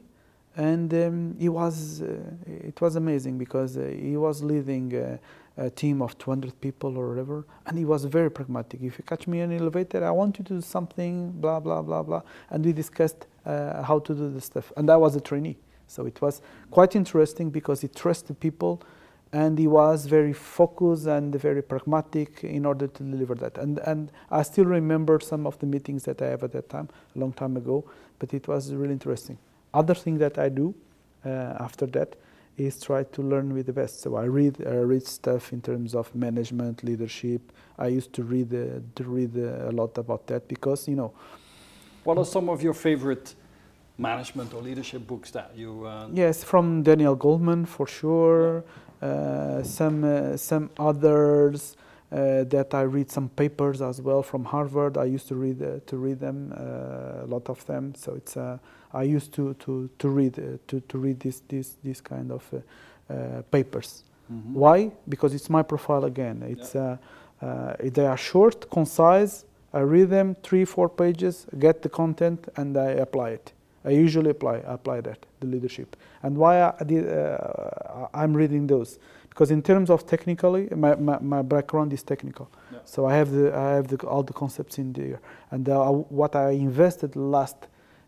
and 0.59 0.93
um, 0.93 1.35
he 1.39 1.47
was 1.47 2.01
uh, 2.01 2.19
it 2.45 2.79
was 2.81 2.97
amazing 2.97 3.37
because 3.37 3.77
uh, 3.77 3.85
he 3.85 4.17
was 4.17 4.43
leading 4.43 4.93
uh, 4.93 5.17
a 5.55 5.69
team 5.69 6.01
of 6.01 6.17
200 6.17 6.59
people 6.59 6.97
or 6.97 7.09
whatever. 7.09 7.45
And 7.65 7.77
he 7.77 7.85
was 7.85 8.03
very 8.05 8.29
pragmatic. 8.29 8.81
If 8.81 8.97
you 8.97 9.05
catch 9.05 9.25
me 9.27 9.39
in 9.39 9.51
an 9.51 9.59
elevator, 9.59 10.03
I 10.05 10.11
want 10.11 10.37
you 10.37 10.43
to 10.45 10.53
do 10.55 10.61
something, 10.61 11.31
blah, 11.31 11.59
blah, 11.59 11.81
blah, 11.81 12.03
blah. 12.03 12.21
And 12.49 12.65
we 12.65 12.73
discussed 12.73 13.25
uh, 13.45 13.83
how 13.83 13.99
to 13.99 14.13
do 14.13 14.29
the 14.29 14.41
stuff. 14.41 14.71
And 14.75 14.89
I 14.89 14.97
was 14.97 15.15
a 15.15 15.21
trainee. 15.21 15.57
So 15.87 16.05
it 16.05 16.21
was 16.21 16.41
quite 16.71 16.95
interesting 16.95 17.49
because 17.49 17.81
he 17.81 17.87
trusted 17.87 18.39
people 18.39 18.81
and 19.31 19.59
he 19.59 19.67
was 19.67 20.07
very 20.07 20.33
focused 20.33 21.05
and 21.07 21.33
very 21.35 21.61
pragmatic 21.61 22.43
in 22.43 22.65
order 22.65 22.87
to 22.87 23.03
deliver 23.03 23.35
that. 23.35 23.57
And, 23.57 23.79
and 23.79 24.11
I 24.29 24.41
still 24.41 24.65
remember 24.65 25.19
some 25.19 25.47
of 25.47 25.57
the 25.59 25.67
meetings 25.67 26.03
that 26.03 26.21
I 26.21 26.27
have 26.27 26.43
at 26.43 26.51
that 26.51 26.69
time, 26.69 26.89
a 27.15 27.19
long 27.19 27.33
time 27.33 27.55
ago, 27.55 27.85
but 28.17 28.33
it 28.33 28.47
was 28.47 28.73
really 28.73 28.93
interesting. 28.93 29.37
Other 29.73 29.93
thing 29.93 30.17
that 30.19 30.37
I 30.37 30.49
do 30.49 30.73
uh, 31.25 31.29
after 31.59 31.85
that 31.87 32.15
is 32.57 32.79
try 32.79 33.03
to 33.03 33.21
learn 33.21 33.53
with 33.53 33.67
the 33.67 33.73
best. 33.73 34.01
So 34.01 34.15
I 34.15 34.25
read, 34.25 34.57
I 34.65 34.75
read 34.75 35.05
stuff 35.05 35.53
in 35.53 35.61
terms 35.61 35.95
of 35.95 36.13
management, 36.13 36.83
leadership. 36.83 37.51
I 37.77 37.87
used 37.87 38.13
to 38.13 38.23
read, 38.23 38.53
uh, 38.53 38.79
to 38.95 39.03
read 39.03 39.37
uh, 39.37 39.69
a 39.69 39.71
lot 39.71 39.97
about 39.97 40.27
that 40.27 40.47
because, 40.47 40.87
you 40.87 40.95
know. 40.95 41.13
What 42.03 42.17
are 42.17 42.25
some 42.25 42.49
of 42.49 42.61
your 42.61 42.73
favorite 42.73 43.35
management 43.97 44.53
or 44.53 44.61
leadership 44.61 45.05
books 45.05 45.31
that 45.31 45.51
you? 45.55 45.85
Uh, 45.85 46.07
yes, 46.13 46.43
from 46.43 46.83
Daniel 46.83 47.15
Goleman 47.15 47.67
for 47.67 47.87
sure. 47.87 48.63
Uh, 49.01 49.63
some 49.63 50.03
uh, 50.03 50.35
some 50.35 50.69
others 50.77 51.77
uh, 52.11 52.43
that 52.45 52.73
I 52.73 52.81
read 52.81 53.11
some 53.11 53.29
papers 53.29 53.81
as 53.81 54.01
well 54.01 54.23
from 54.23 54.45
Harvard. 54.45 54.97
I 54.97 55.05
used 55.05 55.27
to 55.27 55.35
read 55.35 55.61
uh, 55.61 55.79
to 55.85 55.97
read 55.97 56.19
them 56.19 56.51
uh, 56.57 57.25
a 57.25 57.27
lot 57.27 57.49
of 57.49 57.63
them. 57.67 57.93
So 57.95 58.15
it's 58.15 58.35
uh, 58.35 58.57
I 58.93 59.03
used 59.03 59.31
to 59.33 59.53
to 59.65 59.89
to 59.99 60.09
read 60.09 60.33
to 60.67 60.79
to 60.79 60.97
read 60.97 61.19
this 61.19 61.41
this 61.47 61.77
this 61.83 62.01
kind 62.01 62.31
of 62.31 62.43
papers. 63.51 64.03
Mm-hmm. 64.31 64.53
Why? 64.53 64.91
Because 65.07 65.33
it's 65.35 65.49
my 65.49 65.63
profile 65.63 66.05
again. 66.05 66.43
It's 66.43 66.75
yeah. 66.75 66.97
they 67.79 68.05
are 68.05 68.17
short, 68.17 68.69
concise. 68.69 69.45
I 69.71 69.81
read 69.81 70.09
them 70.09 70.35
three, 70.41 70.65
four 70.65 70.89
pages, 70.89 71.45
get 71.59 71.83
the 71.83 71.89
content, 71.89 72.47
and 72.55 72.75
I 72.75 72.89
apply 72.91 73.29
it. 73.31 73.53
I 73.85 73.91
usually 73.91 74.31
apply 74.31 74.57
apply 74.65 75.01
that 75.01 75.25
the 75.39 75.47
leadership. 75.47 75.95
And 76.23 76.37
why 76.37 76.61
I 76.61 76.83
did, 76.83 77.07
uh, 77.07 78.07
I'm 78.13 78.35
reading 78.35 78.67
those 78.67 78.99
because 79.39 79.51
in 79.51 79.61
terms 79.61 79.89
of 79.89 80.05
technically, 80.05 80.67
my, 80.75 80.95
my, 80.95 81.17
my 81.21 81.41
background 81.41 81.93
is 81.93 82.03
technical, 82.03 82.51
yeah. 82.73 82.79
so 82.83 83.05
I 83.05 83.15
have 83.15 83.31
the 83.31 83.55
I 83.55 83.69
have 83.75 83.87
the, 83.87 83.95
all 84.05 84.21
the 84.21 84.33
concepts 84.33 84.77
in 84.77 84.91
there. 84.91 85.21
And 85.49 85.69
uh, 85.69 85.89
what 85.91 86.35
I 86.35 86.49
invested 86.49 87.15
last, 87.15 87.55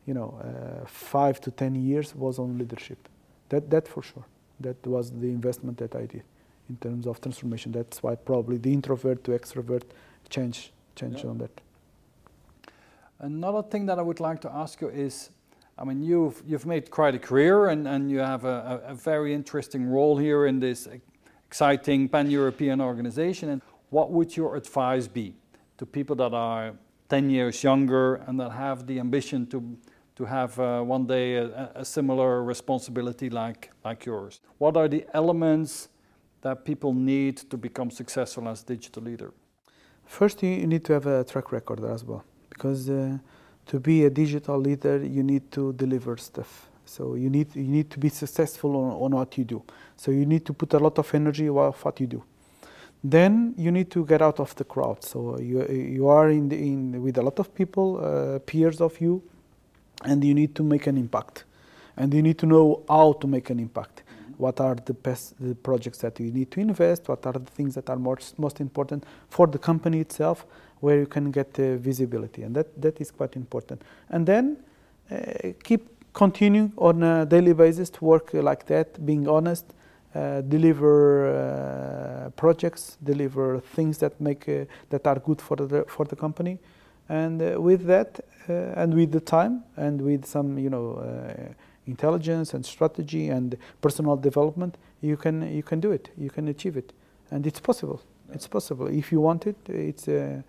you 0.05 0.13
know, 0.13 0.38
uh, 0.43 0.86
five 0.86 1.39
to 1.41 1.51
ten 1.51 1.73
years 1.75 2.13
was 2.13 2.38
on 2.38 2.57
leadership. 2.57 3.07
That 3.47 3.69
that 3.69 3.88
for 3.88 4.03
sure. 4.03 4.25
That 4.59 4.86
was 4.86 5.09
the 5.09 5.29
investment 5.29 5.77
that 5.77 5.95
I 5.95 6.05
did 6.05 6.23
in 6.69 6.75
terms 6.82 7.07
of 7.07 7.21
transformation. 7.21 7.71
That's 7.71 8.03
why 8.03 8.15
probably 8.15 8.57
the 8.57 8.73
introvert 8.73 9.23
to 9.23 9.32
extrovert 9.32 9.84
change 10.29 10.73
change 10.95 11.23
yeah. 11.23 11.29
on 11.29 11.38
that. 11.38 11.61
Another 13.19 13.63
thing 13.63 13.86
that 13.86 13.99
I 13.99 14.01
would 14.01 14.19
like 14.19 14.41
to 14.41 14.51
ask 14.51 14.82
you 14.82 14.89
is 14.89 15.29
I 15.77 15.84
mean, 15.84 16.03
you've, 16.03 16.43
you've 16.45 16.67
made 16.67 16.91
quite 16.91 17.15
a 17.15 17.19
career 17.19 17.69
and, 17.69 17.88
and 17.88 18.11
you 18.11 18.19
have 18.19 18.45
a, 18.45 18.84
a, 18.86 18.91
a 18.91 18.93
very 18.93 19.34
interesting 19.34 19.89
role 19.89 20.15
here 20.17 20.45
in 20.45 20.59
this 20.59 20.88
exciting 21.51 22.07
pan 22.07 22.31
European 22.31 22.79
organization. 22.79 23.49
And 23.49 23.61
what 23.89 24.07
would 24.11 24.37
your 24.37 24.55
advice 24.55 25.07
be 25.07 25.35
to 25.77 25.85
people 25.85 26.15
that 26.15 26.33
are 26.33 26.73
10 27.09 27.29
years 27.29 27.61
younger 27.61 28.15
and 28.27 28.39
that 28.39 28.51
have 28.51 28.87
the 28.87 28.99
ambition 28.99 29.45
to, 29.47 29.59
to 30.15 30.23
have 30.25 30.57
uh, 30.57 30.81
one 30.81 31.05
day 31.05 31.35
a, 31.35 31.71
a, 31.75 31.83
similar 31.83 32.41
responsibility 32.43 33.29
like, 33.29 33.69
like 33.83 34.05
yours? 34.05 34.39
What 34.59 34.77
are 34.77 34.87
the 34.87 35.05
elements 35.13 35.89
that 36.41 36.63
people 36.63 36.93
need 36.93 37.37
to 37.49 37.57
become 37.57 37.91
successful 37.91 38.47
as 38.47 38.63
digital 38.63 39.03
leader? 39.03 39.33
First, 40.05 40.41
you 40.43 40.67
need 40.67 40.85
to 40.85 40.93
have 40.93 41.05
a 41.05 41.23
track 41.23 41.51
record 41.51 41.83
as 41.83 42.03
well 42.03 42.23
because. 42.49 42.89
Uh, 42.89 43.17
to 43.67 43.79
be 43.79 44.05
a 44.05 44.09
digital 44.09 44.57
leader, 44.57 44.97
you 45.03 45.23
need 45.23 45.51
to 45.51 45.73
deliver 45.73 46.17
stuff. 46.17 46.70
So 46.91 47.15
you 47.15 47.29
need 47.29 47.55
you 47.55 47.71
need 47.77 47.89
to 47.91 47.99
be 47.99 48.09
successful 48.09 48.75
on, 48.75 48.91
on 49.03 49.11
what 49.11 49.37
you 49.37 49.45
do. 49.45 49.63
So 49.95 50.11
you 50.11 50.25
need 50.25 50.45
to 50.45 50.53
put 50.53 50.73
a 50.73 50.79
lot 50.79 50.99
of 50.99 51.15
energy 51.15 51.47
of 51.47 51.85
what 51.85 51.99
you 52.01 52.07
do. 52.07 52.23
Then 53.01 53.53
you 53.57 53.71
need 53.71 53.89
to 53.91 54.05
get 54.05 54.21
out 54.21 54.39
of 54.39 54.53
the 54.55 54.65
crowd. 54.65 55.03
So 55.03 55.39
you 55.39 55.65
you 55.67 56.07
are 56.09 56.29
in, 56.29 56.49
the, 56.49 56.57
in 56.57 57.01
with 57.01 57.17
a 57.17 57.21
lot 57.21 57.39
of 57.39 57.55
people, 57.55 57.97
uh, 58.03 58.39
peers 58.39 58.81
of 58.81 58.99
you, 58.99 59.23
and 60.03 60.21
you 60.23 60.33
need 60.33 60.53
to 60.55 60.63
make 60.63 60.85
an 60.87 60.97
impact. 60.97 61.45
And 61.95 62.13
you 62.13 62.21
need 62.21 62.37
to 62.39 62.45
know 62.45 62.83
how 62.89 63.13
to 63.13 63.27
make 63.27 63.49
an 63.49 63.59
impact. 63.59 64.03
What 64.37 64.59
are 64.59 64.75
the 64.75 64.93
best 64.93 65.35
the 65.39 65.55
projects 65.55 65.99
that 65.99 66.19
you 66.19 66.31
need 66.31 66.51
to 66.51 66.59
invest? 66.59 67.07
What 67.07 67.25
are 67.25 67.33
the 67.33 67.51
things 67.51 67.75
that 67.75 67.89
are 67.89 67.99
most 67.99 68.37
most 68.37 68.59
important 68.59 69.05
for 69.29 69.47
the 69.47 69.59
company 69.59 70.01
itself? 70.01 70.45
where 70.81 70.97
you 70.97 71.05
can 71.05 71.31
get 71.31 71.57
uh, 71.59 71.77
visibility, 71.77 72.41
and 72.43 72.55
that, 72.55 72.81
that 72.81 72.99
is 72.99 73.11
quite 73.11 73.35
important. 73.35 73.81
And 74.09 74.25
then 74.25 74.57
uh, 75.11 75.53
keep 75.63 75.87
continuing 76.14 76.74
on 76.78 77.03
a 77.03 77.26
daily 77.26 77.53
basis 77.53 77.89
to 77.91 78.05
work 78.05 78.34
like 78.34 78.66
that, 78.68 79.05
being 79.05 79.28
honest, 79.28 79.66
uh, 80.14 80.41
deliver 80.41 82.26
uh, 82.26 82.30
projects, 82.32 82.97
deliver 83.01 83.62
things 83.62 83.97
that 83.99 84.20
make 84.20 84.49
uh, 84.49 84.66
that 84.89 85.07
are 85.07 85.20
good 85.20 85.41
for 85.41 85.55
the 85.55 85.86
for 85.88 86.05
the 86.05 86.18
company, 86.18 86.59
and 87.07 87.41
uh, 87.41 87.62
with 87.62 87.86
that, 87.86 88.20
and 88.47 88.93
with 88.93 89.14
the 89.14 89.22
time, 89.22 89.64
and 89.78 90.01
with 90.01 90.26
some 90.26 90.57
you 90.57 90.70
know 90.70 91.01
intelligence 91.88 92.53
and 92.53 92.66
strategy 92.66 93.30
and 93.30 93.57
personal 93.80 94.18
development, 94.18 94.78
you 94.99 95.16
can 95.16 95.43
you 95.49 95.64
can 95.64 95.80
do 95.80 95.91
it, 95.91 96.09
you 96.18 96.30
can 96.30 96.49
achieve 96.49 96.76
it, 96.76 96.91
and 97.32 97.47
it's 97.47 97.62
possible. 97.62 98.01
It's 98.34 98.47
possible 98.47 98.88
if 98.88 99.14
you 99.14 99.22
want 99.22 99.47
it. 99.47 99.57
It's 99.70 100.09
uh, 100.09 100.41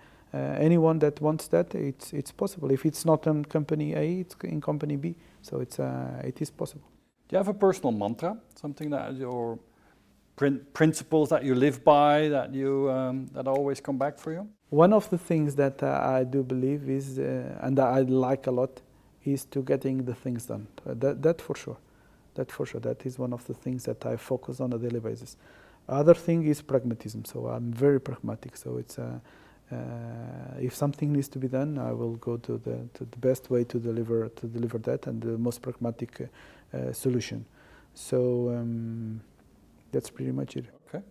anyone 0.59 0.99
that 0.99 1.21
wants 1.21 1.47
that, 1.49 1.73
it's 1.75 2.13
it's 2.13 2.33
possible. 2.33 2.73
If 2.73 2.85
it's 2.85 3.05
not 3.05 3.29
in 3.29 3.45
company 3.45 3.95
A, 3.95 4.21
it's 4.21 4.35
in 4.43 4.61
company 4.61 4.97
B. 4.97 5.15
So 5.43 5.61
it's 5.61 5.79
uh, 5.79 6.23
it 6.25 6.41
is 6.41 6.51
possible. 6.51 6.89
Do 7.29 7.35
you 7.35 7.39
have 7.39 7.49
a 7.49 7.55
personal 7.55 7.93
mantra, 7.93 8.37
something 8.55 8.91
that 8.91 9.17
your 9.17 9.59
principles 10.73 11.29
that 11.29 11.45
you 11.45 11.55
live 11.55 11.85
by, 11.85 12.29
that 12.29 12.55
you 12.55 12.91
um, 12.91 13.27
that 13.33 13.47
always 13.47 13.81
come 13.81 13.99
back 13.99 14.19
for 14.19 14.33
you? 14.33 14.49
One 14.71 14.93
of 14.93 15.09
the 15.11 15.19
things 15.19 15.55
that 15.57 15.83
uh, 15.83 16.01
I 16.03 16.25
do 16.25 16.43
believe 16.43 16.89
is, 16.89 17.19
uh, 17.19 17.59
and 17.61 17.77
that 17.77 17.89
I 17.89 18.01
like 18.01 18.47
a 18.47 18.51
lot, 18.51 18.81
is 19.25 19.45
to 19.47 19.63
getting 19.63 20.05
the 20.05 20.15
things 20.15 20.47
done. 20.47 20.67
Uh, 20.87 20.95
that 20.95 21.23
that 21.23 21.41
for 21.43 21.55
sure, 21.55 21.77
that 22.35 22.51
for 22.51 22.67
sure. 22.67 22.81
That 22.81 23.05
is 23.05 23.19
one 23.19 23.33
of 23.33 23.45
the 23.47 23.55
things 23.55 23.85
that 23.85 24.07
I 24.07 24.17
focus 24.17 24.61
on 24.61 24.73
a 24.73 24.79
daily 24.79 25.01
basis. 25.01 25.37
Other 25.89 26.15
thing 26.15 26.47
is 26.47 26.63
pragmatism. 26.63 27.25
So 27.25 27.49
I'm 27.49 27.73
very 27.73 28.01
pragmatic. 28.01 28.57
So 28.57 28.79
it's 28.79 28.99
uh, 28.99 29.19
if 30.59 30.75
something 30.75 31.13
needs 31.13 31.29
to 31.29 31.39
be 31.39 31.49
done, 31.49 31.79
I 31.79 31.93
will 31.93 32.17
go 32.17 32.37
to 32.37 32.59
the, 32.59 32.89
to 32.95 33.05
the 33.05 33.17
best 33.19 33.51
way 33.51 33.65
to 33.65 33.79
deliver 33.79 34.29
to 34.29 34.47
deliver 34.47 34.79
that 34.79 35.07
and 35.07 35.21
the 35.21 35.39
most 35.39 35.63
pragmatic 35.63 36.29
uh, 36.75 36.93
solution. 36.93 37.45
So 37.95 38.49
um, 38.51 39.21
that's 39.91 40.11
pretty 40.11 40.33
much 40.33 40.57
it. 40.57 40.67
Okay. 40.89 41.05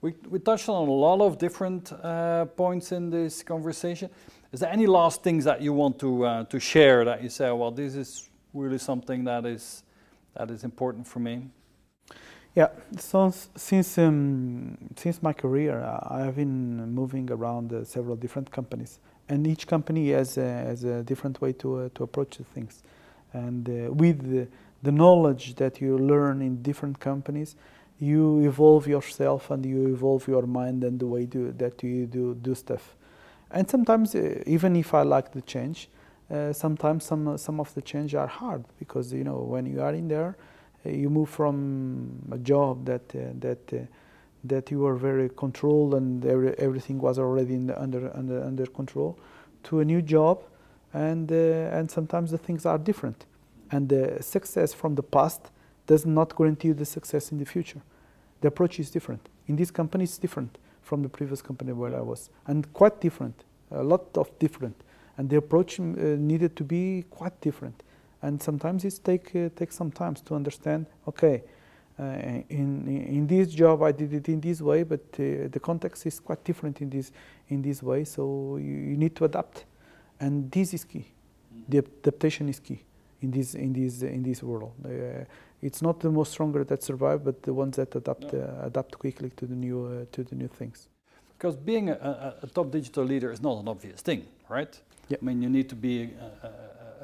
We, 0.00 0.14
we 0.28 0.38
touched 0.38 0.68
on 0.68 0.88
a 0.88 0.92
lot 0.92 1.20
of 1.20 1.38
different 1.38 1.92
uh, 1.92 2.46
points 2.46 2.92
in 2.92 3.10
this 3.10 3.42
conversation. 3.42 4.10
Is 4.52 4.60
there 4.60 4.72
any 4.72 4.86
last 4.86 5.22
things 5.22 5.44
that 5.44 5.60
you 5.60 5.72
want 5.72 5.98
to 5.98 6.24
uh, 6.24 6.44
to 6.44 6.60
share 6.60 7.04
that 7.04 7.22
you 7.22 7.28
say, 7.28 7.50
well, 7.50 7.70
this 7.70 7.94
is 7.94 8.30
really 8.52 8.78
something 8.78 9.24
that 9.24 9.44
is 9.44 9.82
that 10.34 10.50
is 10.50 10.64
important 10.64 11.06
for 11.06 11.20
me? 11.20 11.50
Yeah, 12.54 12.68
so 12.96 13.32
since 13.56 13.98
um, 13.98 14.78
since 14.94 15.20
my 15.20 15.32
career, 15.32 15.82
I 15.82 16.20
have 16.20 16.36
been 16.36 16.94
moving 16.94 17.28
around 17.28 17.72
uh, 17.72 17.82
several 17.84 18.14
different 18.14 18.52
companies, 18.52 19.00
and 19.28 19.44
each 19.44 19.66
company 19.66 20.12
has 20.12 20.38
a, 20.38 20.46
has 20.46 20.84
a 20.84 21.02
different 21.02 21.40
way 21.40 21.52
to 21.54 21.80
uh, 21.80 21.88
to 21.96 22.04
approach 22.04 22.38
things, 22.54 22.84
and 23.32 23.68
uh, 23.68 23.92
with 23.92 24.30
the, 24.30 24.46
the, 24.84 24.92
knowledge 24.92 25.56
that 25.56 25.80
you 25.80 25.98
learn 25.98 26.42
in 26.42 26.62
different 26.62 27.00
companies, 27.00 27.56
you 27.98 28.46
evolve 28.46 28.86
yourself 28.86 29.50
and 29.50 29.66
you 29.66 29.88
evolve 29.88 30.28
your 30.28 30.46
mind 30.46 30.84
and 30.84 31.00
the 31.00 31.06
way 31.06 31.24
that 31.24 31.82
you 31.82 32.06
do 32.06 32.36
do 32.36 32.54
stuff, 32.54 32.94
and 33.50 33.68
sometimes 33.68 34.14
uh, 34.14 34.44
even 34.46 34.76
if 34.76 34.94
I 34.94 35.02
like 35.02 35.32
the 35.32 35.42
change, 35.42 35.88
uh, 36.30 36.52
sometimes 36.52 37.04
some 37.04 37.36
some 37.36 37.58
of 37.58 37.74
the 37.74 37.82
change 37.82 38.14
are 38.14 38.28
hard 38.28 38.64
because 38.78 39.12
you 39.12 39.24
know 39.24 39.38
when 39.38 39.66
you 39.66 39.82
are 39.82 39.92
in 39.92 40.06
there 40.06 40.36
you 40.84 41.10
move 41.10 41.28
from 41.28 42.28
a 42.32 42.38
job 42.38 42.84
that 42.86 43.14
uh, 43.14 43.32
that 43.40 43.72
uh, 43.72 43.78
that 44.44 44.70
you 44.70 44.80
were 44.80 44.94
very 44.94 45.30
controlled 45.30 45.94
and 45.94 46.24
every, 46.26 46.54
everything 46.58 46.98
was 46.98 47.18
already 47.18 47.56
the, 47.56 47.80
under 47.80 48.14
under 48.14 48.42
under 48.44 48.66
control 48.66 49.18
to 49.64 49.80
a 49.80 49.84
new 49.84 50.02
job 50.02 50.42
and 50.92 51.30
uh, 51.32 51.76
and 51.76 51.90
sometimes 51.90 52.30
the 52.30 52.38
things 52.38 52.66
are 52.66 52.78
different. 52.78 53.26
And 53.70 53.88
the 53.88 54.22
success 54.22 54.74
from 54.74 54.94
the 54.94 55.02
past 55.02 55.50
does 55.86 56.06
not 56.06 56.36
guarantee 56.36 56.68
you 56.68 56.74
the 56.74 56.84
success 56.84 57.32
in 57.32 57.38
the 57.38 57.46
future. 57.46 57.80
The 58.40 58.48
approach 58.48 58.78
is 58.78 58.90
different. 58.90 59.28
In 59.48 59.56
this 59.56 59.70
company 59.70 60.04
it's 60.04 60.18
different 60.18 60.58
from 60.82 61.02
the 61.02 61.08
previous 61.08 61.40
company 61.40 61.72
where 61.72 61.96
I 61.96 62.00
was 62.02 62.30
and 62.46 62.70
quite 62.72 63.00
different. 63.00 63.44
A 63.70 63.82
lot 63.82 64.16
of 64.16 64.38
different. 64.38 64.76
And 65.16 65.30
the 65.30 65.36
approach 65.36 65.80
uh, 65.80 65.82
needed 65.82 66.56
to 66.56 66.64
be 66.64 67.04
quite 67.10 67.40
different 67.40 67.82
and 68.24 68.42
sometimes 68.42 68.84
it 68.84 69.00
take 69.04 69.36
uh, 69.36 69.48
takes 69.54 69.76
some 69.76 69.90
time 69.90 70.14
to 70.14 70.34
understand. 70.34 70.86
Okay, 71.06 71.42
in 72.48 72.88
in 72.88 73.26
this 73.26 73.52
job 73.52 73.82
I 73.82 73.92
did 73.92 74.12
it 74.12 74.28
in 74.28 74.40
this 74.40 74.60
way, 74.60 74.84
but 74.84 75.00
uh, 75.18 75.48
the 75.50 75.60
context 75.60 76.06
is 76.06 76.20
quite 76.20 76.42
different 76.44 76.80
in 76.80 76.90
this 76.90 77.12
in 77.48 77.62
this 77.62 77.82
way. 77.82 78.04
So 78.04 78.56
you, 78.56 78.74
you 78.90 78.96
need 78.96 79.14
to 79.16 79.24
adapt, 79.24 79.64
and 80.20 80.50
this 80.50 80.74
is 80.74 80.84
key. 80.84 81.04
The 81.68 81.78
adaptation 81.78 82.48
is 82.48 82.60
key 82.60 82.80
in 83.20 83.30
this 83.30 83.54
in 83.54 83.72
this 83.72 84.02
in 84.02 84.22
this 84.22 84.42
world. 84.42 84.72
Uh, 84.84 85.24
it's 85.62 85.82
not 85.82 86.00
the 86.00 86.10
most 86.10 86.32
stronger 86.32 86.64
that 86.64 86.82
survive, 86.82 87.18
but 87.24 87.42
the 87.42 87.52
ones 87.52 87.76
that 87.76 87.94
adapt 87.94 88.32
No. 88.32 88.40
uh, 88.40 88.66
adapt 88.66 88.98
quickly 88.98 89.30
to 89.30 89.46
the 89.46 89.54
new 89.54 89.86
uh, 89.86 90.04
to 90.12 90.24
the 90.24 90.34
new 90.34 90.48
things. 90.48 90.88
Because 91.38 91.56
being 91.56 91.90
a, 91.90 91.94
a, 91.94 92.34
a 92.42 92.46
top 92.46 92.70
digital 92.70 93.04
leader 93.04 93.30
is 93.32 93.40
not 93.40 93.60
an 93.60 93.68
obvious 93.68 94.02
thing, 94.02 94.24
right? 94.48 94.80
Yep. 95.08 95.20
I 95.22 95.24
mean, 95.24 95.42
you 95.42 95.48
need 95.50 95.68
to 95.68 95.76
be 95.76 96.10
a, 96.42 96.48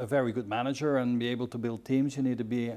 a, 0.00 0.06
very 0.06 0.32
good 0.32 0.48
manager 0.48 0.96
and 0.96 1.18
be 1.18 1.28
able 1.28 1.46
to 1.48 1.58
build 1.58 1.84
teams. 1.84 2.16
You 2.16 2.22
need 2.22 2.38
to 2.38 2.44
be 2.44 2.72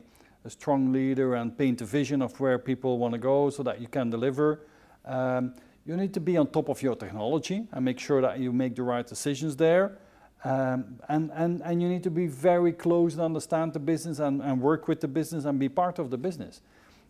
a 0.45 0.49
strong 0.49 0.91
leader 0.91 1.35
and 1.35 1.57
paint 1.57 1.81
a 1.81 1.85
vision 1.85 2.21
of 2.21 2.39
where 2.39 2.59
people 2.59 2.97
want 2.97 3.13
to 3.13 3.17
go 3.17 3.49
so 3.49 3.63
that 3.63 3.79
you 3.79 3.87
can 3.87 4.09
deliver. 4.09 4.59
Um, 5.05 5.53
you 5.85 5.97
need 5.97 6.13
to 6.13 6.19
be 6.19 6.37
on 6.37 6.47
top 6.47 6.69
of 6.69 6.81
your 6.81 6.95
technology 6.95 7.67
and 7.71 7.85
make 7.85 7.99
sure 7.99 8.21
that 8.21 8.39
you 8.39 8.51
make 8.51 8.75
the 8.75 8.83
right 8.83 9.05
decisions 9.05 9.55
there. 9.55 9.97
Um, 10.45 10.99
and, 11.07 11.31
and, 11.33 11.61
and 11.63 11.81
you 11.81 11.87
need 11.87 12.03
to 12.03 12.11
be 12.11 12.27
very 12.27 12.73
close 12.73 13.13
and 13.13 13.21
understand 13.21 13.73
the 13.73 13.79
business 13.79 14.19
and, 14.19 14.41
and 14.41 14.61
work 14.61 14.87
with 14.87 14.99
the 14.99 15.07
business 15.07 15.45
and 15.45 15.57
be 15.57 15.69
part 15.69 15.99
of 15.99 16.09
the 16.09 16.17
business. 16.17 16.61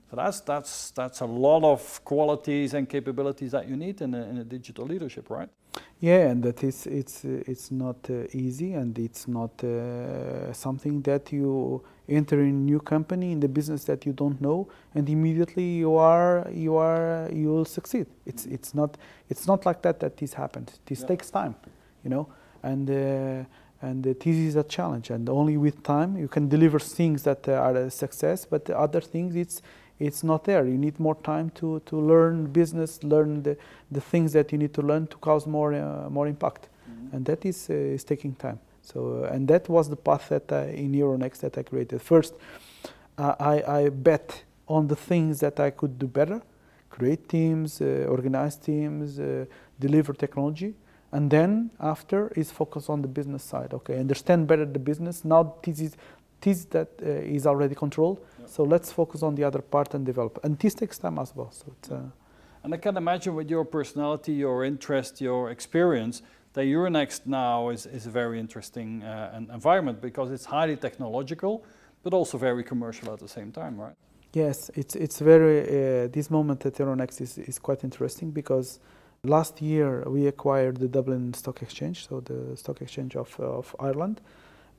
So 0.10 0.18
that's, 0.18 0.42
that's, 0.42 0.92
that's 0.92 1.22
a 1.22 1.26
lot 1.26 1.64
of 1.64 2.04
qualities 2.06 2.76
and 2.76 2.88
capabilities 2.88 3.52
that 3.52 3.68
you 3.68 3.76
need 3.76 4.02
in 4.02 4.14
a, 4.14 4.24
in 4.24 4.38
a 4.38 4.44
digital 4.44 4.86
leadership, 4.86 5.32
right? 5.32 5.50
Yeah, 6.00 6.32
and 6.32 6.44
that 6.44 6.64
is 6.64 6.86
it's 6.86 7.24
it's 7.24 7.72
not 7.72 8.10
uh, 8.10 8.28
easy, 8.34 8.74
and 8.74 8.98
it's 9.00 9.28
not 9.28 9.64
uh, 9.64 10.52
something 10.52 11.02
that 11.04 11.32
you 11.32 11.82
enter 12.10 12.42
in 12.42 12.50
a 12.50 12.66
new 12.72 12.80
company 12.80 13.32
in 13.32 13.40
the 13.40 13.48
business 13.48 13.86
that 13.86 14.06
you 14.06 14.12
don't 14.12 14.42
know, 14.42 14.68
and 14.96 15.08
immediately 15.10 15.78
you 15.78 15.96
are 15.96 16.46
you 16.52 16.76
are 16.76 17.30
you 17.32 17.54
will 17.54 17.66
succeed. 17.66 18.08
It's 18.26 18.46
it's 18.46 18.74
not 18.76 18.98
it's 19.30 19.48
not 19.48 19.66
like 19.66 19.82
that 19.84 20.00
that 20.02 20.18
this 20.18 20.34
happens. 20.34 20.80
This 20.86 21.00
Yeah. 21.00 21.08
takes 21.08 21.32
time, 21.32 21.56
you 22.04 22.10
know, 22.10 22.28
and. 22.62 22.90
Uh, 22.90 23.46
and 23.86 24.06
this 24.06 24.26
is 24.26 24.56
a 24.56 24.64
challenge, 24.64 25.10
and 25.10 25.28
only 25.28 25.58
with 25.58 25.84
time 25.84 26.16
you 26.18 26.30
can 26.30 26.48
deliver 26.48 26.80
things 26.80 27.24
that 27.24 27.50
uh, 27.50 27.52
are 27.54 27.76
a 27.76 27.92
success. 27.92 28.46
But 28.46 28.64
the 28.64 28.80
other 28.80 29.02
things, 29.02 29.36
it's 29.36 29.62
it's 30.00 30.24
not 30.24 30.44
there. 30.44 30.66
You 30.66 30.78
need 30.78 31.00
more 31.00 31.16
time 31.16 31.52
to, 31.56 31.82
to 31.86 32.00
learn 32.00 32.48
business, 32.48 33.04
learn 33.04 33.44
the, 33.44 33.58
the 33.92 34.02
things 34.02 34.34
that 34.34 34.52
you 34.52 34.58
need 34.58 34.74
to 34.74 34.82
learn 34.82 35.08
to 35.08 35.18
cause 35.18 35.48
more 35.48 35.74
uh, 35.74 36.10
more 36.10 36.28
impact, 36.28 36.70
and 37.12 37.26
that 37.26 37.46
is 37.46 37.70
uh, 37.70 37.74
is 37.74 38.04
taking 38.04 38.36
time. 38.36 38.60
So 38.82 39.24
uh, 39.24 39.34
and 39.34 39.48
that 39.48 39.70
was 39.70 39.90
the 39.90 39.96
path 39.96 40.30
that 40.30 40.52
I, 40.52 40.66
in 40.72 40.92
Euronext 40.94 41.40
that 41.40 41.58
I 41.58 41.64
created. 41.64 42.02
First, 42.02 42.34
uh, 43.18 43.36
I, 43.40 43.64
I 43.80 43.90
bet 43.90 44.44
on 44.68 44.88
the 44.88 44.96
things 44.96 45.40
that 45.40 45.60
I 45.60 45.70
could 45.70 46.00
do 46.00 46.08
better, 46.08 46.42
create 46.90 47.30
teams, 47.30 47.82
uh, 47.82 48.06
organize 48.10 48.56
teams, 48.56 49.20
uh, 49.20 49.46
deliver 49.80 50.14
technology, 50.14 50.74
and 51.12 51.30
then 51.30 51.70
after 51.80 52.32
is 52.36 52.52
focus 52.52 52.90
on 52.90 53.02
the 53.02 53.08
business 53.08 53.44
side. 53.44 53.74
Okay, 53.74 54.00
understand 54.00 54.48
better 54.48 54.66
the 54.66 54.80
business. 54.80 55.24
Now 55.24 55.56
this 55.64 55.80
is 55.80 55.96
this 56.42 56.66
that 56.66 56.90
uh, 57.02 57.06
is 57.06 57.46
already 57.46 57.76
controlled. 57.76 58.20
Yeah. 58.44 58.50
So 58.56 58.64
let's 58.64 58.92
focus 58.92 59.24
on 59.24 59.36
the 59.36 59.44
other 59.44 59.62
part 59.62 59.94
and 59.94 60.06
develop. 60.06 60.40
And 60.44 60.58
this 60.60 60.74
takes 60.74 60.98
time 60.98 61.20
as 61.20 61.36
well. 61.36 61.52
So 61.52 61.66
it's, 61.68 61.92
uh, 61.92 62.02
And 62.64 62.74
I 62.74 62.78
can 62.78 62.98
imagine 62.98 63.36
with 63.36 63.50
your 63.50 63.66
personality, 63.66 64.34
your 64.34 64.64
interest, 64.64 65.22
your 65.22 65.52
experience, 65.52 66.24
that 66.54 66.66
Euronext 66.66 67.26
now 67.26 67.70
is, 67.70 67.86
is 67.86 68.06
a 68.08 68.10
very 68.10 68.40
interesting 68.40 69.04
uh, 69.04 69.32
en- 69.36 69.50
environment 69.54 70.02
because 70.02 70.32
it's 70.32 70.46
highly 70.46 70.78
technological, 70.78 71.64
but 72.04 72.14
also 72.14 72.38
very 72.38 72.64
commercial 72.64 73.12
at 73.14 73.20
the 73.20 73.28
same 73.28 73.52
time, 73.52 73.80
right? 73.80 73.96
Yes, 74.34 74.72
it's 74.74 74.96
it's 74.96 75.20
very 75.20 75.60
uh, 75.62 76.08
this 76.12 76.30
moment 76.30 76.66
at 76.66 76.74
Euronext 76.74 77.22
is, 77.22 77.38
is 77.38 77.60
quite 77.60 77.84
interesting 77.84 78.32
because 78.32 78.80
last 79.24 79.62
year 79.62 80.04
we 80.08 80.28
acquired 80.28 80.78
the 80.78 80.88
Dublin 80.88 81.34
Stock 81.34 81.62
Exchange, 81.62 82.08
so 82.08 82.20
the 82.22 82.58
stock 82.58 82.82
exchange 82.82 83.16
of 83.16 83.40
of 83.40 83.76
Ireland, 83.80 84.22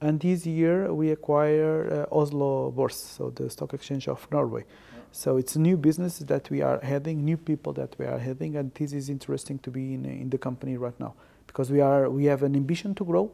and 0.05 0.21
this 0.21 0.45
year 0.45 0.93
we 0.93 1.11
acquire 1.11 2.07
uh, 2.13 2.15
Oslo 2.15 2.71
Bors, 2.71 2.95
so 2.95 3.31
the 3.31 3.49
stock 3.49 3.73
exchange 3.73 4.07
of 4.07 4.27
Norway. 4.31 4.65
So 5.13 5.39
it's 5.39 5.57
a 5.57 5.61
new 5.61 5.79
business 5.79 6.19
that 6.19 6.51
we 6.51 6.61
are 6.61 6.79
heading, 6.81 7.25
new 7.25 7.39
people 7.39 7.73
that 7.75 7.97
we 7.99 8.05
are 8.05 8.19
heading, 8.19 8.57
and 8.57 8.75
this 8.75 8.93
is 8.93 9.09
interesting 9.09 9.59
to 9.61 9.71
be 9.71 9.95
in 9.95 10.05
in 10.05 10.29
the 10.29 10.39
company 10.39 10.77
right 10.77 10.99
now. 11.01 11.15
Because 11.47 11.73
we 11.73 11.81
are 11.81 12.11
we 12.11 12.27
have 12.27 12.43
an 12.43 12.55
ambition 12.55 12.95
to 12.97 13.05
grow, 13.05 13.31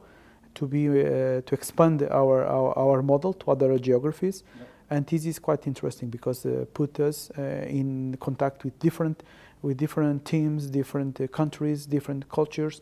to 0.54 0.66
be 0.66 0.88
uh, 0.88 1.40
to 1.46 1.54
expand 1.54 2.02
our, 2.02 2.44
our 2.44 2.78
our 2.78 3.02
model 3.02 3.32
to 3.32 3.50
other 3.50 3.78
geographies. 3.78 4.44
And 4.90 5.06
this 5.06 5.24
is 5.24 5.38
quite 5.38 5.66
interesting 5.66 6.10
because 6.10 6.44
uh, 6.44 6.66
put 6.74 7.00
us 7.00 7.30
uh, 7.38 7.42
in 7.80 8.16
contact 8.20 8.64
with 8.64 8.78
different 8.78 9.22
with 9.62 9.76
different 9.76 10.24
teams 10.24 10.66
different 10.66 11.20
uh, 11.20 11.26
countries 11.28 11.86
different 11.86 12.28
cultures 12.28 12.80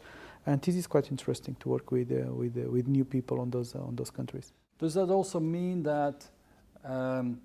and 0.49 0.57
this 0.63 0.77
is 0.77 0.87
quite 0.87 1.11
interesting 1.11 1.55
to 1.61 1.67
work 1.69 1.87
with 1.93 2.11
uh, 2.11 2.33
with 2.41 2.55
uh, 2.57 2.71
with 2.75 2.87
new 2.89 3.05
people 3.05 3.37
on 3.41 3.51
those 3.51 3.71
on 3.75 3.95
those 3.97 4.13
countries 4.19 4.53
Does 4.79 4.95
that 4.95 5.11
also 5.11 5.41
mean 5.41 5.83
that 5.83 6.19
um, 6.85 7.41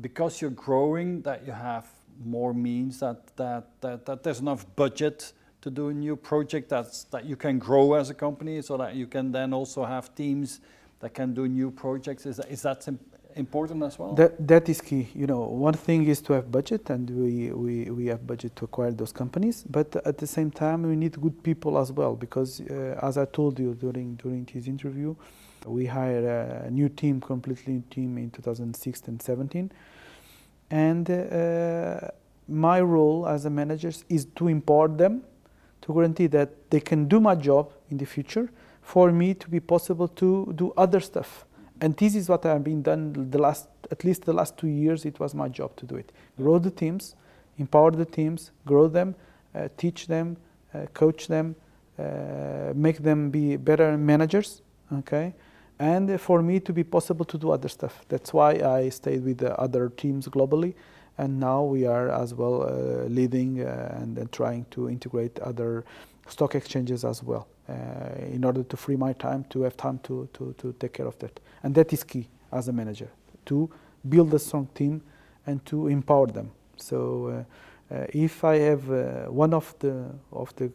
because 0.00 0.40
you're 0.40 0.50
growing, 0.50 1.22
that 1.22 1.46
you 1.46 1.52
have 1.52 1.86
more 2.24 2.54
means, 2.54 3.00
that, 3.00 3.36
that, 3.36 3.68
that, 3.80 4.06
that 4.06 4.22
there's 4.22 4.40
enough 4.40 4.64
budget 4.76 5.32
to 5.60 5.70
do 5.70 5.88
a 5.88 5.94
new 5.94 6.16
project 6.16 6.68
that's, 6.68 7.04
that 7.04 7.24
you 7.24 7.36
can 7.36 7.58
grow 7.58 7.94
as 7.94 8.10
a 8.10 8.14
company 8.14 8.62
so 8.62 8.76
that 8.76 8.94
you 8.94 9.06
can 9.06 9.32
then 9.32 9.52
also 9.52 9.84
have 9.84 10.14
teams 10.14 10.60
that 11.00 11.14
can 11.14 11.34
do 11.34 11.46
new 11.46 11.70
projects? 11.70 12.26
Is 12.26 12.36
that, 12.36 12.50
is 12.50 12.62
that 12.62 12.88
important 13.38 13.82
as 13.82 13.98
well? 13.98 14.14
that 14.14 14.46
that 14.46 14.68
is 14.68 14.80
key. 14.80 15.08
You 15.14 15.26
know 15.26 15.40
one 15.40 15.74
thing 15.74 16.06
is 16.06 16.20
to 16.22 16.32
have 16.32 16.50
budget 16.50 16.90
and 16.90 17.08
we, 17.10 17.50
we 17.50 17.90
we 17.90 18.06
have 18.06 18.26
budget 18.26 18.56
to 18.56 18.64
acquire 18.64 18.92
those 18.92 19.12
companies 19.12 19.64
but 19.68 19.96
at 20.04 20.18
the 20.18 20.26
same 20.26 20.50
time 20.50 20.82
we 20.82 20.96
need 20.96 21.20
good 21.20 21.42
people 21.42 21.78
as 21.78 21.92
well 21.92 22.14
because 22.16 22.60
uh, 22.60 22.98
as 23.02 23.16
i 23.16 23.24
told 23.24 23.58
you 23.58 23.74
during 23.74 24.16
during 24.16 24.44
this 24.52 24.66
interview 24.66 25.14
we 25.66 25.86
hired 25.86 26.24
a 26.24 26.70
new 26.70 26.88
team 26.88 27.20
completely 27.20 27.74
new 27.74 27.84
team 27.90 28.18
in 28.18 28.30
2016 28.30 29.12
and 29.12 29.22
17 29.22 29.70
and 30.70 31.10
uh, 31.10 32.08
my 32.48 32.80
role 32.80 33.26
as 33.26 33.44
a 33.44 33.50
manager 33.50 33.92
is 34.08 34.26
to 34.36 34.48
empower 34.48 34.88
them 34.88 35.22
to 35.82 35.92
guarantee 35.92 36.26
that 36.26 36.70
they 36.70 36.80
can 36.80 37.06
do 37.08 37.20
my 37.20 37.34
job 37.34 37.70
in 37.90 37.98
the 37.98 38.04
future 38.04 38.50
for 38.82 39.12
me 39.12 39.34
to 39.34 39.48
be 39.48 39.60
possible 39.60 40.08
to 40.08 40.52
do 40.56 40.72
other 40.76 41.00
stuff 41.00 41.44
and 41.80 41.96
this 41.96 42.14
is 42.14 42.28
what 42.28 42.44
I've 42.44 42.64
been 42.64 42.82
done 42.82 43.30
the 43.30 43.38
last 43.38 43.68
at 43.90 44.04
least 44.04 44.24
the 44.24 44.32
last 44.32 44.56
two 44.56 44.68
years 44.68 45.04
it 45.04 45.18
was 45.20 45.34
my 45.34 45.48
job 45.48 45.76
to 45.76 45.86
do 45.86 45.96
it. 45.96 46.12
Grow 46.36 46.58
the 46.58 46.70
teams 46.70 47.14
empower 47.58 47.90
the 47.90 48.04
teams 48.04 48.50
grow 48.66 48.88
them 48.88 49.14
uh, 49.54 49.68
teach 49.76 50.06
them 50.06 50.36
uh, 50.74 50.86
coach 50.94 51.26
them 51.28 51.56
uh, 51.98 52.72
make 52.74 52.98
them 52.98 53.30
be 53.30 53.56
better 53.56 53.96
managers 53.96 54.62
okay? 54.98 55.34
And 55.78 56.20
for 56.20 56.42
me 56.42 56.60
to 56.60 56.72
be 56.72 56.82
possible 56.82 57.24
to 57.26 57.38
do 57.38 57.50
other 57.52 57.68
stuff. 57.68 58.04
That's 58.08 58.32
why 58.32 58.54
I 58.54 58.88
stayed 58.88 59.24
with 59.24 59.38
the 59.38 59.56
other 59.60 59.90
teams 59.90 60.26
globally. 60.26 60.74
And 61.18 61.38
now 61.38 61.62
we 61.62 61.86
are 61.86 62.10
as 62.10 62.34
well 62.34 62.62
uh, 62.62 63.08
leading 63.08 63.62
uh, 63.62 63.96
and, 64.00 64.18
and 64.18 64.30
trying 64.32 64.66
to 64.70 64.88
integrate 64.88 65.38
other 65.40 65.84
stock 66.26 66.54
exchanges 66.54 67.04
as 67.04 67.22
well 67.22 67.46
in 67.68 68.44
order 68.44 68.62
to 68.62 68.76
free 68.76 68.96
my 68.96 69.12
time 69.12 69.44
to 69.50 69.62
have 69.62 69.76
time 69.76 69.98
to, 70.02 70.28
to, 70.32 70.54
to 70.58 70.72
take 70.78 70.94
care 70.94 71.06
of 71.06 71.18
that. 71.18 71.38
And 71.62 71.74
that 71.74 71.92
is 71.92 72.04
key 72.04 72.28
as 72.52 72.68
a 72.68 72.72
manager 72.72 73.08
to 73.46 73.70
build 74.08 74.32
a 74.34 74.38
strong 74.38 74.68
team 74.74 75.02
and 75.46 75.64
to 75.66 75.88
empower 75.88 76.26
them. 76.26 76.50
So 76.76 77.44
uh, 77.90 77.94
uh, 77.94 78.06
if 78.10 78.44
I 78.44 78.56
have 78.56 78.90
uh, 78.90 79.26
one 79.26 79.54
of 79.54 79.74
the 79.78 80.06
of 80.32 80.54
the 80.56 80.70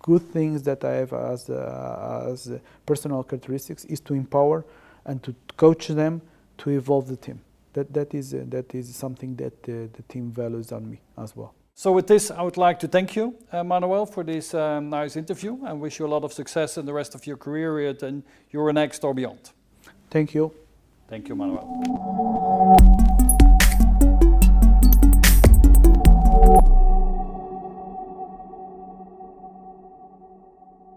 good 0.00 0.22
things 0.32 0.62
that 0.62 0.84
I 0.84 0.92
have 0.94 1.12
as 1.12 1.48
uh, 1.48 2.30
as 2.32 2.50
uh, 2.50 2.58
personal 2.84 3.22
characteristics 3.22 3.84
is 3.86 4.00
to 4.00 4.14
empower 4.14 4.64
and 5.04 5.22
to 5.22 5.34
coach 5.56 5.88
them 5.88 6.20
to 6.58 6.70
evolve 6.70 7.08
the 7.08 7.16
team. 7.16 7.40
That 7.74 7.92
that 7.92 8.14
is 8.14 8.34
uh, 8.34 8.44
that 8.48 8.74
is 8.74 8.94
something 8.94 9.36
that 9.36 9.52
uh, 9.68 9.88
the 9.92 10.02
team 10.08 10.30
values 10.30 10.72
on 10.72 10.90
me 10.90 11.00
as 11.16 11.36
well 11.36 11.54
So 11.76 11.90
with 11.90 12.06
this, 12.06 12.30
I 12.30 12.42
would 12.42 12.56
like 12.56 12.78
to 12.80 12.88
thank 12.88 13.16
you, 13.16 13.34
uh, 13.50 13.64
Manuel, 13.64 14.06
for 14.06 14.22
this 14.22 14.54
um, 14.54 14.90
nice 14.90 15.16
interview 15.16 15.58
and 15.64 15.80
wish 15.80 15.98
you 15.98 16.06
a 16.06 16.08
lot 16.08 16.22
of 16.22 16.32
success 16.32 16.78
in 16.78 16.86
the 16.86 16.92
rest 16.92 17.14
of 17.16 17.26
your 17.26 17.36
career 17.36 17.88
at 17.88 17.98
Euronext 18.52 19.02
or 19.02 19.12
beyond. 19.12 19.50
thank 20.10 20.34
you 20.34 20.52
Thank 21.08 21.28
you, 21.28 21.34
Manuel. 21.34 23.06